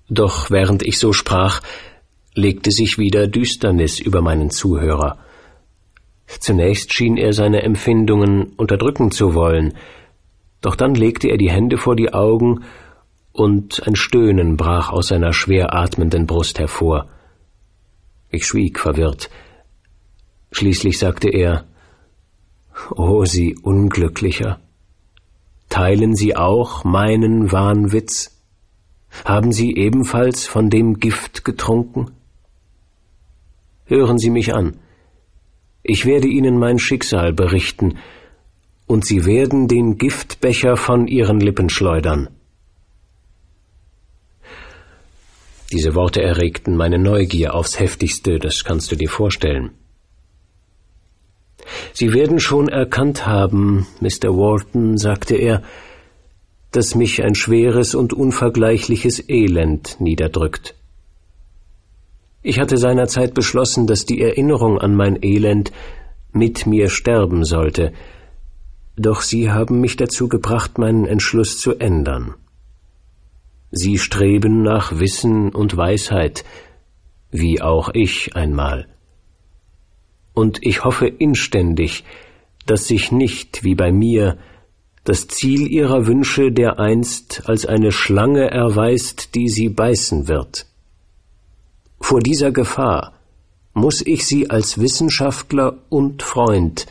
Doch 0.09 0.51
während 0.51 0.83
ich 0.83 0.99
so 0.99 1.13
sprach, 1.13 1.63
legte 2.35 2.71
sich 2.71 2.99
wieder 2.99 3.27
Düsternis 3.27 3.99
über 3.99 4.23
meinen 4.23 4.51
Zuhörer. 4.51 5.19
Zunächst 6.27 6.93
schien 6.93 7.17
er 7.17 7.33
seine 7.33 7.63
Empfindungen 7.63 8.53
unterdrücken 8.57 9.11
zu 9.11 9.35
wollen, 9.35 9.75
doch 10.63 10.77
dann 10.77 10.95
legte 10.95 11.29
er 11.29 11.37
die 11.37 11.51
Hände 11.51 11.77
vor 11.77 11.95
die 11.97 12.15
Augen 12.15 12.65
und 13.33 13.87
ein 13.87 13.97
Stöhnen 13.97 14.57
brach 14.57 14.91
aus 14.91 15.09
seiner 15.09 15.33
schwer 15.33 15.75
atmenden 15.75 16.27
Brust 16.27 16.59
hervor. 16.59 17.09
Ich 18.31 18.47
schwieg 18.47 18.79
verwirrt. 18.79 19.29
Schließlich 20.53 20.99
sagte 20.99 21.29
er 21.29 21.65
O 22.91 23.25
Sie 23.25 23.57
Unglücklicher. 23.57 24.61
Teilen 25.69 26.15
Sie 26.15 26.37
auch 26.37 26.85
meinen 26.85 27.53
Wahnwitz? 27.53 28.39
Haben 29.25 29.53
Sie 29.53 29.75
ebenfalls 29.75 30.47
von 30.47 30.71
dem 30.71 31.01
Gift 31.01 31.45
getrunken? 31.45 32.13
Hören 33.87 34.19
Sie 34.19 34.31
mich 34.31 34.55
an. 34.55 34.77
Ich 35.83 36.07
werde 36.07 36.29
Ihnen 36.29 36.59
mein 36.59 36.79
Schicksal 36.79 37.33
berichten, 37.33 37.99
und 38.93 39.07
Sie 39.07 39.25
werden 39.25 39.69
den 39.69 39.97
Giftbecher 39.97 40.77
von 40.77 41.07
Ihren 41.07 41.41
Lippen 41.41 41.71
schleudern. 41.71 42.29
Diese 45.73 45.95
Worte 45.95 46.21
erregten 46.21 46.77
meine 46.77 46.99
Neugier 46.99 47.55
aufs 47.55 47.81
heftigste, 47.81 48.39
das 48.39 48.65
kannst 48.65 48.93
du 48.93 48.97
dir 48.97 49.09
vorstellen. 49.09 49.71
Sie 51.95 52.13
werden 52.13 52.39
schon 52.39 52.69
erkannt 52.69 53.27
haben, 53.27 53.87
Mr. 54.01 54.29
Walton, 54.37 54.99
sagte 54.99 55.37
er, 55.37 55.63
dass 56.71 56.95
mich 56.95 57.25
ein 57.25 57.35
schweres 57.35 57.95
und 57.95 58.13
unvergleichliches 58.13 59.27
Elend 59.27 60.03
niederdrückt. 60.03 60.75
Ich 62.43 62.61
hatte 62.61 62.77
seinerzeit 62.77 63.33
beschlossen, 63.33 63.87
dass 63.87 64.05
die 64.05 64.21
Erinnerung 64.21 64.79
an 64.79 64.95
mein 64.95 65.23
Elend 65.23 65.73
mit 66.35 66.67
mir 66.67 66.91
sterben 66.91 67.47
sollte, 67.47 67.95
doch 69.03 69.21
Sie 69.21 69.51
haben 69.51 69.81
mich 69.81 69.97
dazu 69.97 70.29
gebracht, 70.29 70.79
meinen 70.79 71.05
Entschluss 71.05 71.59
zu 71.59 71.75
ändern. 71.79 72.35
Sie 73.71 73.99
streben 73.99 74.63
nach 74.63 74.99
Wissen 74.99 75.51
und 75.51 75.77
Weisheit, 75.77 76.45
wie 77.31 77.61
auch 77.63 77.91
ich 77.95 78.37
einmal. 78.37 78.87
Und 80.35 80.59
ich 80.63 80.85
hoffe 80.85 81.07
inständig, 81.07 82.05
dass 82.67 82.87
sich 82.87 83.13
nicht, 83.13 83.65
wie 83.65 83.75
bei 83.75 83.93
mir, 83.93 84.39
das 85.05 85.27
Ziel 85.27 85.67
ihrer 85.67 86.07
Wünsche 86.07 86.53
dereinst 86.53 87.49
als 87.49 87.67
eine 87.67 87.93
Schlange 87.93 88.51
erweist, 88.51 89.35
die 89.35 89.49
sie 89.49 89.69
beißen 89.69 90.29
wird. 90.29 90.67
Vor 92.01 92.21
dieser 92.21 92.53
Gefahr 92.53 93.15
muss 93.75 94.03
ich 94.05 94.27
Sie 94.27 94.51
als 94.51 94.79
Wissenschaftler 94.81 95.79
und 95.89 96.23
Freund 96.23 96.87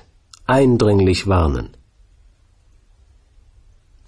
eindringlich 0.47 1.27
warnen. 1.27 1.69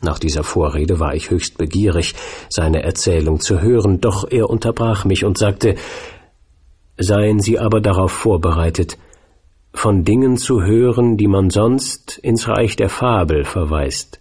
Nach 0.04 0.20
dieser 0.20 0.44
Vorrede 0.44 1.00
war 1.00 1.16
ich 1.16 1.32
höchst 1.32 1.58
begierig, 1.58 2.14
seine 2.50 2.84
Erzählung 2.84 3.40
zu 3.40 3.62
hören, 3.62 4.02
doch 4.02 4.30
er 4.30 4.50
unterbrach 4.50 5.06
mich 5.06 5.24
und 5.24 5.38
sagte 5.38 5.76
Seien 6.98 7.40
Sie 7.40 7.58
aber 7.58 7.80
darauf 7.80 8.12
vorbereitet, 8.12 8.98
von 9.74 10.04
Dingen 10.04 10.38
zu 10.38 10.62
hören, 10.62 11.16
die 11.16 11.28
man 11.28 11.50
sonst 11.50 12.20
ins 12.20 12.50
Reich 12.50 12.76
der 12.76 12.90
Fabel 12.90 13.46
verweist. 13.46 14.20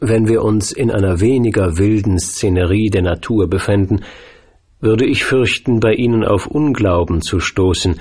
Wenn 0.00 0.26
wir 0.26 0.42
uns 0.42 0.72
in 0.72 0.90
einer 0.90 1.20
weniger 1.20 1.78
wilden 1.78 2.18
Szenerie 2.18 2.90
der 2.90 3.02
Natur 3.02 3.48
befänden, 3.48 4.04
würde 4.80 5.06
ich 5.06 5.24
fürchten, 5.24 5.78
bei 5.78 5.94
Ihnen 5.94 6.24
auf 6.24 6.48
Unglauben 6.48 7.22
zu 7.22 7.38
stoßen, 7.38 8.00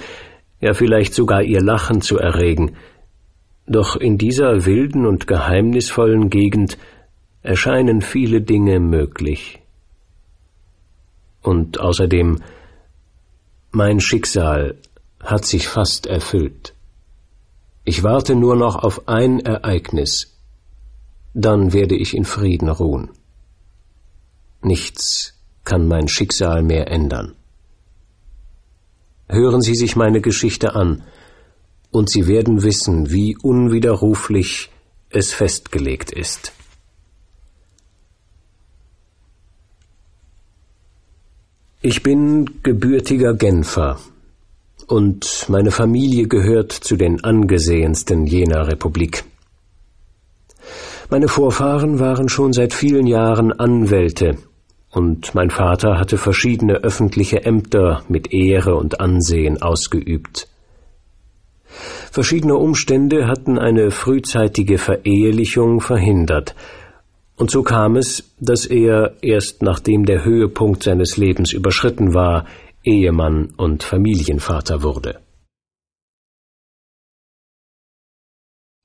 ja 0.60 0.74
vielleicht 0.74 1.14
sogar 1.14 1.44
Ihr 1.44 1.62
Lachen 1.62 2.02
zu 2.02 2.18
erregen, 2.18 2.72
doch 3.68 3.96
in 3.96 4.18
dieser 4.18 4.66
wilden 4.66 5.06
und 5.06 5.28
geheimnisvollen 5.28 6.30
Gegend 6.30 6.78
erscheinen 7.42 8.02
viele 8.02 8.42
Dinge 8.42 8.80
möglich. 8.80 9.60
Und 11.42 11.80
außerdem, 11.80 12.42
mein 13.72 14.00
Schicksal 14.00 14.78
hat 15.20 15.46
sich 15.46 15.68
fast 15.68 16.06
erfüllt. 16.06 16.74
Ich 17.84 18.04
warte 18.04 18.36
nur 18.36 18.56
noch 18.56 18.76
auf 18.76 19.08
ein 19.08 19.40
Ereignis, 19.40 20.38
dann 21.34 21.74
werde 21.74 21.96
ich 21.96 22.16
in 22.16 22.26
Frieden 22.26 22.70
ruhen. 22.70 23.10
Nichts 24.62 25.34
kann 25.64 25.88
mein 25.88 26.08
Schicksal 26.08 26.62
mehr 26.62 26.92
ändern. 26.92 27.34
Hören 29.28 29.62
Sie 29.62 29.76
sich 29.76 29.96
meine 29.96 30.22
Geschichte 30.22 30.76
an, 30.76 31.04
und 31.92 32.10
sie 32.10 32.28
werden 32.28 32.64
wissen, 32.64 33.12
wie 33.12 33.38
unwiderruflich 33.38 34.70
es 35.10 35.34
festgelegt 35.34 36.12
ist. 36.12 36.54
Ich 41.82 42.04
bin 42.04 42.62
gebürtiger 42.64 43.34
Genfer 43.34 44.00
und 44.88 45.46
meine 45.50 45.72
Familie 45.72 46.28
gehört 46.28 46.72
zu 46.72 46.96
den 46.96 47.24
angesehensten 47.24 48.26
jener 48.28 48.68
Republik. 48.68 49.24
Meine 51.10 51.28
Vorfahren 51.28 52.00
waren 52.00 52.30
schon 52.30 52.54
seit 52.54 52.74
vielen 52.74 53.08
Jahren 53.08 53.52
Anwälte 53.52 54.38
und 54.92 55.34
mein 55.34 55.50
Vater 55.50 55.98
hatte 55.98 56.18
verschiedene 56.18 56.76
öffentliche 56.76 57.44
Ämter 57.46 58.04
mit 58.08 58.32
Ehre 58.32 58.76
und 58.76 59.00
Ansehen 59.00 59.62
ausgeübt. 59.62 60.51
Verschiedene 62.12 62.58
Umstände 62.58 63.28
hatten 63.28 63.58
eine 63.58 63.90
frühzeitige 63.90 64.78
Verehelichung 64.78 65.80
verhindert, 65.80 66.56
und 67.38 67.50
so 67.50 67.64
kam 67.64 67.96
es, 67.96 68.36
dass 68.40 68.66
er 68.66 69.16
erst 69.22 69.62
nachdem 69.62 70.06
der 70.06 70.26
Höhepunkt 70.26 70.84
seines 70.84 71.16
Lebens 71.16 71.54
überschritten 71.54 72.14
war, 72.14 72.46
Ehemann 72.84 73.54
und 73.56 73.84
Familienvater 73.84 74.84
wurde. 74.84 75.22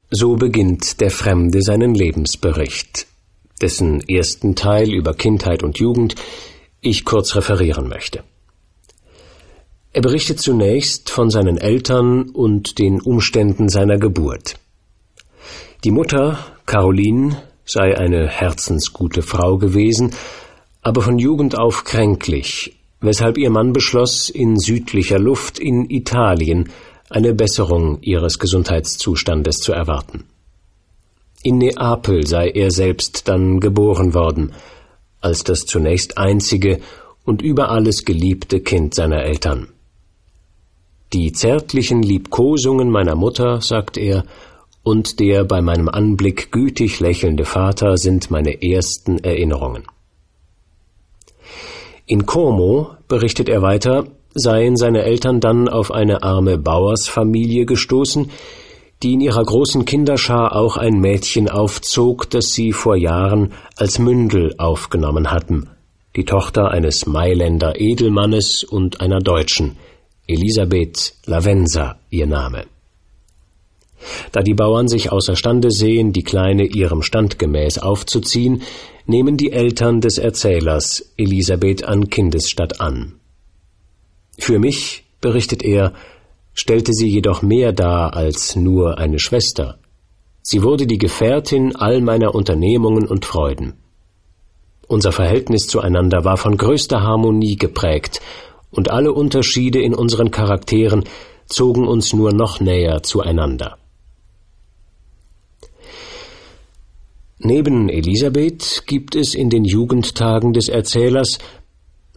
So 0.08 0.36
beginnt 0.36 1.00
der 1.00 1.10
Fremde 1.10 1.62
seinen 1.62 1.96
Lebensbericht, 1.96 3.08
dessen 3.60 4.08
ersten 4.08 4.54
Teil 4.54 4.94
über 4.94 5.14
Kindheit 5.14 5.64
und 5.64 5.78
Jugend 5.78 6.14
ich 6.80 7.04
kurz 7.04 7.34
referieren 7.34 7.88
möchte. 7.88 8.22
Er 9.96 10.02
berichtet 10.02 10.40
zunächst 10.40 11.08
von 11.08 11.30
seinen 11.30 11.56
Eltern 11.56 12.28
und 12.28 12.78
den 12.78 13.00
Umständen 13.00 13.70
seiner 13.70 13.96
Geburt. 13.96 14.56
Die 15.84 15.90
Mutter, 15.90 16.38
Caroline, 16.66 17.42
sei 17.64 17.96
eine 17.96 18.28
herzensgute 18.28 19.22
Frau 19.22 19.56
gewesen, 19.56 20.10
aber 20.82 21.00
von 21.00 21.18
Jugend 21.18 21.58
auf 21.58 21.84
kränklich, 21.84 22.76
weshalb 23.00 23.38
ihr 23.38 23.48
Mann 23.48 23.72
beschloss, 23.72 24.28
in 24.28 24.58
südlicher 24.58 25.18
Luft 25.18 25.58
in 25.58 25.88
Italien 25.88 26.68
eine 27.08 27.32
Besserung 27.32 28.02
ihres 28.02 28.38
Gesundheitszustandes 28.38 29.60
zu 29.60 29.72
erwarten. 29.72 30.24
In 31.42 31.56
Neapel 31.56 32.26
sei 32.26 32.50
er 32.50 32.70
selbst 32.70 33.28
dann 33.28 33.60
geboren 33.60 34.12
worden, 34.12 34.52
als 35.22 35.42
das 35.42 35.64
zunächst 35.64 36.18
einzige 36.18 36.80
und 37.24 37.40
über 37.40 37.70
alles 37.70 38.04
geliebte 38.04 38.60
Kind 38.60 38.94
seiner 38.94 39.22
Eltern. 39.22 39.68
Die 41.12 41.32
zärtlichen 41.32 42.02
Liebkosungen 42.02 42.90
meiner 42.90 43.14
Mutter, 43.14 43.60
sagt 43.60 43.96
er, 43.96 44.24
und 44.82 45.20
der 45.20 45.44
bei 45.44 45.62
meinem 45.62 45.88
Anblick 45.88 46.52
gütig 46.52 47.00
lächelnde 47.00 47.44
Vater 47.44 47.96
sind 47.96 48.30
meine 48.30 48.62
ersten 48.62 49.18
Erinnerungen. 49.18 49.84
In 52.06 52.26
Como, 52.26 52.90
berichtet 53.08 53.48
er 53.48 53.62
weiter, 53.62 54.06
seien 54.34 54.76
seine 54.76 55.02
Eltern 55.02 55.40
dann 55.40 55.68
auf 55.68 55.90
eine 55.90 56.22
arme 56.22 56.58
Bauersfamilie 56.58 57.66
gestoßen, 57.66 58.30
die 59.02 59.14
in 59.14 59.20
ihrer 59.20 59.42
großen 59.42 59.84
Kinderschar 59.84 60.54
auch 60.54 60.76
ein 60.76 61.00
Mädchen 61.00 61.48
aufzog, 61.48 62.30
das 62.30 62.50
sie 62.50 62.72
vor 62.72 62.96
Jahren 62.96 63.52
als 63.76 63.98
Mündel 63.98 64.54
aufgenommen 64.58 65.30
hatten, 65.30 65.68
die 66.14 66.24
Tochter 66.24 66.70
eines 66.70 67.06
Mailänder 67.06 67.80
Edelmannes 67.80 68.64
und 68.64 69.00
einer 69.00 69.18
Deutschen, 69.18 69.76
Elisabeth 70.28 71.14
Lavensa 71.26 72.00
ihr 72.10 72.26
Name. 72.26 72.64
Da 74.32 74.40
die 74.42 74.54
Bauern 74.54 74.88
sich 74.88 75.12
außerstande 75.12 75.70
sehen, 75.70 76.12
die 76.12 76.24
Kleine 76.24 76.64
ihrem 76.64 77.02
Stand 77.02 77.38
gemäß 77.38 77.78
aufzuziehen, 77.78 78.62
nehmen 79.06 79.36
die 79.36 79.52
Eltern 79.52 80.00
des 80.00 80.18
Erzählers 80.18 81.12
Elisabeth 81.16 81.84
an 81.84 82.10
Kindesstatt 82.10 82.80
an. 82.80 83.14
Für 84.36 84.58
mich, 84.58 85.04
berichtet 85.20 85.62
er, 85.62 85.92
stellte 86.54 86.92
sie 86.92 87.08
jedoch 87.08 87.42
mehr 87.42 87.72
dar 87.72 88.14
als 88.14 88.56
nur 88.56 88.98
eine 88.98 89.20
Schwester. 89.20 89.78
Sie 90.42 90.62
wurde 90.62 90.86
die 90.86 90.98
Gefährtin 90.98 91.76
all 91.76 92.00
meiner 92.00 92.34
Unternehmungen 92.34 93.06
und 93.06 93.24
Freuden. 93.24 93.74
Unser 94.88 95.12
Verhältnis 95.12 95.66
zueinander 95.66 96.24
war 96.24 96.36
von 96.36 96.56
größter 96.56 97.02
Harmonie 97.02 97.56
geprägt, 97.56 98.20
und 98.76 98.90
alle 98.90 99.12
Unterschiede 99.12 99.80
in 99.80 99.94
unseren 99.94 100.30
Charakteren 100.30 101.04
zogen 101.46 101.86
uns 101.86 102.12
nur 102.12 102.32
noch 102.32 102.60
näher 102.60 103.02
zueinander. 103.02 103.78
Neben 107.38 107.88
Elisabeth 107.88 108.84
gibt 108.86 109.14
es 109.14 109.34
in 109.34 109.50
den 109.50 109.64
Jugendtagen 109.64 110.52
des 110.52 110.68
Erzählers 110.68 111.38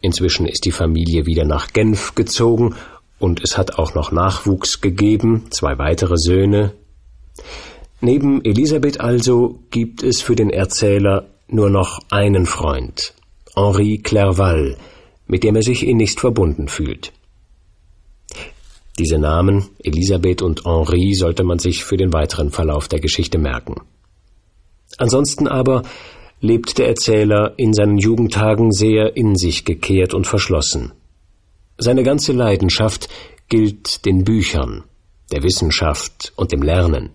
inzwischen 0.01 0.45
ist 0.45 0.65
die 0.65 0.71
Familie 0.71 1.25
wieder 1.25 1.45
nach 1.45 1.73
Genf 1.73 2.15
gezogen 2.15 2.75
und 3.19 3.43
es 3.43 3.57
hat 3.57 3.77
auch 3.77 3.95
noch 3.95 4.11
Nachwuchs 4.11 4.81
gegeben, 4.81 5.45
zwei 5.49 5.77
weitere 5.77 6.15
Söhne. 6.17 6.73
Neben 8.01 8.43
Elisabeth 8.45 9.01
also 9.01 9.59
gibt 9.71 10.03
es 10.03 10.21
für 10.21 10.35
den 10.35 10.49
Erzähler 10.49 11.27
nur 11.47 11.69
noch 11.69 11.99
einen 12.09 12.45
Freund, 12.45 13.13
Henri 13.55 13.97
Clerval, 13.97 14.77
mit 15.29 15.43
dem 15.43 15.55
er 15.55 15.61
sich 15.61 15.87
innigst 15.87 16.19
verbunden 16.19 16.67
fühlt. 16.67 17.13
Diese 18.97 19.17
Namen, 19.17 19.69
Elisabeth 19.81 20.41
und 20.41 20.65
Henri, 20.65 21.13
sollte 21.13 21.45
man 21.45 21.59
sich 21.59 21.85
für 21.85 21.95
den 21.95 22.11
weiteren 22.11 22.51
Verlauf 22.51 22.89
der 22.89 22.99
Geschichte 22.99 23.37
merken. 23.37 23.75
Ansonsten 24.97 25.47
aber 25.47 25.83
lebt 26.41 26.77
der 26.77 26.87
Erzähler 26.87 27.53
in 27.57 27.73
seinen 27.73 27.97
Jugendtagen 27.97 28.71
sehr 28.71 29.15
in 29.15 29.35
sich 29.35 29.63
gekehrt 29.63 30.13
und 30.13 30.27
verschlossen. 30.27 30.91
Seine 31.77 32.03
ganze 32.03 32.33
Leidenschaft 32.33 33.07
gilt 33.47 34.05
den 34.05 34.23
Büchern, 34.23 34.83
der 35.31 35.43
Wissenschaft 35.43 36.33
und 36.35 36.51
dem 36.51 36.61
Lernen. 36.61 37.11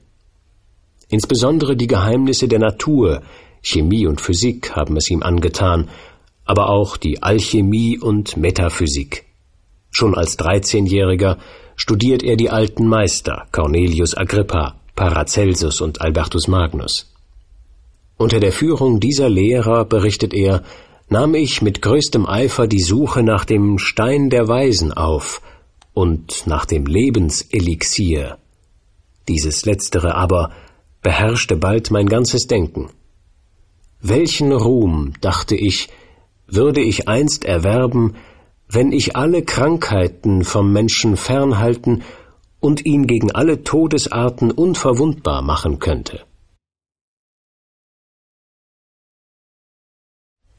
Insbesondere 1.08 1.76
die 1.76 1.86
Geheimnisse 1.86 2.48
der 2.48 2.60
Natur, 2.60 3.22
Chemie 3.60 4.06
und 4.06 4.20
Physik 4.20 4.74
haben 4.74 4.96
es 4.96 5.10
ihm 5.10 5.22
angetan, 5.22 5.90
aber 6.44 6.68
auch 6.68 6.96
die 6.96 7.22
Alchemie 7.22 7.98
und 7.98 8.36
Metaphysik. 8.36 9.24
Schon 9.90 10.14
als 10.14 10.36
Dreizehnjähriger 10.36 11.38
studiert 11.76 12.22
er 12.22 12.36
die 12.36 12.50
alten 12.50 12.86
Meister 12.86 13.46
Cornelius 13.52 14.16
Agrippa, 14.16 14.76
Paracelsus 14.94 15.80
und 15.80 16.00
Albertus 16.00 16.48
Magnus. 16.48 17.12
Unter 18.16 18.40
der 18.40 18.52
Führung 18.52 19.00
dieser 19.00 19.28
Lehrer, 19.28 19.84
berichtet 19.84 20.34
er, 20.34 20.62
nahm 21.08 21.34
ich 21.34 21.62
mit 21.62 21.82
größtem 21.82 22.26
Eifer 22.26 22.66
die 22.66 22.82
Suche 22.82 23.22
nach 23.22 23.44
dem 23.44 23.78
Stein 23.78 24.30
der 24.30 24.48
Weisen 24.48 24.92
auf 24.92 25.42
und 25.92 26.46
nach 26.46 26.64
dem 26.64 26.86
Lebenselixier. 26.86 28.38
Dieses 29.28 29.64
letztere 29.64 30.14
aber 30.14 30.52
beherrschte 31.02 31.56
bald 31.56 31.90
mein 31.90 32.08
ganzes 32.08 32.46
Denken. 32.46 32.90
Welchen 34.00 34.52
Ruhm, 34.52 35.14
dachte 35.20 35.56
ich, 35.56 35.88
würde 36.46 36.80
ich 36.80 37.08
einst 37.08 37.44
erwerben, 37.44 38.14
wenn 38.68 38.92
ich 38.92 39.16
alle 39.16 39.42
Krankheiten 39.42 40.44
vom 40.44 40.72
Menschen 40.72 41.16
fernhalten 41.16 42.02
und 42.60 42.84
ihn 42.84 43.06
gegen 43.06 43.30
alle 43.30 43.62
Todesarten 43.62 44.50
unverwundbar 44.50 45.42
machen 45.42 45.78
könnte. 45.78 46.24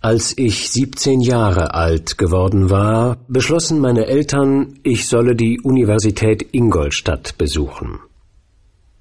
Als 0.01 0.37
ich 0.37 0.69
17 0.69 1.19
Jahre 1.21 1.73
alt 1.73 2.19
geworden 2.19 2.69
war, 2.69 3.17
beschlossen 3.27 3.79
meine 3.79 4.05
Eltern, 4.05 4.79
ich 4.83 5.07
solle 5.07 5.35
die 5.35 5.59
Universität 5.59 6.47
Ingolstadt 6.51 7.39
besuchen. 7.39 7.99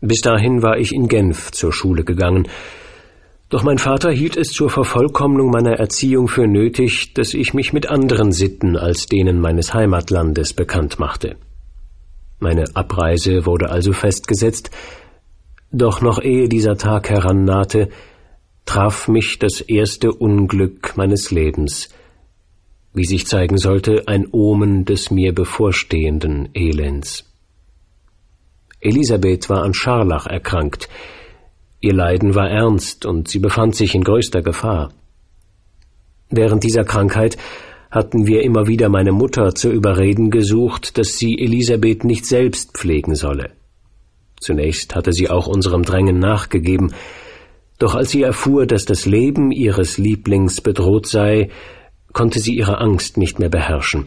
Bis 0.01 0.23
dahin 0.23 0.63
war 0.63 0.79
ich 0.79 0.95
in 0.95 1.09
Genf 1.09 1.51
zur 1.51 1.75
Schule 1.75 2.05
gegangen, 2.05 2.49
doch 3.55 3.63
mein 3.63 3.79
Vater 3.79 4.11
hielt 4.11 4.37
es 4.37 4.49
zur 4.49 4.69
Vervollkommnung 4.69 5.49
meiner 5.49 5.75
Erziehung 5.75 6.27
für 6.27 6.49
nötig, 6.49 7.15
dass 7.15 7.35
ich 7.35 7.55
mich 7.55 7.73
mit 7.73 7.89
anderen 7.89 8.33
Sitten 8.33 8.77
als 8.77 9.07
denen 9.07 9.41
meines 9.41 9.73
Heimatlandes 9.73 10.55
bekannt 10.55 10.99
machte. 10.99 11.37
Meine 12.41 12.65
Abreise 12.75 13.47
wurde 13.47 13.71
also 13.71 13.93
festgesetzt, 13.93 14.73
doch 15.71 16.01
noch 16.01 16.21
ehe 16.21 16.49
dieser 16.49 16.77
Tag 16.77 17.09
herannahte, 17.09 17.91
traf 18.67 19.07
mich 19.07 19.39
das 19.39 19.61
erste 19.61 20.13
Unglück 20.13 20.97
meines 20.97 21.31
Lebens, 21.31 21.91
wie 22.93 23.05
sich 23.05 23.29
zeigen 23.29 23.59
sollte, 23.59 24.09
ein 24.09 24.27
Omen 24.33 24.85
des 24.85 25.13
mir 25.13 25.33
bevorstehenden 25.33 26.49
Elends. 26.55 27.33
Elisabeth 28.81 29.49
war 29.49 29.63
an 29.63 29.75
Scharlach 29.75 30.27
erkrankt. 30.27 30.89
Ihr 31.85 31.93
Leiden 31.93 32.35
war 32.35 32.49
ernst 32.49 33.05
und 33.05 33.29
sie 33.29 33.41
befand 33.41 33.77
sich 33.77 33.95
in 33.95 34.05
größter 34.05 34.41
Gefahr. 34.41 34.95
Während 36.31 36.65
dieser 36.65 36.83
Krankheit 36.83 37.37
hatten 37.91 38.27
wir 38.27 38.43
immer 38.43 38.67
wieder 38.67 38.89
meine 38.89 39.13
Mutter 39.13 39.55
zu 39.55 39.71
überreden 39.71 40.31
gesucht, 40.31 40.97
dass 40.97 41.19
sie 41.19 41.39
Elisabeth 41.39 42.03
nicht 42.05 42.25
selbst 42.25 42.79
pflegen 42.79 43.15
solle. 43.15 43.51
Zunächst 44.41 44.95
hatte 44.95 45.13
sie 45.13 45.29
auch 45.29 45.47
unserem 45.47 45.83
Drängen 45.83 46.19
nachgegeben, 46.19 46.95
doch 47.79 47.95
als 47.95 48.13
sie 48.13 48.23
erfuhr, 48.23 48.65
dass 48.65 48.87
das 48.87 49.05
Leben 49.05 49.53
ihres 49.53 49.99
Lieblings 49.99 50.63
bedroht 50.63 51.07
sei, 51.07 51.51
konnte 52.15 52.39
sie 52.39 52.57
ihre 52.57 52.81
Angst 52.81 53.19
nicht 53.19 53.39
mehr 53.39 53.51
beherrschen. 53.51 54.07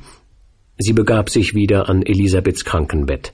Sie 0.80 0.94
begab 0.94 1.30
sich 1.30 1.54
wieder 1.54 1.90
an 1.90 2.02
Elisabeths 2.02 2.66
Krankenbett. 2.66 3.34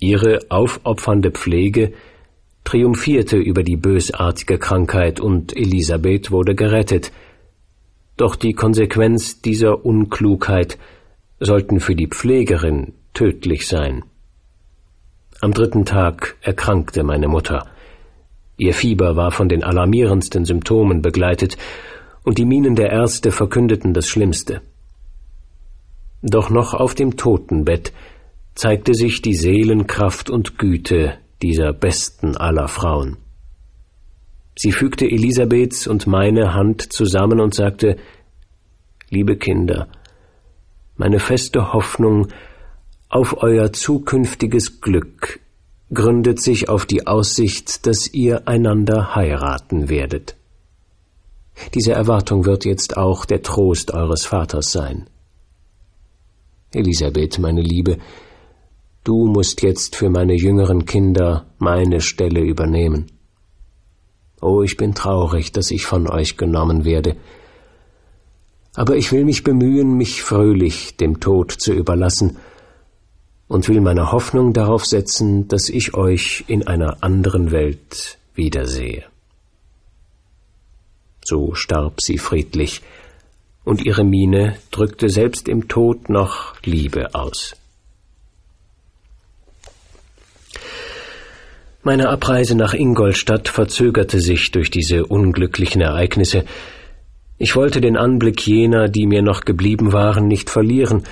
Ihre 0.00 0.40
aufopfernde 0.48 1.30
Pflege 1.30 1.92
triumphierte 2.64 3.36
über 3.36 3.62
die 3.62 3.76
bösartige 3.76 4.58
Krankheit 4.58 5.20
und 5.20 5.56
Elisabeth 5.56 6.30
wurde 6.30 6.54
gerettet. 6.54 7.12
Doch 8.16 8.36
die 8.36 8.52
Konsequenz 8.52 9.40
dieser 9.40 9.84
Unklugheit 9.84 10.78
sollten 11.40 11.80
für 11.80 11.96
die 11.96 12.06
Pflegerin 12.06 12.94
tödlich 13.14 13.66
sein. 13.66 14.04
Am 15.40 15.52
dritten 15.52 15.84
Tag 15.84 16.36
erkrankte 16.40 17.02
meine 17.02 17.26
Mutter. 17.26 17.66
Ihr 18.56 18.74
Fieber 18.74 19.16
war 19.16 19.32
von 19.32 19.48
den 19.48 19.64
alarmierendsten 19.64 20.44
Symptomen 20.44 21.02
begleitet, 21.02 21.56
und 22.24 22.38
die 22.38 22.44
Mienen 22.44 22.76
der 22.76 22.90
Ärzte 22.90 23.32
verkündeten 23.32 23.92
das 23.94 24.06
Schlimmste. 24.06 24.60
Doch 26.22 26.50
noch 26.50 26.72
auf 26.72 26.94
dem 26.94 27.16
Totenbett 27.16 27.92
zeigte 28.54 28.94
sich 28.94 29.22
die 29.22 29.34
Seelenkraft 29.34 30.30
und 30.30 30.58
Güte 30.58 31.18
dieser 31.42 31.72
besten 31.72 32.36
aller 32.36 32.68
Frauen. 32.68 33.18
Sie 34.56 34.72
fügte 34.72 35.06
Elisabeths 35.06 35.86
und 35.86 36.06
meine 36.06 36.54
Hand 36.54 36.92
zusammen 36.92 37.40
und 37.40 37.54
sagte 37.54 37.96
Liebe 39.08 39.36
Kinder, 39.36 39.88
meine 40.96 41.18
feste 41.18 41.72
Hoffnung 41.72 42.28
auf 43.08 43.42
euer 43.42 43.72
zukünftiges 43.72 44.80
Glück 44.80 45.40
gründet 45.92 46.40
sich 46.40 46.68
auf 46.68 46.86
die 46.86 47.06
Aussicht, 47.06 47.86
dass 47.86 48.12
ihr 48.12 48.48
einander 48.48 49.14
heiraten 49.14 49.90
werdet. 49.90 50.36
Diese 51.74 51.92
Erwartung 51.92 52.46
wird 52.46 52.64
jetzt 52.64 52.96
auch 52.96 53.26
der 53.26 53.42
Trost 53.42 53.92
eures 53.92 54.24
Vaters 54.24 54.72
sein. 54.72 55.06
Elisabeth, 56.72 57.38
meine 57.38 57.60
Liebe, 57.60 57.98
du 59.04 59.26
musst 59.26 59.62
jetzt 59.62 59.96
für 59.96 60.10
meine 60.10 60.34
jüngeren 60.34 60.84
Kinder 60.84 61.46
meine 61.58 62.00
Stelle 62.00 62.40
übernehmen. 62.40 63.06
Oh, 64.40 64.62
ich 64.62 64.76
bin 64.76 64.94
traurig, 64.94 65.52
dass 65.52 65.70
ich 65.70 65.86
von 65.86 66.08
euch 66.08 66.36
genommen 66.36 66.84
werde. 66.84 67.16
aber 68.74 68.96
ich 68.96 69.12
will 69.12 69.24
mich 69.24 69.44
bemühen, 69.44 69.96
mich 69.96 70.22
fröhlich 70.22 70.96
dem 70.96 71.20
Tod 71.20 71.52
zu 71.52 71.72
überlassen 71.72 72.38
und 73.48 73.68
will 73.68 73.80
meine 73.80 74.12
Hoffnung 74.12 74.54
darauf 74.54 74.86
setzen, 74.86 75.46
dass 75.48 75.68
ich 75.68 75.94
euch 75.94 76.44
in 76.48 76.66
einer 76.66 77.02
anderen 77.02 77.50
Welt 77.50 78.18
wiedersehe. 78.34 79.04
So 81.22 81.54
starb 81.54 82.00
sie 82.00 82.18
friedlich, 82.18 82.82
und 83.64 83.84
ihre 83.84 84.04
Miene 84.04 84.56
drückte 84.72 85.08
selbst 85.08 85.48
im 85.48 85.68
Tod 85.68 86.08
noch 86.08 86.60
Liebe 86.64 87.14
aus. 87.14 87.54
Meine 91.84 92.10
Abreise 92.10 92.56
nach 92.56 92.74
Ingolstadt 92.74 93.48
verzögerte 93.48 94.20
sich 94.20 94.52
durch 94.52 94.70
diese 94.70 95.04
unglücklichen 95.06 95.80
Ereignisse, 95.80 96.44
ich 97.38 97.56
wollte 97.56 97.80
den 97.80 97.96
Anblick 97.96 98.46
jener, 98.46 98.88
die 98.88 99.04
mir 99.04 99.20
noch 99.20 99.40
geblieben 99.40 99.92
waren, 99.92 100.28
nicht 100.28 100.48
verlieren, 100.48 101.02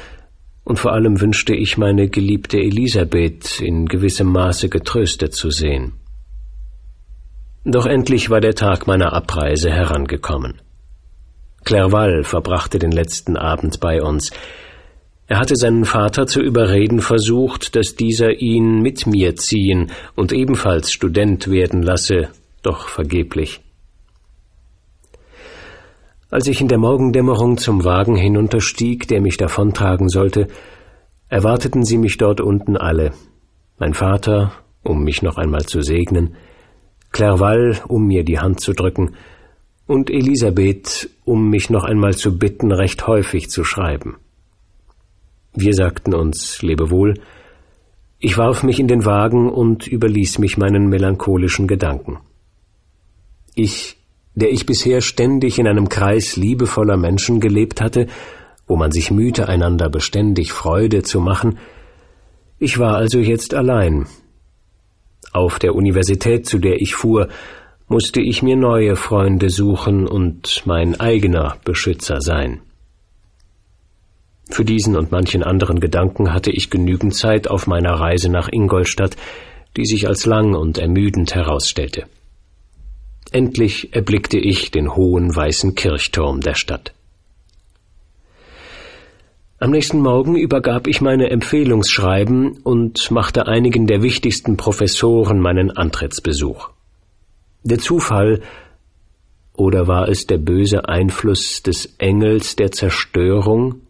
und 0.63 0.79
vor 0.79 0.93
allem 0.93 1.21
wünschte 1.21 1.57
ich 1.57 1.77
meine 1.77 2.09
geliebte 2.09 2.59
Elisabeth 2.59 3.61
in 3.61 3.87
gewissem 3.87 4.29
Maße 4.29 4.69
getröstet 4.69 5.35
zu 5.35 5.51
sehen. 5.51 5.95
Doch 7.65 7.87
endlich 7.87 8.31
war 8.31 8.41
der 8.41 8.55
Tag 8.55 8.87
meiner 8.87 9.13
Abreise 9.13 9.73
herangekommen. 9.73 10.61
Clerval 11.65 12.23
verbrachte 12.23 12.79
den 12.79 12.93
letzten 12.93 13.37
Abend 13.37 13.81
bei 13.81 14.01
uns. 14.01 14.31
Er 15.31 15.39
hatte 15.39 15.55
seinen 15.55 15.85
Vater 15.85 16.27
zu 16.27 16.41
überreden 16.41 17.01
versucht, 17.01 17.77
dass 17.77 17.95
dieser 17.95 18.41
ihn 18.41 18.83
mit 18.83 19.07
mir 19.07 19.37
ziehen 19.37 19.93
und 20.17 20.33
ebenfalls 20.33 20.93
Student 20.93 21.49
werden 21.49 21.85
lasse, 21.85 22.31
doch 22.65 22.89
vergeblich. 22.89 23.61
Als 26.31 26.49
ich 26.49 26.61
in 26.61 26.67
der 26.67 26.79
Morgendämmerung 26.79 27.59
zum 27.59 27.85
Wagen 27.85 28.17
hinunterstieg, 28.17 29.07
der 29.07 29.21
mich 29.21 29.37
davontragen 29.37 30.09
sollte, 30.09 30.49
erwarteten 31.29 31.85
sie 31.85 31.99
mich 31.99 32.19
dort 32.19 32.41
unten 32.41 32.77
alle. 32.77 33.13
Mein 33.79 33.95
Vater, 33.95 34.53
um 34.83 35.05
mich 35.05 35.23
noch 35.23 35.37
einmal 35.37 35.65
zu 35.65 35.81
segnen, 35.81 36.35
Clerval, 37.13 37.81
um 37.87 38.05
mir 38.09 38.25
die 38.25 38.41
Hand 38.41 38.59
zu 38.59 38.73
drücken, 38.73 39.15
und 39.87 40.11
Elisabeth, 40.11 41.09
um 41.25 41.51
mich 41.51 41.71
noch 41.71 41.85
einmal 41.85 42.15
zu 42.15 42.37
bitten, 42.37 42.73
recht 42.73 43.07
häufig 43.07 43.49
zu 43.49 43.63
schreiben. 43.63 44.17
Wir 45.55 45.75
sagten 45.75 46.15
uns 46.15 46.63
Lebewohl, 46.63 47.15
ich 48.19 48.37
warf 48.37 48.63
mich 48.63 48.79
in 48.79 48.89
den 48.89 49.05
Wagen 49.05 49.51
und 49.51 49.87
überließ 49.87 50.39
mich 50.39 50.59
meinen 50.59 50.89
melancholischen 50.89 51.67
Gedanken. 51.67 52.19
Ich 53.55 53.97
der 54.35 54.51
ich 54.51 54.67
bisher 54.67 55.01
ständig 55.01 55.59
in 55.59 55.67
einem 55.67 55.89
Kreis 55.89 56.37
liebevoller 56.37 56.97
Menschen 56.97 57.41
gelebt 57.41 57.81
hatte, 57.81 58.07
wo 58.67 58.77
man 58.77 58.93
sich 58.93 59.11
mühte, 59.11 59.49
einander 59.49 59.89
beständig 59.91 60.53
Freude 60.53 61.03
zu 61.03 61.21
machen, 61.21 61.59
ich 62.59 62.79
war 62.79 62.97
also 62.97 63.19
jetzt 63.19 63.55
allein. 63.55 64.07
Auf 65.33 65.59
der 65.59 65.75
Universität, 65.75 66.47
zu 66.47 66.59
der 66.59 66.81
ich 66.81 66.95
fuhr, 66.95 67.29
musste 67.89 68.21
ich 68.21 68.43
mir 68.43 68.57
neue 68.57 68.97
Freunde 68.97 69.51
suchen 69.51 70.07
und 70.07 70.63
mein 70.67 71.01
eigener 71.01 71.57
Beschützer 71.65 72.21
sein. 72.21 72.61
Für 74.51 74.65
diesen 74.65 74.97
und 74.97 75.13
manchen 75.13 75.43
anderen 75.43 75.81
Gedanken 75.81 76.35
hatte 76.35 76.51
ich 76.51 76.71
genügend 76.71 77.15
Zeit 77.15 77.49
auf 77.49 77.67
meiner 77.67 77.95
Reise 77.95 78.29
nach 78.31 78.49
Ingolstadt, 78.51 79.17
die 79.77 79.87
sich 79.87 80.09
als 80.09 80.27
lang 80.27 80.55
und 80.55 80.79
ermüdend 80.79 81.35
herausstellte. 81.35 82.07
Endlich 83.33 83.95
erblickte 83.95 84.39
ich 84.39 84.73
den 84.73 84.97
hohen 84.97 85.35
weißen 85.35 85.77
Kirchturm 85.77 86.41
der 86.41 86.55
Stadt. 86.55 86.93
Am 89.61 89.71
nächsten 89.71 90.01
Morgen 90.01 90.37
übergab 90.37 90.87
ich 90.87 91.01
meine 91.01 91.31
Empfehlungsschreiben 91.31 92.61
und 92.63 93.11
machte 93.11 93.47
einigen 93.47 93.87
der 93.87 94.03
wichtigsten 94.03 94.57
Professoren 94.57 95.39
meinen 95.39 95.71
Antrittsbesuch. 95.71 96.71
Der 97.63 97.79
Zufall 97.79 98.41
oder 99.55 99.87
war 99.87 100.09
es 100.09 100.27
der 100.27 100.39
böse 100.39 100.89
Einfluss 100.89 101.63
des 101.63 101.95
Engels 101.99 102.57
der 102.57 102.73
Zerstörung, 102.73 103.83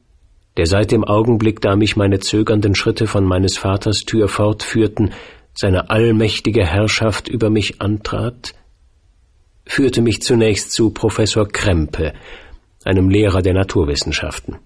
der 0.61 0.67
seit 0.67 0.91
dem 0.91 1.05
Augenblick, 1.05 1.63
da 1.63 1.75
mich 1.75 1.97
meine 1.97 2.19
zögernden 2.19 2.75
Schritte 2.75 3.07
von 3.07 3.25
meines 3.25 3.57
Vaters 3.57 4.05
Tür 4.05 4.29
fortführten, 4.29 5.15
seine 5.55 5.89
allmächtige 5.89 6.67
Herrschaft 6.67 7.29
über 7.29 7.49
mich 7.49 7.81
antrat, 7.81 8.53
führte 9.65 10.03
mich 10.03 10.21
zunächst 10.21 10.73
zu 10.73 10.91
Professor 10.91 11.49
Krempe, 11.49 12.13
einem 12.85 13.09
Lehrer 13.09 13.41
der 13.41 13.55
Naturwissenschaften. 13.55 14.57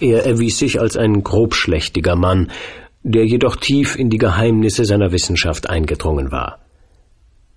Er 0.00 0.26
erwies 0.26 0.58
sich 0.58 0.78
als 0.78 0.98
ein 0.98 1.22
grobschlächtiger 1.22 2.14
Mann, 2.14 2.50
der 3.02 3.24
jedoch 3.24 3.56
tief 3.56 3.98
in 3.98 4.10
die 4.10 4.18
Geheimnisse 4.18 4.84
seiner 4.84 5.12
Wissenschaft 5.12 5.70
eingedrungen 5.70 6.30
war. 6.30 6.58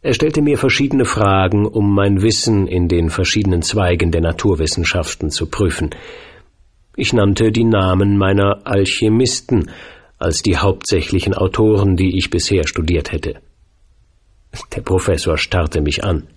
Er 0.02 0.14
stellte 0.14 0.42
mir 0.42 0.58
verschiedene 0.58 1.04
Fragen, 1.04 1.66
um 1.66 1.94
mein 1.94 2.22
Wissen 2.22 2.68
in 2.68 2.88
den 2.88 3.10
verschiedenen 3.10 3.64
Zweigen 3.64 4.12
der 4.12 4.22
Naturwissenschaften 4.22 5.30
zu 5.30 5.48
prüfen. 5.48 5.90
Ich 6.98 7.12
nannte 7.12 7.52
die 7.52 7.66
Namen 7.66 8.18
meiner 8.18 8.66
Alchemisten 8.66 9.70
als 10.18 10.42
die 10.42 10.58
hauptsächlichen 10.58 11.34
Autoren, 11.34 11.98
die 11.98 12.18
ich 12.18 12.30
bisher 12.30 12.66
studiert 12.68 13.12
hätte. 13.12 13.42
Der 14.76 14.82
Professor 14.82 15.38
starrte 15.38 15.82
mich 15.82 16.04
an. 16.04 16.28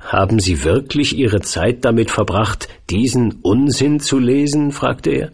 Haben 0.00 0.40
Sie 0.40 0.64
wirklich 0.64 1.16
Ihre 1.16 1.42
Zeit 1.42 1.84
damit 1.84 2.10
verbracht, 2.10 2.68
diesen 2.90 3.40
Unsinn 3.42 4.00
zu 4.00 4.18
lesen? 4.18 4.72
fragte 4.72 5.10
er. 5.10 5.30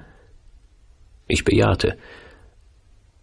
Ich 1.28 1.44
bejahte. 1.44 1.96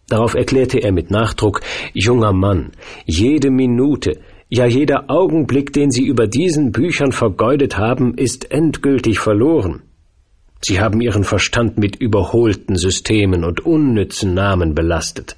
Darauf 0.07 0.35
erklärte 0.35 0.79
er 0.79 0.91
mit 0.91 1.11
Nachdruck 1.11 1.61
Junger 1.93 2.33
Mann, 2.33 2.71
jede 3.05 3.49
Minute, 3.49 4.21
ja 4.49 4.65
jeder 4.65 5.09
Augenblick, 5.09 5.73
den 5.73 5.91
Sie 5.91 6.05
über 6.05 6.27
diesen 6.27 6.71
Büchern 6.71 7.11
vergeudet 7.11 7.77
haben, 7.77 8.15
ist 8.15 8.51
endgültig 8.51 9.19
verloren. 9.19 9.81
Sie 10.67 10.79
haben 10.79 10.99
Ihren 10.99 11.23
Verstand 11.23 11.77
mit 11.77 11.95
überholten 11.97 12.75
Systemen 12.75 13.43
und 13.43 13.67
unnützen 13.67 14.33
Namen 14.33 14.73
belastet. 14.73 15.37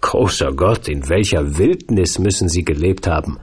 Großer 0.00 0.50
Gott, 0.50 0.88
in 0.88 1.08
welcher 1.08 1.58
Wildnis 1.58 2.18
müssen 2.18 2.48
Sie 2.48 2.64
gelebt 2.64 3.06
haben? 3.06 3.38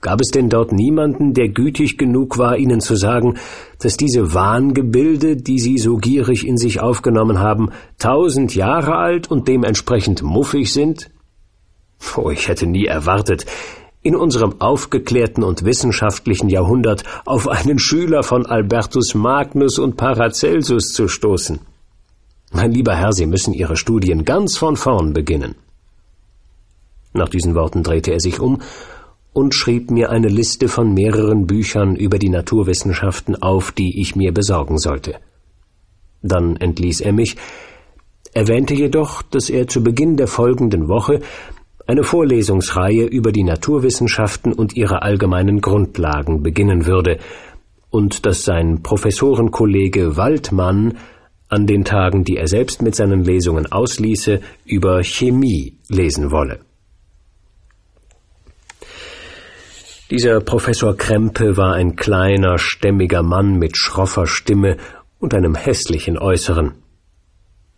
Gab 0.00 0.20
es 0.20 0.32
denn 0.32 0.48
dort 0.48 0.72
niemanden, 0.72 1.34
der 1.34 1.50
gütig 1.50 1.98
genug 1.98 2.36
war, 2.36 2.56
Ihnen 2.58 2.80
zu 2.80 2.96
sagen, 2.96 3.36
dass 3.78 3.96
diese 3.96 4.34
Wahngebilde, 4.34 5.36
die 5.36 5.60
Sie 5.60 5.78
so 5.78 5.98
gierig 5.98 6.44
in 6.44 6.56
sich 6.56 6.80
aufgenommen 6.80 7.38
haben, 7.38 7.70
tausend 8.00 8.56
Jahre 8.56 8.96
alt 8.96 9.30
und 9.30 9.46
dementsprechend 9.46 10.24
muffig 10.24 10.72
sind? 10.72 11.12
Oh, 12.16 12.30
ich 12.30 12.48
hätte 12.48 12.66
nie 12.66 12.86
erwartet, 12.86 13.46
in 14.04 14.14
unserem 14.14 14.60
aufgeklärten 14.60 15.42
und 15.42 15.64
wissenschaftlichen 15.64 16.50
Jahrhundert 16.50 17.04
auf 17.24 17.48
einen 17.48 17.78
Schüler 17.78 18.22
von 18.22 18.44
Albertus 18.44 19.14
Magnus 19.14 19.78
und 19.78 19.96
Paracelsus 19.96 20.92
zu 20.92 21.08
stoßen. 21.08 21.60
Mein 22.52 22.70
lieber 22.70 22.94
Herr, 22.94 23.14
Sie 23.14 23.24
müssen 23.26 23.54
Ihre 23.54 23.76
Studien 23.76 24.26
ganz 24.26 24.58
von 24.58 24.76
vorn 24.76 25.14
beginnen. 25.14 25.54
Nach 27.14 27.30
diesen 27.30 27.54
Worten 27.54 27.82
drehte 27.82 28.12
er 28.12 28.20
sich 28.20 28.40
um 28.40 28.60
und 29.32 29.54
schrieb 29.54 29.90
mir 29.90 30.10
eine 30.10 30.28
Liste 30.28 30.68
von 30.68 30.92
mehreren 30.92 31.46
Büchern 31.46 31.96
über 31.96 32.18
die 32.18 32.28
Naturwissenschaften 32.28 33.40
auf, 33.42 33.72
die 33.72 34.00
ich 34.02 34.16
mir 34.16 34.34
besorgen 34.34 34.78
sollte. 34.78 35.14
Dann 36.22 36.56
entließ 36.56 37.00
er 37.00 37.14
mich, 37.14 37.36
erwähnte 38.34 38.74
jedoch, 38.74 39.22
dass 39.22 39.48
er 39.48 39.66
zu 39.66 39.82
Beginn 39.82 40.18
der 40.18 40.28
folgenden 40.28 40.88
Woche 40.88 41.20
eine 41.86 42.02
Vorlesungsreihe 42.02 43.04
über 43.04 43.32
die 43.32 43.44
Naturwissenschaften 43.44 44.52
und 44.52 44.74
ihre 44.76 45.02
allgemeinen 45.02 45.60
Grundlagen 45.60 46.42
beginnen 46.42 46.86
würde 46.86 47.18
und 47.90 48.26
dass 48.26 48.42
sein 48.42 48.82
Professorenkollege 48.82 50.16
Waldmann 50.16 50.98
an 51.48 51.66
den 51.66 51.84
Tagen, 51.84 52.24
die 52.24 52.36
er 52.36 52.48
selbst 52.48 52.82
mit 52.82 52.94
seinen 52.94 53.22
Lesungen 53.22 53.70
ausließe, 53.70 54.40
über 54.64 55.02
Chemie 55.02 55.78
lesen 55.88 56.30
wolle. 56.30 56.60
Dieser 60.10 60.40
Professor 60.40 60.96
Krempe 60.96 61.56
war 61.56 61.74
ein 61.74 61.96
kleiner, 61.96 62.58
stämmiger 62.58 63.22
Mann 63.22 63.58
mit 63.58 63.76
schroffer 63.76 64.26
Stimme 64.26 64.76
und 65.18 65.34
einem 65.34 65.54
hässlichen 65.54 66.18
Äußeren. 66.18 66.72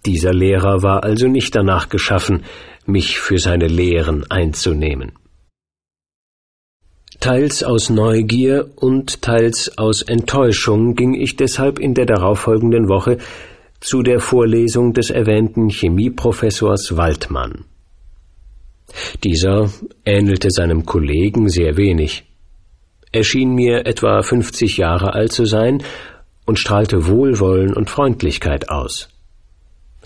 Dieser 0.04 0.32
Lehrer 0.32 0.82
war 0.82 1.04
also 1.04 1.28
nicht 1.28 1.54
danach 1.54 1.88
geschaffen, 1.88 2.44
mich 2.88 3.18
für 3.18 3.38
seine 3.38 3.68
Lehren 3.68 4.24
einzunehmen. 4.30 5.12
Teils 7.20 7.64
aus 7.64 7.88
Neugier 7.90 8.70
und 8.76 9.22
teils 9.22 9.78
aus 9.78 10.02
Enttäuschung 10.02 10.94
ging 10.94 11.14
ich 11.14 11.36
deshalb 11.36 11.78
in 11.78 11.94
der 11.94 12.06
darauffolgenden 12.06 12.88
Woche 12.88 13.18
zu 13.80 14.02
der 14.02 14.20
Vorlesung 14.20 14.92
des 14.92 15.10
erwähnten 15.10 15.68
Chemieprofessors 15.68 16.96
Waldmann. 16.96 17.64
Dieser 19.24 19.70
ähnelte 20.04 20.50
seinem 20.50 20.86
Kollegen 20.86 21.48
sehr 21.48 21.76
wenig. 21.76 22.24
Er 23.12 23.24
schien 23.24 23.54
mir 23.54 23.86
etwa 23.86 24.22
fünfzig 24.22 24.76
Jahre 24.76 25.14
alt 25.14 25.32
zu 25.32 25.44
sein 25.44 25.82
und 26.44 26.58
strahlte 26.58 27.06
Wohlwollen 27.06 27.74
und 27.74 27.90
Freundlichkeit 27.90 28.68
aus. 28.68 29.08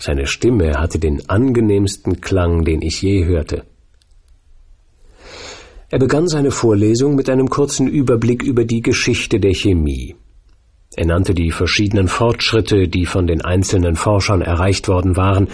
Seine 0.01 0.25
Stimme 0.25 0.79
hatte 0.79 0.97
den 0.97 1.29
angenehmsten 1.29 2.21
Klang, 2.21 2.65
den 2.65 2.81
ich 2.81 3.03
je 3.03 3.23
hörte. 3.25 3.65
Er 5.91 5.99
begann 5.99 6.27
seine 6.27 6.49
Vorlesung 6.49 7.13
mit 7.13 7.29
einem 7.29 7.51
kurzen 7.51 7.87
Überblick 7.87 8.41
über 8.41 8.65
die 8.65 8.81
Geschichte 8.81 9.39
der 9.39 9.53
Chemie. 9.53 10.15
Er 10.95 11.05
nannte 11.05 11.35
die 11.35 11.51
verschiedenen 11.51 12.07
Fortschritte, 12.07 12.87
die 12.87 13.05
von 13.05 13.27
den 13.27 13.41
einzelnen 13.41 13.95
Forschern 13.95 14.41
erreicht 14.41 14.87
worden 14.87 15.17
waren, 15.17 15.49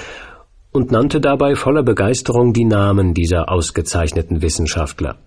und 0.71 0.91
nannte 0.91 1.19
dabei 1.19 1.55
voller 1.55 1.83
Begeisterung 1.83 2.53
die 2.53 2.63
Namen 2.63 3.13
dieser 3.13 3.51
ausgezeichneten 3.51 4.41
Wissenschaftler. 4.41 5.17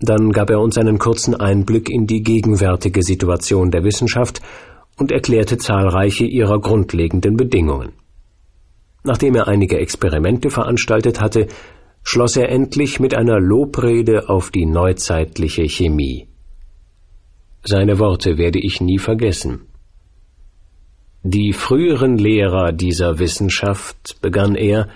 Dann 0.00 0.32
gab 0.32 0.48
er 0.48 0.60
uns 0.60 0.78
einen 0.78 0.98
kurzen 0.98 1.34
Einblick 1.34 1.90
in 1.90 2.06
die 2.06 2.22
gegenwärtige 2.22 3.02
Situation 3.02 3.70
der 3.70 3.84
Wissenschaft 3.84 4.40
und 4.96 5.12
erklärte 5.12 5.58
zahlreiche 5.58 6.24
ihrer 6.24 6.58
grundlegenden 6.58 7.36
Bedingungen. 7.36 7.92
Nachdem 9.04 9.34
er 9.36 9.48
einige 9.48 9.78
Experimente 9.78 10.50
veranstaltet 10.50 11.20
hatte, 11.20 11.46
schloss 12.02 12.36
er 12.36 12.48
endlich 12.48 13.00
mit 13.00 13.14
einer 13.14 13.38
Lobrede 13.38 14.28
auf 14.28 14.50
die 14.50 14.66
neuzeitliche 14.66 15.68
Chemie. 15.68 16.26
Seine 17.62 17.98
Worte 17.98 18.38
werde 18.38 18.58
ich 18.58 18.80
nie 18.80 18.98
vergessen. 18.98 19.66
Die 21.22 21.52
früheren 21.52 22.18
Lehrer 22.18 22.72
dieser 22.72 23.18
Wissenschaft, 23.18 24.20
begann 24.20 24.54
er, 24.54 24.88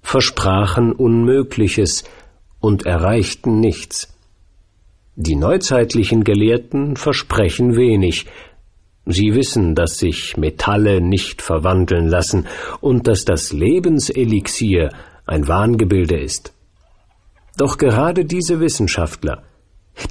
versprachen 0.00 0.92
Unmögliches 0.92 2.04
und 2.60 2.86
erreichten 2.86 3.60
nichts. 3.60 4.14
Die 5.16 5.36
neuzeitlichen 5.36 6.24
Gelehrten 6.24 6.96
versprechen 6.96 7.76
wenig. 7.76 8.26
Sie 9.10 9.34
wissen, 9.34 9.74
dass 9.74 9.98
sich 9.98 10.36
Metalle 10.36 11.00
nicht 11.00 11.40
verwandeln 11.40 12.08
lassen 12.08 12.46
und 12.80 13.06
dass 13.06 13.24
das 13.24 13.52
Lebenselixier 13.52 14.90
ein 15.24 15.48
Wahngebilde 15.48 16.20
ist. 16.20 16.52
Doch 17.56 17.78
gerade 17.78 18.26
diese 18.26 18.60
Wissenschaftler, 18.60 19.44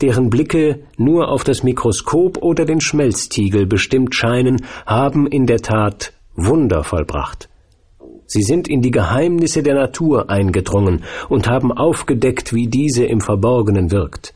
deren 0.02 0.32
Blicke 0.32 0.80
nur 0.98 1.30
auf 1.30 1.43
das 1.43 1.62
Mikroskop 1.62 2.41
oder 2.41 2.66
den 2.66 2.82
Schmelztiegel 2.82 3.68
bestimmt 3.68 4.16
scheinen, 4.16 4.66
haben 4.88 5.28
in 5.28 5.45
der 5.45 5.60
Tat 5.60 6.14
Wunder 6.36 6.84
vollbracht. 6.84 7.50
Sie 8.26 8.41
sind 8.41 8.68
in 8.68 8.82
die 8.82 8.91
Geheimnisse 8.91 9.62
der 9.62 9.76
Natur 9.76 10.32
eingedrungen 10.32 11.04
und 11.30 11.48
haben 11.48 11.72
aufgedeckt, 11.72 12.52
wie 12.52 12.68
diese 12.68 13.06
im 13.06 13.22
Verborgenen 13.22 13.91
wirkt. 13.91 14.34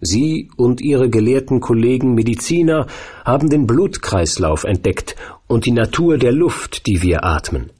Sie 0.00 0.50
und 0.56 0.80
ihre 0.80 1.10
gelehrten 1.10 1.60
Kollegen 1.60 2.14
Mediziner 2.14 2.86
haben 3.24 3.50
den 3.50 3.66
Blutkreislauf 3.66 4.64
entdeckt 4.64 5.16
und 5.46 5.66
die 5.66 5.72
Natur 5.72 6.16
der 6.16 6.32
Luft, 6.32 6.86
die 6.86 7.02
wir 7.02 7.24
atmen. 7.24 7.70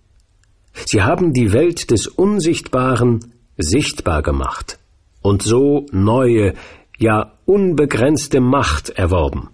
Sie 0.86 1.02
haben 1.02 1.32
die 1.32 1.52
Welt 1.52 1.90
des 1.90 2.06
Unsichtbaren 2.06 3.32
sichtbar 3.56 4.22
gemacht 4.22 4.78
und 5.22 5.42
so 5.42 5.86
neue, 5.92 6.54
ja 6.98 7.32
unbegrenzte 7.46 8.40
Macht 8.40 8.90
erworben. 8.90 9.50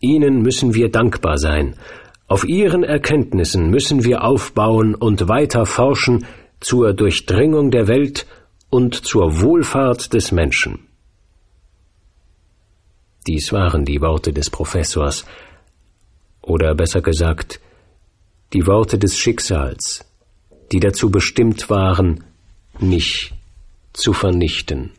Ihnen 0.00 0.42
müssen 0.42 0.74
wir 0.74 0.90
dankbar 0.90 1.38
sein, 1.38 1.76
auf 2.26 2.48
Ihren 2.48 2.82
Erkenntnissen 2.82 3.70
müssen 3.70 4.04
wir 4.04 4.24
aufbauen 4.24 4.94
und 4.94 5.28
weiter 5.28 5.66
forschen 5.66 6.24
zur 6.60 6.94
Durchdringung 6.94 7.70
der 7.70 7.88
Welt 7.88 8.26
und 8.70 8.94
zur 8.94 9.42
Wohlfahrt 9.42 10.14
des 10.14 10.32
Menschen. 10.32 10.86
Dies 13.26 13.52
waren 13.52 13.84
die 13.84 14.00
Worte 14.00 14.32
des 14.32 14.50
Professors, 14.50 15.24
oder 16.40 16.74
besser 16.74 17.00
gesagt, 17.00 17.60
die 18.52 18.66
Worte 18.66 18.98
des 18.98 19.16
Schicksals, 19.16 20.04
die 20.72 20.80
dazu 20.80 21.10
bestimmt 21.10 21.70
waren, 21.70 22.24
mich 22.80 23.32
zu 23.92 24.12
vernichten. 24.12 24.90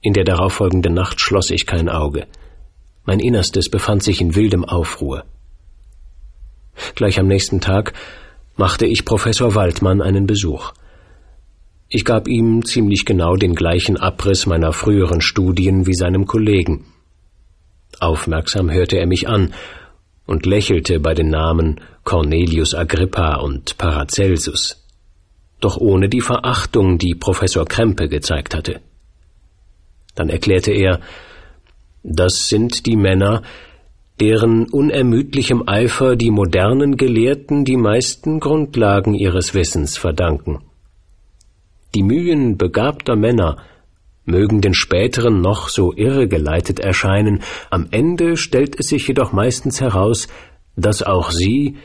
In 0.00 0.12
der 0.12 0.24
darauffolgenden 0.24 0.92
Nacht 0.92 1.20
schloss 1.20 1.50
ich 1.50 1.64
kein 1.64 1.88
Auge. 1.88 2.26
Mein 3.04 3.20
Innerstes 3.20 3.70
befand 3.70 4.02
sich 4.02 4.20
in 4.20 4.34
wildem 4.34 4.64
Aufruhr. 4.64 5.24
Gleich 6.94 7.18
am 7.18 7.28
nächsten 7.28 7.60
Tag 7.60 7.94
machte 8.56 8.84
ich 8.84 9.04
Professor 9.04 9.54
Waldmann 9.54 10.02
einen 10.02 10.26
Besuch. 10.26 10.72
Ich 11.88 12.04
gab 12.04 12.28
ihm 12.28 12.64
ziemlich 12.64 13.04
genau 13.04 13.36
den 13.36 13.54
gleichen 13.54 13.96
Abriss 13.96 14.46
meiner 14.46 14.72
früheren 14.72 15.20
Studien 15.20 15.86
wie 15.86 15.94
seinem 15.94 16.26
Kollegen. 16.26 16.86
Aufmerksam 18.00 18.70
hörte 18.70 18.98
er 18.98 19.06
mich 19.06 19.28
an 19.28 19.54
und 20.26 20.46
lächelte 20.46 20.98
bei 21.00 21.14
den 21.14 21.28
Namen 21.28 21.80
Cornelius 22.02 22.74
Agrippa 22.74 23.36
und 23.36 23.78
Paracelsus 23.78 24.84
doch 25.64 25.78
ohne 25.78 26.10
die 26.10 26.20
Verachtung, 26.20 26.98
die 26.98 27.14
Professor 27.14 27.64
Krempe 27.64 28.08
gezeigt 28.08 28.54
hatte. 28.54 28.80
Dann 30.14 30.28
erklärte 30.28 30.72
er, 30.72 31.00
das 32.02 32.48
sind 32.48 32.84
die 32.84 32.96
Männer, 32.96 33.42
deren 34.20 34.66
unermüdlichem 34.66 35.66
Eifer 35.66 36.16
die 36.16 36.30
modernen 36.30 36.98
Gelehrten 36.98 37.64
die 37.64 37.78
meisten 37.78 38.40
Grundlagen 38.40 39.14
ihres 39.14 39.54
Wissens 39.54 39.96
verdanken. 39.96 40.60
Die 41.94 42.02
Mühen 42.02 42.58
begabter 42.58 43.16
Männer 43.16 43.58
mögen 44.24 44.60
den 44.60 44.74
späteren 44.74 45.40
noch 45.40 45.68
so 45.68 45.92
irregeleitet 45.94 46.80
erscheinen, 46.80 47.42
am 47.70 47.86
Ende 47.90 48.36
stellt 48.36 48.78
es 48.78 48.88
sich 48.88 49.06
jedoch 49.06 49.32
meistens 49.32 49.80
heraus, 49.80 50.28
dass 50.76 51.02
auch 51.02 51.30
sie 51.30 51.76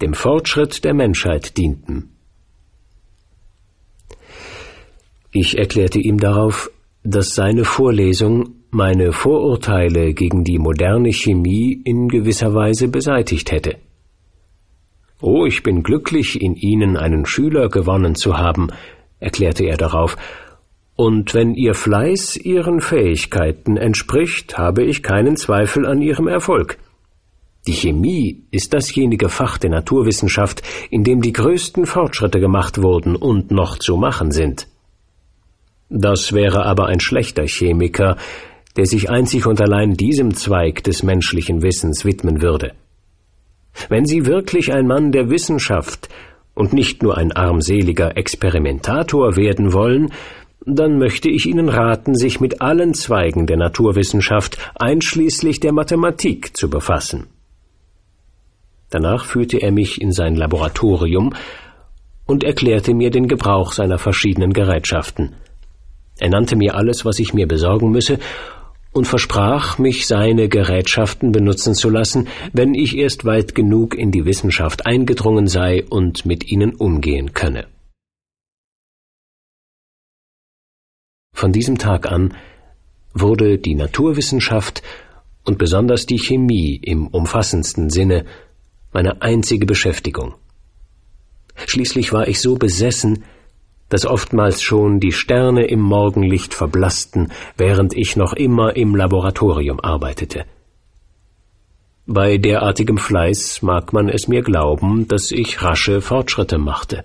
dem 0.00 0.14
Fortschritt 0.14 0.84
der 0.84 0.94
Menschheit 0.94 1.56
dienten. 1.56 2.10
Ich 5.32 5.58
erklärte 5.58 5.98
ihm 5.98 6.18
darauf, 6.18 6.70
dass 7.02 7.34
seine 7.34 7.64
Vorlesung 7.64 8.54
meine 8.70 9.12
Vorurteile 9.12 10.12
gegen 10.12 10.44
die 10.44 10.58
moderne 10.58 11.12
Chemie 11.12 11.80
in 11.84 12.08
gewisser 12.08 12.54
Weise 12.54 12.88
beseitigt 12.88 13.50
hätte. 13.50 13.76
Oh, 15.20 15.46
ich 15.46 15.62
bin 15.62 15.82
glücklich, 15.82 16.40
in 16.42 16.54
Ihnen 16.54 16.96
einen 16.96 17.24
Schüler 17.24 17.70
gewonnen 17.70 18.14
zu 18.14 18.36
haben, 18.36 18.68
erklärte 19.20 19.64
er 19.64 19.76
darauf, 19.76 20.16
und 20.96 21.34
wenn 21.34 21.54
Ihr 21.54 21.74
Fleiß 21.74 22.36
Ihren 22.36 22.80
Fähigkeiten 22.80 23.76
entspricht, 23.76 24.56
habe 24.56 24.82
ich 24.82 25.02
keinen 25.02 25.36
Zweifel 25.36 25.84
an 25.84 26.00
Ihrem 26.00 26.26
Erfolg. 26.26 26.78
Die 27.66 27.74
Chemie 27.74 28.44
ist 28.50 28.72
dasjenige 28.72 29.28
Fach 29.28 29.58
der 29.58 29.70
Naturwissenschaft, 29.70 30.62
in 30.90 31.04
dem 31.04 31.20
die 31.20 31.32
größten 31.32 31.84
Fortschritte 31.84 32.40
gemacht 32.40 32.80
wurden 32.80 33.16
und 33.16 33.50
noch 33.50 33.78
zu 33.78 33.96
machen 33.96 34.30
sind. 34.30 34.68
Das 35.88 36.32
wäre 36.32 36.64
aber 36.64 36.86
ein 36.86 37.00
schlechter 37.00 37.46
Chemiker, 37.46 38.16
der 38.76 38.86
sich 38.86 39.10
einzig 39.10 39.46
und 39.46 39.60
allein 39.60 39.94
diesem 39.94 40.34
Zweig 40.34 40.84
des 40.84 41.02
menschlichen 41.02 41.62
Wissens 41.62 42.04
widmen 42.04 42.40
würde. 42.40 42.72
Wenn 43.88 44.06
Sie 44.06 44.26
wirklich 44.26 44.72
ein 44.72 44.86
Mann 44.86 45.12
der 45.12 45.28
Wissenschaft 45.28 46.08
und 46.56 46.72
nicht 46.72 47.02
nur 47.02 47.16
ein 47.16 47.32
armseliger 47.32 48.16
Experimentator 48.16 49.36
werden 49.36 49.72
wollen, 49.72 50.12
dann 50.64 50.98
möchte 50.98 51.28
ich 51.28 51.46
Ihnen 51.46 51.68
raten, 51.68 52.16
sich 52.16 52.40
mit 52.40 52.60
allen 52.60 52.94
Zweigen 52.94 53.46
der 53.46 53.58
Naturwissenschaft 53.58 54.58
einschließlich 54.74 55.60
der 55.60 55.72
Mathematik 55.72 56.56
zu 56.56 56.68
befassen. 56.68 57.28
Danach 58.90 59.26
führte 59.26 59.58
er 59.58 59.70
mich 59.70 60.00
in 60.00 60.10
sein 60.10 60.34
Laboratorium 60.34 61.34
und 62.24 62.42
erklärte 62.42 62.94
mir 62.94 63.10
den 63.10 63.28
Gebrauch 63.28 63.72
seiner 63.72 63.98
verschiedenen 63.98 64.52
Gerätschaften. 64.52 65.36
Er 66.18 66.30
nannte 66.30 66.56
mir 66.56 66.74
alles, 66.74 67.04
was 67.04 67.18
ich 67.18 67.34
mir 67.34 67.46
besorgen 67.46 67.90
müsse, 67.90 68.18
und 68.96 69.06
versprach, 69.06 69.78
mich 69.78 70.06
seine 70.06 70.48
Gerätschaften 70.48 71.30
benutzen 71.30 71.74
zu 71.74 71.90
lassen, 71.90 72.28
wenn 72.52 72.74
ich 72.74 72.96
erst 72.96 73.26
weit 73.26 73.54
genug 73.54 73.94
in 73.94 74.10
die 74.10 74.24
Wissenschaft 74.24 74.86
eingedrungen 74.86 75.48
sei 75.48 75.84
und 75.84 76.24
mit 76.24 76.50
ihnen 76.50 76.74
umgehen 76.74 77.34
könne. 77.34 77.66
Von 81.34 81.52
diesem 81.52 81.76
Tag 81.76 82.10
an 82.10 82.34
wurde 83.12 83.58
die 83.58 83.74
Naturwissenschaft 83.74 84.82
und 85.44 85.58
besonders 85.58 86.06
die 86.06 86.18
Chemie 86.18 86.80
im 86.82 87.08
umfassendsten 87.08 87.90
Sinne 87.90 88.24
meine 88.92 89.20
einzige 89.20 89.66
Beschäftigung. 89.66 90.34
Schließlich 91.66 92.14
war 92.14 92.28
ich 92.28 92.40
so 92.40 92.54
besessen, 92.54 93.24
dass 93.88 94.06
oftmals 94.06 94.62
schon 94.62 95.00
die 95.00 95.12
Sterne 95.12 95.66
im 95.66 95.80
Morgenlicht 95.80 96.54
verblassten, 96.54 97.32
während 97.56 97.96
ich 97.96 98.16
noch 98.16 98.32
immer 98.32 98.76
im 98.76 98.96
Laboratorium 98.96 99.80
arbeitete. 99.80 100.44
Bei 102.06 102.38
derartigem 102.38 102.98
Fleiß 102.98 103.62
mag 103.62 103.92
man 103.92 104.08
es 104.08 104.28
mir 104.28 104.42
glauben, 104.42 105.08
dass 105.08 105.32
ich 105.32 105.62
rasche 105.62 106.00
Fortschritte 106.00 106.58
machte. 106.58 107.04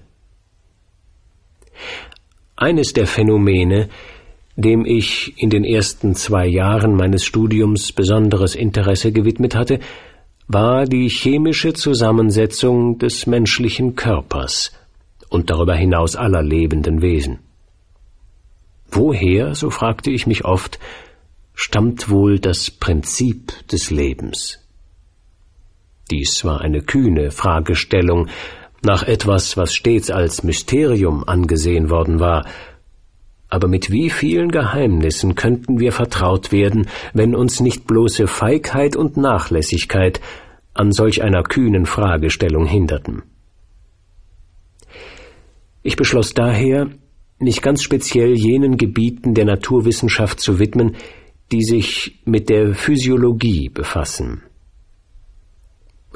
Eines 2.56 2.94
der 2.94 3.08
Phänomene, 3.08 3.90
dem 4.56 4.86
ich 4.86 5.34
in 5.38 5.50
den 5.50 5.64
ersten 5.64 6.14
zwei 6.14 6.46
Jahren 6.46 6.96
meines 6.96 7.26
Studiums 7.26 7.92
besonderes 7.92 8.54
Interesse 8.54 9.12
gewidmet 9.12 9.56
hatte, 9.56 9.80
war 10.48 10.86
die 10.86 11.10
chemische 11.10 11.74
Zusammensetzung 11.74 13.00
des 13.00 13.26
menschlichen 13.26 13.96
Körpers 13.96 14.72
und 15.32 15.50
darüber 15.50 15.74
hinaus 15.74 16.16
aller 16.16 16.44
lebenden 16.44 17.02
Wesen. 17.02 17.40
Woher, 18.92 19.56
so 19.56 19.70
fragte 19.70 20.12
ich 20.12 20.28
mich 20.28 20.44
oft, 20.44 20.78
stammt 21.56 22.10
wohl 22.10 22.38
das 22.38 22.70
Prinzip 22.70 23.54
des 23.70 23.90
Lebens? 23.90 24.60
Dies 26.12 26.44
war 26.44 26.60
eine 26.60 26.82
kühne 26.82 27.32
Fragestellung 27.32 28.28
nach 28.84 29.04
etwas, 29.04 29.56
was 29.56 29.74
stets 29.74 30.12
als 30.12 30.44
Mysterium 30.44 31.24
angesehen 31.24 31.90
worden 31.90 32.20
war, 32.20 32.46
aber 33.48 33.70
mit 33.70 33.90
wie 33.90 34.10
vielen 34.10 34.52
Geheimnissen 34.52 35.36
könnten 35.36 35.80
wir 35.80 35.94
vertraut 35.94 36.52
werden, 36.52 36.88
wenn 37.14 37.36
uns 37.36 37.62
nicht 37.62 37.88
bloße 37.88 38.28
Feigheit 38.28 38.98
und 38.98 39.16
Nachlässigkeit 39.16 40.20
an 40.74 40.92
solch 40.92 41.22
einer 41.22 41.44
kühnen 41.44 41.86
Fragestellung 41.86 42.66
hinderten. 42.66 43.24
Ich 45.84 45.96
beschloss 45.96 46.34
daher, 46.34 46.90
mich 47.40 47.62
ganz 47.62 47.82
speziell 47.82 48.34
jenen 48.36 48.78
Gebieten 48.78 49.34
der 49.34 49.46
Naturwissenschaft 49.46 50.40
zu 50.40 50.60
widmen, 50.60 50.96
die 51.52 51.64
sich 51.64 52.22
mit 52.24 52.50
der 52.50 52.76
Physiologie 52.76 53.70
befassen. 53.70 54.44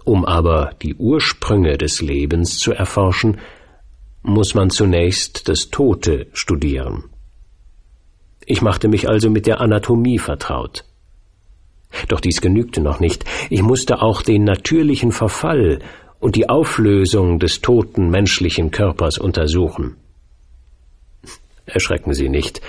Um 0.04 0.24
aber 0.24 0.72
die 0.82 0.94
Ursprünge 0.94 1.78
des 1.78 2.02
Lebens 2.02 2.60
zu 2.60 2.72
erforschen, 2.74 3.40
muss 4.22 4.54
man 4.54 4.70
zunächst 4.70 5.50
das 5.50 5.70
Tote 5.72 6.28
studieren. 6.34 7.06
Ich 8.46 8.62
machte 8.62 8.88
mich 8.88 9.10
also 9.10 9.30
mit 9.32 9.48
der 9.48 9.62
Anatomie 9.62 10.20
vertraut. 10.20 10.86
Doch 12.08 12.20
dies 12.20 12.42
genügte 12.42 12.82
noch 12.82 13.00
nicht. 13.00 13.26
Ich 13.50 13.64
musste 13.64 14.02
auch 14.02 14.22
den 14.22 14.44
natürlichen 14.44 15.12
Verfall 15.12 15.80
und 16.26 16.36
die 16.36 16.50
Auflösung 16.50 17.38
des 17.38 17.62
toten 17.62 18.10
menschlichen 18.10 18.72
Körpers 18.72 19.20
untersuchen. 19.20 19.96
Erschrecken 21.68 22.16
Sie 22.16 22.30
nicht. 22.30 22.62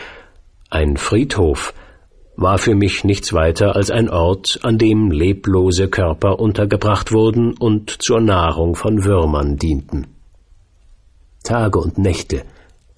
Ein 0.68 0.98
Friedhof 0.98 1.72
war 2.36 2.58
für 2.58 2.74
mich 2.74 3.02
nichts 3.02 3.32
weiter 3.32 3.74
als 3.74 3.90
ein 3.90 4.10
Ort, 4.10 4.60
an 4.62 4.76
dem 4.76 5.10
leblose 5.10 5.88
Körper 5.88 6.38
untergebracht 6.38 7.12
wurden 7.12 7.54
und 7.54 7.88
zur 8.02 8.20
Nahrung 8.20 8.74
von 8.74 9.04
Würmern 9.04 9.56
dienten. 9.56 10.06
Tage 11.42 11.78
und 11.78 11.96
Nächte 11.96 12.42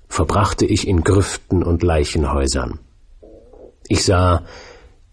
verbrachte 0.08 0.66
ich 0.66 0.88
in 0.88 1.04
Grüften 1.04 1.62
und 1.62 1.84
Leichenhäusern. 1.84 2.80
Ich 3.86 4.04
sah, 4.04 4.42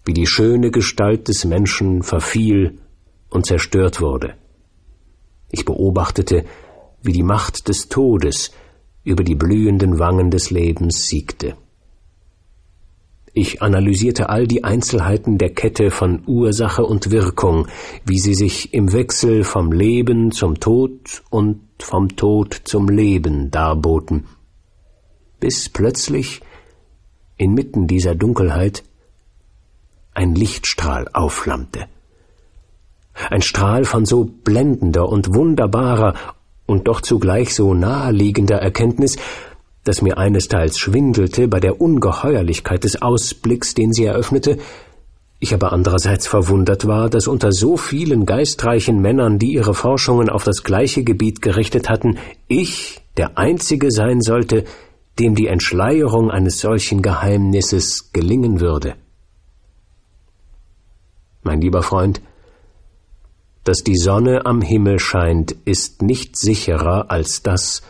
wie 0.06 0.14
die 0.14 0.26
schöne 0.26 0.72
Gestalt 0.72 1.28
des 1.28 1.46
Menschen 1.46 2.02
verfiel 2.02 2.80
und 3.30 3.46
zerstört 3.46 4.02
wurde. 4.02 4.34
Ich 5.56 5.64
beobachtete, 5.64 6.44
wie 7.02 7.14
die 7.14 7.24
Macht 7.24 7.70
des 7.70 7.88
Todes 7.88 8.52
über 9.06 9.24
die 9.24 9.36
blühenden 9.36 10.00
Wangen 10.00 10.30
des 10.30 10.52
Lebens 10.52 11.08
siegte. 11.08 11.56
Ich 13.34 13.62
analysierte 13.62 14.28
all 14.28 14.48
die 14.48 14.66
Einzelheiten 14.66 15.38
der 15.38 15.54
Kette 15.54 15.92
von 15.92 16.24
Ursache 16.28 16.86
und 16.86 17.10
Wirkung, 17.10 17.70
wie 18.04 18.20
sie 18.20 18.34
sich 18.36 18.74
im 18.74 18.92
Wechsel 18.92 19.46
vom 19.46 19.72
Leben 19.72 20.34
zum 20.34 20.60
Tod 20.60 21.24
und 21.30 21.62
vom 21.80 22.18
Tod 22.18 22.54
zum 22.66 22.90
Leben 22.90 23.50
darboten, 23.50 24.26
bis 25.40 25.70
plötzlich 25.70 26.42
inmitten 27.38 27.88
dieser 27.88 28.14
Dunkelheit 28.14 28.84
ein 30.14 30.36
Lichtstrahl 30.36 31.08
aufflammte. 31.14 31.88
Ein 33.30 33.42
Strahl 33.42 33.86
von 33.86 34.06
so 34.06 34.26
blendender 34.26 35.08
und 35.08 35.34
wunderbarer 35.34 36.16
und 36.66 36.88
doch 36.88 37.02
zugleich 37.02 37.54
so 37.54 37.74
naheliegender 37.74 38.58
Erkenntnis, 38.58 39.18
dass 39.84 40.02
mir 40.02 40.18
einesteils 40.18 40.80
schwindelte 40.80 41.48
bei 41.48 41.60
der 41.60 41.80
Ungeheuerlichkeit 41.80 42.84
des 42.84 43.02
Ausblicks, 43.02 43.74
den 43.74 43.94
sie 43.94 44.06
eröffnete, 44.06 44.58
ich 45.40 45.54
aber 45.54 45.74
andererseits 45.74 46.28
verwundert 46.28 46.88
war, 46.88 47.10
dass 47.10 47.28
unter 47.28 47.52
so 47.52 47.78
vielen 47.78 48.26
geistreichen 48.26 49.00
Männern, 49.00 49.38
die 49.38 49.54
ihre 49.54 49.74
Forschungen 49.74 50.30
auf 50.30 50.44
das 50.44 50.64
gleiche 50.64 51.04
Gebiet 51.04 51.42
gerichtet 51.42 51.90
hatten, 51.90 52.18
ich 52.48 53.02
der 53.18 53.38
Einzige 53.38 53.92
sein 53.92 54.22
sollte, 54.22 54.64
dem 55.20 55.36
die 55.36 55.48
Entschleierung 55.48 56.32
eines 56.32 56.60
solchen 56.60 57.02
Geheimnisses 57.02 58.12
gelingen 58.12 58.60
würde. 58.60 58.96
Mein 61.44 61.62
lieber 61.62 61.84
Freund, 61.84 62.22
dass 63.66 63.84
die 63.84 63.98
Sonne 63.98 64.46
am 64.46 64.62
Himmel 64.62 65.00
scheint, 65.00 65.52
ist 65.66 66.02
nicht 66.04 66.38
sicherer 66.38 67.10
als 67.10 67.42
das, 67.42 67.82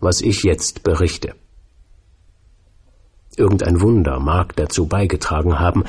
was 0.00 0.20
ich 0.20 0.44
jetzt 0.44 0.84
berichte. 0.84 1.34
Irgendein 3.36 3.80
Wunder 3.80 4.20
mag 4.20 4.54
dazu 4.56 4.86
beigetragen 4.86 5.58
haben, 5.58 5.84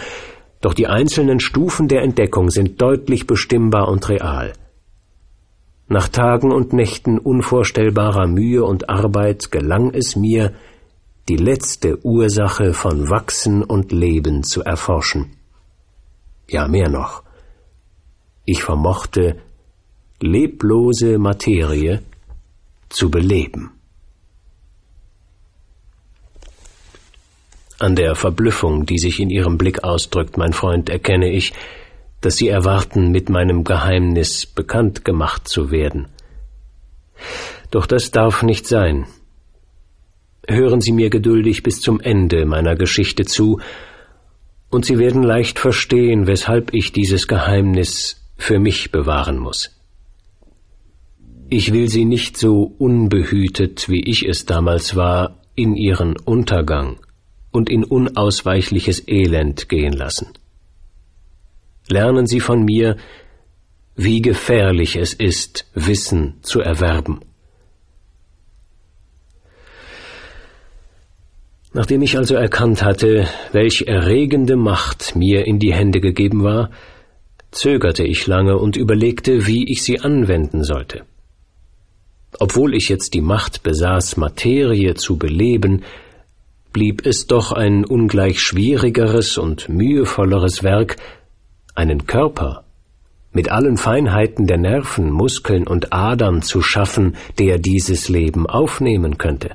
doch 0.62 0.74
die 0.74 0.88
einzelnen 0.88 1.40
Stufen 1.40 1.88
der 1.88 2.02
Entdeckung 2.02 2.50
sind 2.50 2.82
deutlich 2.82 3.28
bestimmbar 3.28 3.88
und 3.88 4.10
real. 4.10 4.54
Nach 5.88 6.08
Tagen 6.08 6.52
und 6.52 6.74
Nächten 6.74 7.20
unvorstellbarer 7.20 8.28
Mühe 8.28 8.64
und 8.64 8.90
Arbeit 8.90 9.52
gelang 9.52 9.94
es 9.94 10.16
mir, 10.16 10.54
die 11.30 11.38
letzte 11.38 12.04
Ursache 12.04 12.74
von 12.74 13.10
Wachsen 13.10 13.62
und 13.64 13.92
Leben 13.92 14.44
zu 14.44 14.64
erforschen. 14.64 15.36
Ja, 16.50 16.68
mehr 16.68 16.90
noch. 16.90 17.24
Ich 18.46 18.64
vermochte, 18.64 19.38
leblose 20.20 21.18
Materie 21.18 22.02
zu 22.90 23.10
beleben. 23.10 23.72
An 27.80 27.96
der 27.96 28.16
Verblüffung, 28.16 28.86
die 28.86 28.98
sich 28.98 29.20
in 29.20 29.30
Ihrem 29.30 29.58
Blick 29.58 29.84
ausdrückt, 29.84 30.38
mein 30.38 30.54
Freund, 30.54 30.90
erkenne 30.90 31.30
ich, 31.30 31.54
dass 32.22 32.38
Sie 32.38 32.48
erwarten, 32.48 33.12
mit 33.12 33.30
meinem 33.30 33.64
Geheimnis 33.64 34.46
bekannt 34.46 35.04
gemacht 35.04 35.48
zu 35.48 35.72
werden. 35.72 36.08
Doch 37.72 37.86
das 37.86 38.12
darf 38.12 38.44
nicht 38.44 38.68
sein. 38.68 39.08
Hören 40.48 40.82
Sie 40.82 40.92
mir 40.92 41.10
geduldig 41.10 41.64
bis 41.64 41.82
zum 41.82 42.00
Ende 42.00 42.46
meiner 42.46 42.76
Geschichte 42.76 43.26
zu, 43.26 43.60
und 44.70 44.86
Sie 44.86 44.98
werden 44.98 45.22
leicht 45.22 45.60
verstehen, 45.60 46.26
weshalb 46.26 46.74
ich 46.74 46.94
dieses 46.94 47.28
Geheimnis 47.28 48.23
für 48.38 48.60
mich 48.60 48.92
bewahren 48.92 49.38
muss. 49.40 49.72
Ich 51.50 51.72
will 51.72 51.88
Sie 51.88 52.06
nicht 52.06 52.38
so 52.38 52.64
unbehütet, 52.78 53.88
wie 53.90 54.04
ich 54.10 54.28
es 54.28 54.46
damals 54.46 54.96
war, 54.96 55.40
in 55.56 55.76
Ihren 55.76 56.18
Untergang 56.18 56.98
und 57.52 57.70
in 57.70 57.84
unausweichliches 57.84 59.08
Elend 59.08 59.70
gehen 59.70 59.94
lassen. 59.94 60.30
Lernen 61.88 62.26
Sie 62.26 62.40
von 62.40 62.64
mir, 62.64 62.98
wie 63.96 64.22
gefährlich 64.22 64.96
es 64.96 65.14
ist, 65.14 65.70
Wissen 65.76 66.36
zu 66.42 66.62
erwerben. 66.62 67.20
Nachdem 71.74 72.04
ich 72.04 72.18
also 72.18 72.36
erkannt 72.36 72.84
hatte, 72.84 73.28
welch 73.52 73.86
erregende 73.88 74.56
Macht 74.56 75.16
mir 75.16 75.46
in 75.46 75.60
die 75.60 75.74
Hände 75.74 76.02
gegeben 76.02 76.44
war, 76.44 76.70
zögerte 77.54 78.04
ich 78.04 78.28
lange 78.28 78.58
und 78.58 78.76
überlegte, 78.76 79.48
wie 79.48 79.72
ich 79.72 79.84
sie 79.84 80.00
anwenden 80.00 80.64
sollte. 80.64 81.04
Obwohl 82.40 82.74
ich 82.74 82.90
jetzt 82.90 83.14
die 83.14 83.22
Macht 83.22 83.64
besaß, 83.64 84.18
Materie 84.18 84.96
zu 84.96 85.18
beleben, 85.18 85.84
blieb 86.72 87.06
es 87.06 87.28
doch 87.28 87.52
ein 87.52 87.86
ungleich 87.86 88.42
schwierigeres 88.42 89.38
und 89.38 89.70
mühevolleres 89.70 90.64
Werk, 90.64 90.98
einen 91.76 92.08
Körper 92.08 92.64
mit 93.32 93.50
allen 93.50 93.78
Feinheiten 93.78 94.46
der 94.46 94.58
Nerven, 94.58 95.12
Muskeln 95.12 95.68
und 95.68 95.92
Adern 95.92 96.44
zu 96.44 96.62
schaffen, 96.62 97.16
der 97.40 97.58
dieses 97.58 98.08
Leben 98.08 98.46
aufnehmen 98.48 99.18
könnte. 99.18 99.52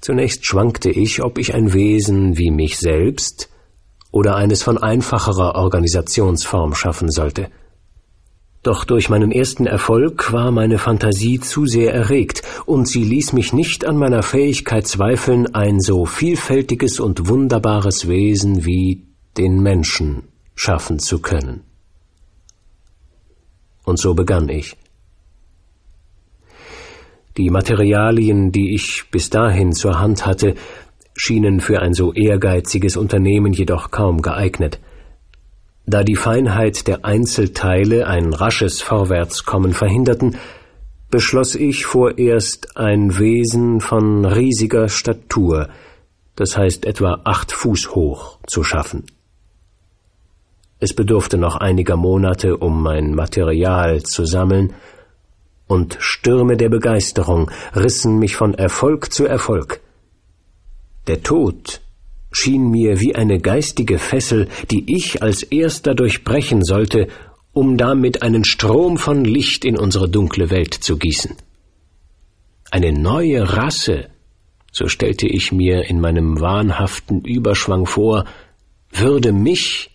Zunächst 0.00 0.46
schwankte 0.46 0.90
ich, 0.90 1.22
ob 1.22 1.38
ich 1.38 1.52
ein 1.52 1.72
Wesen 1.74 2.38
wie 2.38 2.50
mich 2.50 2.78
selbst 2.78 3.49
oder 4.10 4.36
eines 4.36 4.62
von 4.62 4.78
einfacherer 4.78 5.54
Organisationsform 5.54 6.74
schaffen 6.74 7.10
sollte. 7.10 7.48
Doch 8.62 8.84
durch 8.84 9.08
meinen 9.08 9.32
ersten 9.32 9.66
Erfolg 9.66 10.32
war 10.32 10.50
meine 10.50 10.76
Fantasie 10.76 11.40
zu 11.40 11.66
sehr 11.66 11.94
erregt, 11.94 12.42
und 12.66 12.86
sie 12.86 13.04
ließ 13.04 13.32
mich 13.32 13.54
nicht 13.54 13.86
an 13.86 13.96
meiner 13.96 14.22
Fähigkeit 14.22 14.86
zweifeln, 14.86 15.54
ein 15.54 15.80
so 15.80 16.04
vielfältiges 16.04 17.00
und 17.00 17.28
wunderbares 17.28 18.06
Wesen 18.06 18.66
wie 18.66 19.06
den 19.38 19.62
Menschen 19.62 20.24
schaffen 20.54 20.98
zu 20.98 21.20
können. 21.20 21.62
Und 23.84 23.98
so 23.98 24.12
begann 24.12 24.50
ich. 24.50 24.76
Die 27.38 27.48
Materialien, 27.48 28.52
die 28.52 28.74
ich 28.74 29.04
bis 29.10 29.30
dahin 29.30 29.72
zur 29.72 29.98
Hand 29.98 30.26
hatte, 30.26 30.54
schienen 31.20 31.60
für 31.60 31.82
ein 31.82 31.92
so 31.92 32.14
ehrgeiziges 32.14 32.96
Unternehmen 32.96 33.52
jedoch 33.52 33.90
kaum 33.90 34.22
geeignet. 34.22 34.80
Da 35.84 36.02
die 36.02 36.16
Feinheit 36.16 36.86
der 36.86 37.04
Einzelteile 37.04 38.06
ein 38.06 38.32
rasches 38.32 38.80
Vorwärtskommen 38.80 39.74
verhinderten, 39.74 40.36
beschloss 41.10 41.56
ich 41.56 41.84
vorerst 41.84 42.78
ein 42.78 43.18
Wesen 43.18 43.80
von 43.80 44.24
riesiger 44.24 44.88
Statur, 44.88 45.68
das 46.36 46.56
heißt 46.56 46.86
etwa 46.86 47.20
acht 47.24 47.52
Fuß 47.52 47.94
hoch, 47.94 48.38
zu 48.46 48.64
schaffen. 48.64 49.04
Es 50.78 50.94
bedurfte 50.94 51.36
noch 51.36 51.56
einiger 51.56 51.96
Monate, 51.96 52.56
um 52.56 52.82
mein 52.82 53.14
Material 53.14 54.02
zu 54.04 54.24
sammeln, 54.24 54.72
und 55.66 55.98
Stürme 56.00 56.56
der 56.56 56.70
Begeisterung 56.70 57.50
rissen 57.76 58.18
mich 58.18 58.36
von 58.36 58.54
Erfolg 58.54 59.12
zu 59.12 59.26
Erfolg. 59.26 59.80
Der 61.10 61.24
Tod 61.24 61.80
schien 62.30 62.70
mir 62.70 63.00
wie 63.00 63.16
eine 63.16 63.40
geistige 63.40 63.98
Fessel, 63.98 64.46
die 64.70 64.94
ich 64.94 65.24
als 65.24 65.42
erster 65.42 65.96
durchbrechen 65.96 66.62
sollte, 66.62 67.08
um 67.52 67.76
damit 67.76 68.22
einen 68.22 68.44
Strom 68.44 68.96
von 68.96 69.24
Licht 69.24 69.64
in 69.64 69.76
unsere 69.76 70.08
dunkle 70.08 70.50
Welt 70.50 70.72
zu 70.72 70.98
gießen. 70.98 71.34
Eine 72.70 72.92
neue 72.92 73.56
Rasse, 73.56 74.10
so 74.70 74.86
stellte 74.86 75.26
ich 75.26 75.50
mir 75.50 75.82
in 75.90 76.00
meinem 76.00 76.40
wahnhaften 76.40 77.22
Überschwang 77.24 77.86
vor, 77.86 78.24
würde 78.92 79.32
mich 79.32 79.90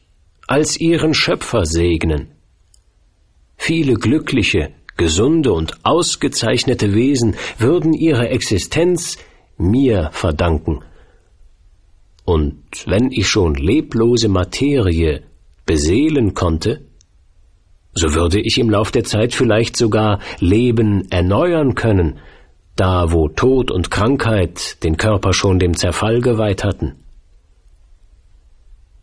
als 0.47 0.78
ihren 0.78 1.13
Schöpfer 1.13 1.66
segnen. 1.66 2.28
Viele 3.55 3.93
glückliche, 3.93 4.74
gesunde 4.97 5.53
und 5.53 5.78
ausgezeichnete 5.84 6.93
Wesen 6.93 7.38
würden 7.57 7.93
ihre 7.93 8.28
Existenz 8.28 9.18
mir 9.57 10.09
verdanken. 10.11 10.84
Und 12.26 12.63
wenn 12.88 13.11
ich 13.11 13.28
schon 13.28 13.53
leblose 13.53 14.30
Materie 14.30 15.23
beseelen 15.65 16.34
konnte, 16.34 16.82
so 17.93 18.13
würde 18.13 18.41
ich 18.41 18.57
im 18.57 18.69
Lauf 18.69 18.91
der 18.91 19.03
Zeit 19.03 19.34
vielleicht 19.34 19.78
sogar 19.78 20.19
Leben 20.39 21.09
erneuern 21.11 21.76
können, 21.76 22.19
da 22.76 23.11
wo 23.11 23.30
Tod 23.30 23.71
und 23.71 23.89
Krankheit 23.89 24.84
den 24.84 24.97
Körper 24.97 25.34
schon 25.34 25.59
dem 25.59 25.78
Zerfall 25.78 26.19
geweiht 26.19 26.63
hatten. 26.63 26.95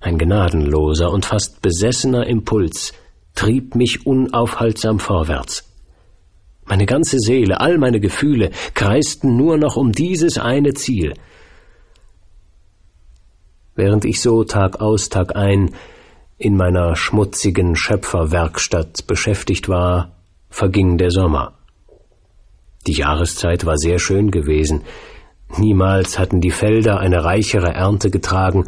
Ein 0.01 0.19
gnadenloser 0.19 1.11
und 1.11 1.25
fast 1.25 1.63
besessener 1.63 2.27
Impuls 2.27 2.93
trieb 3.35 3.77
mich 3.77 4.05
unaufhaltsam 4.05 4.99
vorwärts. 4.99 5.73
Meine 6.67 6.87
ganze 6.87 7.19
Seele, 7.19 7.61
all 7.61 7.79
meine 7.79 8.01
Gefühle 8.01 8.51
kreisten 8.75 9.37
nur 9.37 9.57
noch 9.57 9.77
um 9.77 9.93
dieses 9.93 10.39
eine 10.39 10.75
Ziel. 10.75 11.15
Während 13.75 14.05
ich 14.05 14.21
so 14.21 14.45
Tag 14.45 14.81
aus, 14.81 15.09
Tag 15.09 15.35
ein 15.35 15.71
in 16.37 16.57
meiner 16.57 16.97
schmutzigen 16.97 17.77
Schöpferwerkstatt 17.77 19.07
beschäftigt 19.07 19.69
war, 19.69 20.13
verging 20.51 20.99
der 20.99 21.11
Sommer. 21.11 21.55
Die 22.87 22.93
Jahreszeit 22.93 23.65
war 23.65 23.79
sehr 23.79 23.99
schön 23.99 24.31
gewesen. 24.31 24.83
Niemals 25.57 26.19
hatten 26.19 26.41
die 26.41 26.51
Felder 26.51 26.99
eine 26.99 27.25
reichere 27.25 27.73
Ernte 27.73 28.11
getragen 28.11 28.65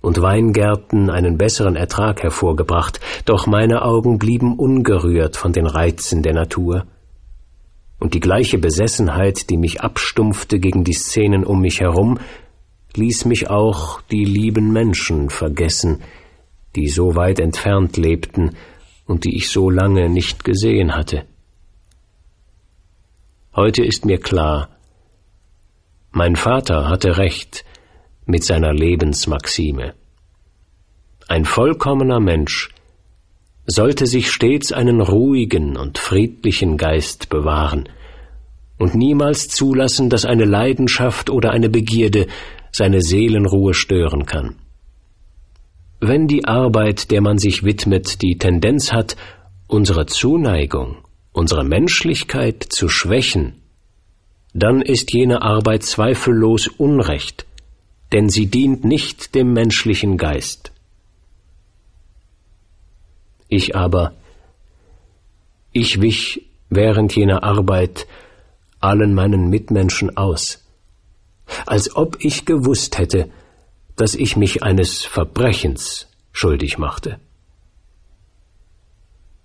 und 0.00 0.22
Weingärten 0.22 1.10
einen 1.10 1.36
besseren 1.36 1.74
Ertrag 1.74 2.22
hervorgebracht, 2.22 3.00
doch 3.24 3.46
meine 3.46 3.82
Augen 3.82 4.18
blieben 4.18 4.56
ungerührt 4.56 5.36
von 5.36 5.52
den 5.52 5.66
Reizen 5.66 6.22
der 6.22 6.34
Natur. 6.34 6.86
Und 7.98 8.14
die 8.14 8.20
gleiche 8.20 8.58
Besessenheit, 8.58 9.50
die 9.50 9.56
mich 9.56 9.80
abstumpfte 9.80 10.60
gegen 10.60 10.84
die 10.84 10.92
Szenen 10.92 11.44
um 11.44 11.60
mich 11.60 11.80
herum, 11.80 12.20
ließ 12.96 13.24
mich 13.24 13.48
auch 13.50 14.00
die 14.02 14.24
lieben 14.24 14.72
Menschen 14.72 15.30
vergessen, 15.30 16.02
die 16.74 16.88
so 16.88 17.14
weit 17.14 17.40
entfernt 17.40 17.96
lebten 17.96 18.56
und 19.06 19.24
die 19.24 19.36
ich 19.36 19.48
so 19.48 19.70
lange 19.70 20.08
nicht 20.08 20.44
gesehen 20.44 20.94
hatte. 20.94 21.24
Heute 23.54 23.84
ist 23.84 24.04
mir 24.04 24.18
klar, 24.18 24.68
mein 26.10 26.36
Vater 26.36 26.88
hatte 26.88 27.16
recht 27.16 27.64
mit 28.26 28.44
seiner 28.44 28.72
Lebensmaxime. 28.72 29.94
Ein 31.28 31.44
vollkommener 31.44 32.20
Mensch 32.20 32.70
sollte 33.66 34.06
sich 34.06 34.30
stets 34.30 34.72
einen 34.72 35.00
ruhigen 35.00 35.76
und 35.76 35.98
friedlichen 35.98 36.76
Geist 36.76 37.28
bewahren 37.28 37.88
und 38.78 38.94
niemals 38.94 39.48
zulassen, 39.48 40.10
dass 40.10 40.24
eine 40.24 40.44
Leidenschaft 40.44 41.30
oder 41.30 41.50
eine 41.50 41.68
Begierde 41.68 42.26
seine 42.76 43.00
Seelenruhe 43.00 43.72
stören 43.72 44.26
kann. 44.26 44.56
Wenn 45.98 46.26
die 46.28 46.44
Arbeit, 46.44 47.10
der 47.10 47.22
man 47.22 47.38
sich 47.38 47.64
widmet, 47.64 48.20
die 48.20 48.36
Tendenz 48.36 48.92
hat, 48.92 49.16
unsere 49.66 50.04
Zuneigung, 50.04 50.98
unsere 51.32 51.64
Menschlichkeit 51.64 52.62
zu 52.68 52.90
schwächen, 52.90 53.54
dann 54.52 54.82
ist 54.82 55.14
jene 55.14 55.40
Arbeit 55.40 55.84
zweifellos 55.84 56.68
Unrecht, 56.68 57.46
denn 58.12 58.28
sie 58.28 58.46
dient 58.46 58.84
nicht 58.84 59.34
dem 59.34 59.54
menschlichen 59.54 60.18
Geist. 60.18 60.70
Ich 63.48 63.74
aber, 63.74 64.12
ich 65.72 66.02
wich 66.02 66.42
während 66.68 67.16
jener 67.16 67.42
Arbeit 67.42 68.06
allen 68.80 69.14
meinen 69.14 69.48
Mitmenschen 69.48 70.14
aus, 70.18 70.65
als 71.66 71.94
ob 71.96 72.16
ich 72.20 72.44
gewusst 72.44 72.98
hätte, 72.98 73.30
dass 73.96 74.14
ich 74.14 74.36
mich 74.36 74.62
eines 74.62 75.04
Verbrechens 75.04 76.08
schuldig 76.32 76.78
machte. 76.78 77.18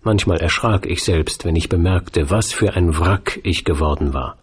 Manchmal 0.04 0.39
erschrak 0.39 0.88
ich 0.88 1.04
selbst, 1.04 1.45
wenn 1.45 1.56
ich 1.56 1.70
bemerkte, 1.70 2.30
was 2.30 2.52
für 2.52 2.74
ein 2.74 2.97
Wrack 2.97 3.39
ich 3.43 3.64
geworden 3.64 4.14
war. 4.14 4.38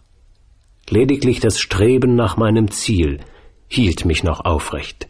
Lediglich 0.89 1.39
das 1.39 1.59
Streben 1.59 2.15
nach 2.15 2.37
meinem 2.37 2.71
Ziel 2.71 3.19
hielt 3.67 4.05
mich 4.05 4.23
noch 4.23 4.45
aufrecht. 4.45 5.07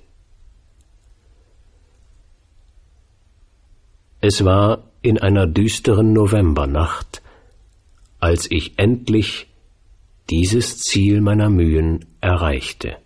Es 4.22 4.44
war 4.44 4.84
in 5.02 5.18
einer 5.18 5.48
düsteren 5.48 6.12
Novembernacht, 6.12 7.22
als 8.20 8.52
ich 8.52 8.78
endlich 8.78 9.49
dieses 10.30 10.78
Ziel 10.78 11.22
meiner 11.22 11.50
Mühen 11.50 12.06
erreichte. 12.22 12.98